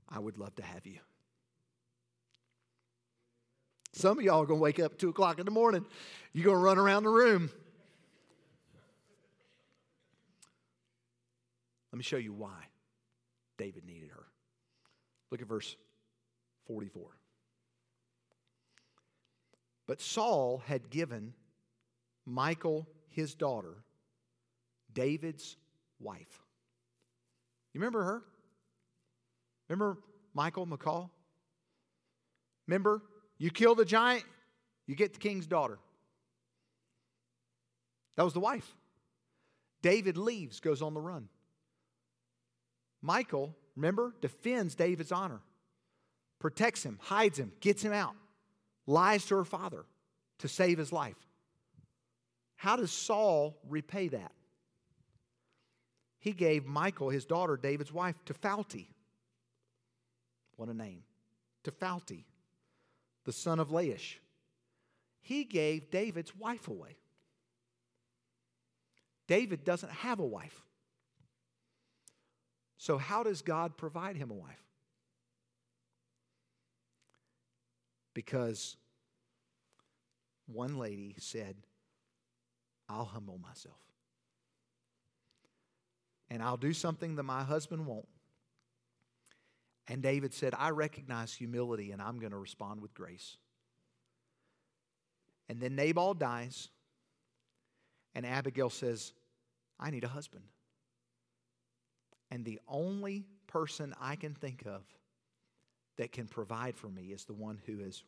I 0.08 0.18
would 0.18 0.36
love 0.36 0.54
to 0.56 0.62
have 0.62 0.84
you. 0.86 0.98
Some 3.92 4.18
of 4.18 4.24
y'all 4.24 4.42
are 4.42 4.46
going 4.46 4.58
to 4.58 4.62
wake 4.62 4.80
up 4.80 4.98
2 4.98 5.10
o'clock 5.10 5.38
in 5.38 5.44
the 5.44 5.52
morning. 5.52 5.86
You're 6.32 6.46
going 6.46 6.56
to 6.56 6.62
run 6.62 6.78
around 6.78 7.04
the 7.04 7.10
room. 7.10 7.48
Let 11.92 11.96
me 11.96 12.02
show 12.02 12.16
you 12.16 12.32
why 12.32 12.68
David 13.56 13.84
needed 13.84 14.10
her. 14.10 14.24
Look 15.30 15.40
at 15.40 15.46
verse 15.46 15.76
44. 16.66 17.04
But 19.86 20.00
Saul 20.00 20.62
had 20.66 20.90
given 20.90 21.34
Michal 22.26 22.88
his 23.10 23.34
daughter, 23.34 23.84
David's 24.92 25.56
wife. 26.00 26.40
You 27.72 27.80
remember 27.80 28.02
her? 28.02 28.22
Remember 29.72 29.96
Michal 30.34 30.66
McCall? 30.66 31.08
Remember 32.66 33.00
you 33.38 33.50
kill 33.50 33.74
the 33.74 33.86
giant, 33.86 34.24
you 34.86 34.94
get 34.94 35.14
the 35.14 35.18
king's 35.18 35.46
daughter. 35.46 35.78
That 38.16 38.24
was 38.24 38.34
the 38.34 38.40
wife. 38.40 38.70
David 39.80 40.18
leaves, 40.18 40.60
goes 40.60 40.82
on 40.82 40.92
the 40.92 41.00
run. 41.00 41.30
Michal, 43.00 43.56
remember, 43.74 44.14
defends 44.20 44.74
David's 44.74 45.10
honor, 45.10 45.40
protects 46.38 46.82
him, 46.82 46.98
hides 47.00 47.38
him, 47.38 47.50
gets 47.60 47.80
him 47.82 47.94
out, 47.94 48.14
lies 48.86 49.24
to 49.24 49.36
her 49.36 49.44
father 49.44 49.86
to 50.40 50.48
save 50.48 50.76
his 50.76 50.92
life. 50.92 51.16
How 52.56 52.76
does 52.76 52.92
Saul 52.92 53.58
repay 53.66 54.08
that? 54.08 54.32
He 56.20 56.32
gave 56.32 56.66
Michal, 56.66 57.08
his 57.08 57.24
daughter, 57.24 57.56
David's 57.56 57.90
wife, 57.90 58.16
to 58.26 58.34
Phalti. 58.34 58.91
What 60.62 60.68
a 60.68 60.74
name. 60.74 61.02
To 61.64 61.72
Phalti 61.72 62.22
the 63.24 63.32
son 63.32 63.58
of 63.58 63.70
Laish. 63.70 64.18
He 65.20 65.42
gave 65.42 65.90
David's 65.90 66.36
wife 66.36 66.68
away. 66.68 66.98
David 69.26 69.64
doesn't 69.64 69.90
have 69.90 70.20
a 70.20 70.24
wife. 70.24 70.62
So, 72.78 72.96
how 72.96 73.24
does 73.24 73.42
God 73.42 73.76
provide 73.76 74.14
him 74.14 74.30
a 74.30 74.34
wife? 74.34 74.62
Because 78.14 78.76
one 80.46 80.78
lady 80.78 81.16
said, 81.18 81.56
I'll 82.88 83.04
humble 83.04 83.38
myself. 83.38 83.80
And 86.30 86.40
I'll 86.40 86.56
do 86.56 86.72
something 86.72 87.16
that 87.16 87.24
my 87.24 87.42
husband 87.42 87.84
won't. 87.84 88.06
And 89.88 90.02
David 90.02 90.32
said, 90.32 90.54
I 90.56 90.70
recognize 90.70 91.34
humility 91.34 91.90
and 91.90 92.00
I'm 92.00 92.18
going 92.18 92.32
to 92.32 92.38
respond 92.38 92.80
with 92.80 92.94
grace. 92.94 93.36
And 95.48 95.60
then 95.60 95.74
Nabal 95.74 96.14
dies, 96.14 96.68
and 98.14 98.24
Abigail 98.24 98.70
says, 98.70 99.12
I 99.78 99.90
need 99.90 100.04
a 100.04 100.08
husband. 100.08 100.44
And 102.30 102.44
the 102.44 102.58
only 102.66 103.26
person 103.48 103.94
I 104.00 104.16
can 104.16 104.32
think 104.32 104.64
of 104.64 104.82
that 105.98 106.12
can 106.12 106.26
provide 106.26 106.76
for 106.76 106.88
me 106.88 107.12
is 107.12 107.24
the 107.24 107.34
one 107.34 107.60
who 107.66 107.80
has 107.80 108.02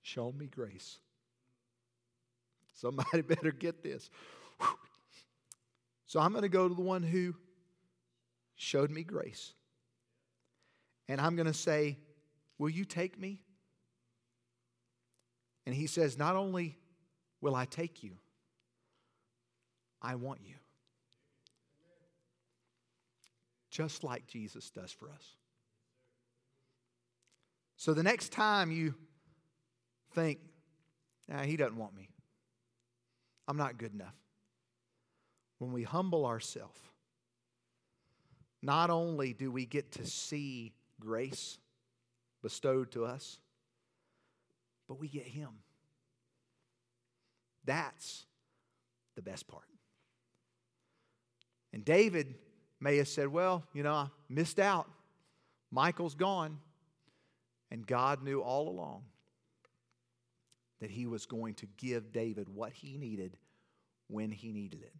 shown 0.00 0.38
me 0.38 0.46
grace. 0.46 0.98
Somebody 2.74 3.20
better 3.20 3.52
get 3.52 3.82
this. 3.82 4.08
So 6.06 6.20
I'm 6.20 6.32
going 6.32 6.42
to 6.42 6.48
go 6.48 6.68
to 6.68 6.74
the 6.74 6.80
one 6.80 7.02
who 7.02 7.34
showed 8.54 8.90
me 8.90 9.02
grace 9.02 9.52
and 11.12 11.20
I'm 11.20 11.36
going 11.36 11.46
to 11.46 11.52
say, 11.52 11.98
Will 12.56 12.70
you 12.70 12.86
take 12.86 13.20
me? 13.20 13.42
And 15.66 15.74
he 15.74 15.86
says, 15.86 16.16
Not 16.16 16.36
only 16.36 16.78
will 17.42 17.54
I 17.54 17.66
take 17.66 18.02
you, 18.02 18.12
I 20.00 20.14
want 20.14 20.40
you. 20.42 20.54
Just 23.70 24.02
like 24.02 24.26
Jesus 24.26 24.70
does 24.70 24.90
for 24.90 25.10
us. 25.10 25.36
So 27.76 27.92
the 27.92 28.02
next 28.02 28.32
time 28.32 28.72
you 28.72 28.94
think, 30.14 30.38
nah, 31.28 31.42
he 31.42 31.58
doesn't 31.58 31.76
want 31.76 31.94
me, 31.94 32.08
I'm 33.46 33.58
not 33.58 33.76
good 33.76 33.92
enough. 33.92 34.16
When 35.58 35.72
we 35.72 35.82
humble 35.82 36.24
ourselves, 36.24 36.80
not 38.62 38.88
only 38.88 39.34
do 39.34 39.52
we 39.52 39.66
get 39.66 39.92
to 39.92 40.06
see 40.06 40.72
grace 41.04 41.58
bestowed 42.42 42.90
to 42.92 43.04
us, 43.04 43.38
but 44.88 44.98
we 44.98 45.08
get 45.08 45.24
Him. 45.24 45.50
That's 47.64 48.24
the 49.14 49.22
best 49.22 49.46
part. 49.46 49.64
And 51.72 51.84
David 51.84 52.34
may 52.80 52.96
have 52.98 53.08
said, 53.08 53.28
Well, 53.28 53.64
you 53.72 53.82
know, 53.82 53.92
I 53.92 54.08
missed 54.28 54.58
out. 54.58 54.88
Michal's 55.70 56.14
gone. 56.14 56.58
And 57.70 57.86
God 57.86 58.22
knew 58.22 58.40
all 58.40 58.68
along 58.68 59.04
that 60.80 60.90
He 60.90 61.06
was 61.06 61.24
going 61.24 61.54
to 61.54 61.66
give 61.78 62.12
David 62.12 62.48
what 62.48 62.72
he 62.72 62.98
needed 62.98 63.38
when 64.08 64.30
he 64.30 64.52
needed 64.52 64.82
it. 64.82 64.92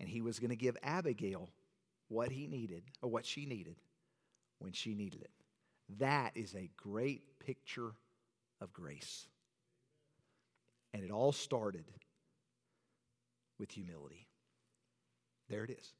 And 0.00 0.08
He 0.08 0.20
was 0.20 0.40
going 0.40 0.50
to 0.50 0.56
give 0.56 0.76
Abigail 0.82 1.50
what 2.08 2.30
he 2.30 2.46
needed, 2.46 2.82
or 3.02 3.10
what 3.10 3.24
she 3.24 3.46
needed 3.46 3.76
when 4.64 4.72
she 4.72 4.94
needed 4.94 5.20
it. 5.20 5.30
That 5.98 6.32
is 6.34 6.54
a 6.54 6.70
great 6.76 7.38
picture 7.38 7.92
of 8.62 8.72
grace. 8.72 9.28
And 10.94 11.04
it 11.04 11.10
all 11.10 11.32
started 11.32 11.84
with 13.58 13.70
humility. 13.70 14.26
There 15.50 15.64
it 15.64 15.70
is. 15.70 15.92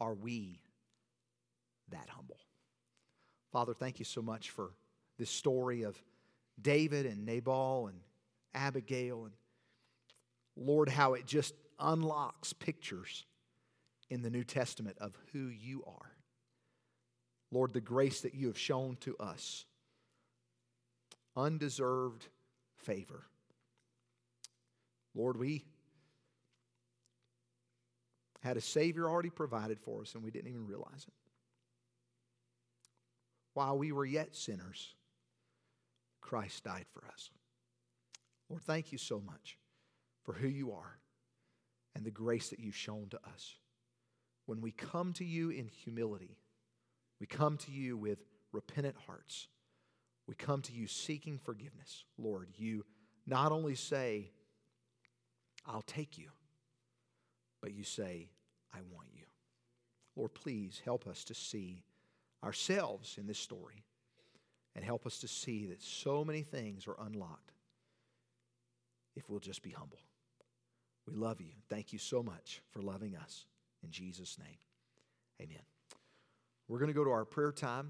Are 0.00 0.12
we 0.12 0.60
that 1.90 2.08
humble? 2.10 2.36
Father, 3.52 3.72
thank 3.72 3.98
you 3.98 4.04
so 4.04 4.20
much 4.20 4.50
for 4.50 4.70
this 5.18 5.30
story 5.30 5.82
of 5.82 6.00
David 6.60 7.06
and 7.06 7.24
Nabal 7.24 7.86
and 7.86 8.00
Abigail 8.54 9.24
and 9.24 9.32
Lord, 10.56 10.90
how 10.90 11.14
it 11.14 11.24
just 11.24 11.54
unlocks 11.80 12.52
pictures 12.52 13.24
in 14.10 14.20
the 14.20 14.28
New 14.28 14.44
Testament 14.44 14.98
of 15.00 15.16
who 15.32 15.46
you 15.46 15.82
are. 15.86 16.11
Lord, 17.52 17.74
the 17.74 17.80
grace 17.80 18.22
that 18.22 18.34
you 18.34 18.46
have 18.46 18.58
shown 18.58 18.96
to 19.02 19.16
us, 19.18 19.66
undeserved 21.36 22.26
favor. 22.78 23.26
Lord, 25.14 25.36
we 25.36 25.64
had 28.42 28.56
a 28.56 28.60
Savior 28.60 29.08
already 29.08 29.30
provided 29.30 29.78
for 29.78 30.00
us 30.00 30.14
and 30.14 30.24
we 30.24 30.30
didn't 30.30 30.48
even 30.48 30.66
realize 30.66 31.04
it. 31.06 31.14
While 33.54 33.76
we 33.76 33.92
were 33.92 34.06
yet 34.06 34.34
sinners, 34.34 34.94
Christ 36.22 36.64
died 36.64 36.86
for 36.92 37.04
us. 37.12 37.30
Lord, 38.48 38.62
thank 38.62 38.92
you 38.92 38.98
so 38.98 39.20
much 39.20 39.58
for 40.24 40.32
who 40.32 40.48
you 40.48 40.72
are 40.72 40.98
and 41.94 42.04
the 42.04 42.10
grace 42.10 42.48
that 42.48 42.60
you've 42.60 42.74
shown 42.74 43.08
to 43.10 43.18
us 43.34 43.56
when 44.46 44.60
we 44.62 44.72
come 44.72 45.12
to 45.14 45.24
you 45.24 45.50
in 45.50 45.68
humility, 45.68 46.38
we 47.22 47.26
come 47.28 47.56
to 47.56 47.70
you 47.70 47.96
with 47.96 48.18
repentant 48.50 48.96
hearts, 49.06 49.46
we 50.26 50.34
come 50.34 50.60
to 50.60 50.72
you 50.72 50.88
seeking 50.88 51.38
forgiveness, 51.38 52.04
Lord, 52.18 52.48
you 52.56 52.84
not 53.28 53.52
only 53.52 53.76
say, 53.76 54.32
I'll 55.64 55.82
take 55.82 56.18
you, 56.18 56.30
but 57.60 57.74
you 57.74 57.84
say, 57.84 58.28
I 58.74 58.78
want 58.90 59.06
you. 59.14 59.22
Lord, 60.16 60.34
please 60.34 60.82
help 60.84 61.06
us 61.06 61.22
to 61.26 61.34
see 61.34 61.84
ourselves 62.42 63.14
in 63.16 63.28
this 63.28 63.38
story 63.38 63.84
and 64.74 64.84
help 64.84 65.06
us 65.06 65.20
to 65.20 65.28
see 65.28 65.66
that 65.66 65.80
so 65.80 66.24
many 66.24 66.42
things 66.42 66.88
are 66.88 66.96
unlocked 67.06 67.52
if 69.14 69.30
we'll 69.30 69.38
just 69.38 69.62
be 69.62 69.70
humble. 69.70 70.00
We 71.06 71.14
love 71.14 71.40
you. 71.40 71.52
Thank 71.70 71.92
you 71.92 72.00
so 72.00 72.20
much 72.20 72.62
for 72.72 72.82
loving 72.82 73.14
us. 73.14 73.46
In 73.84 73.92
Jesus' 73.92 74.38
name, 74.40 74.58
amen. 75.40 75.71
We're 76.68 76.78
going 76.78 76.88
to 76.88 76.94
go 76.94 77.04
to 77.04 77.10
our 77.10 77.24
prayer 77.24 77.52
time. 77.52 77.80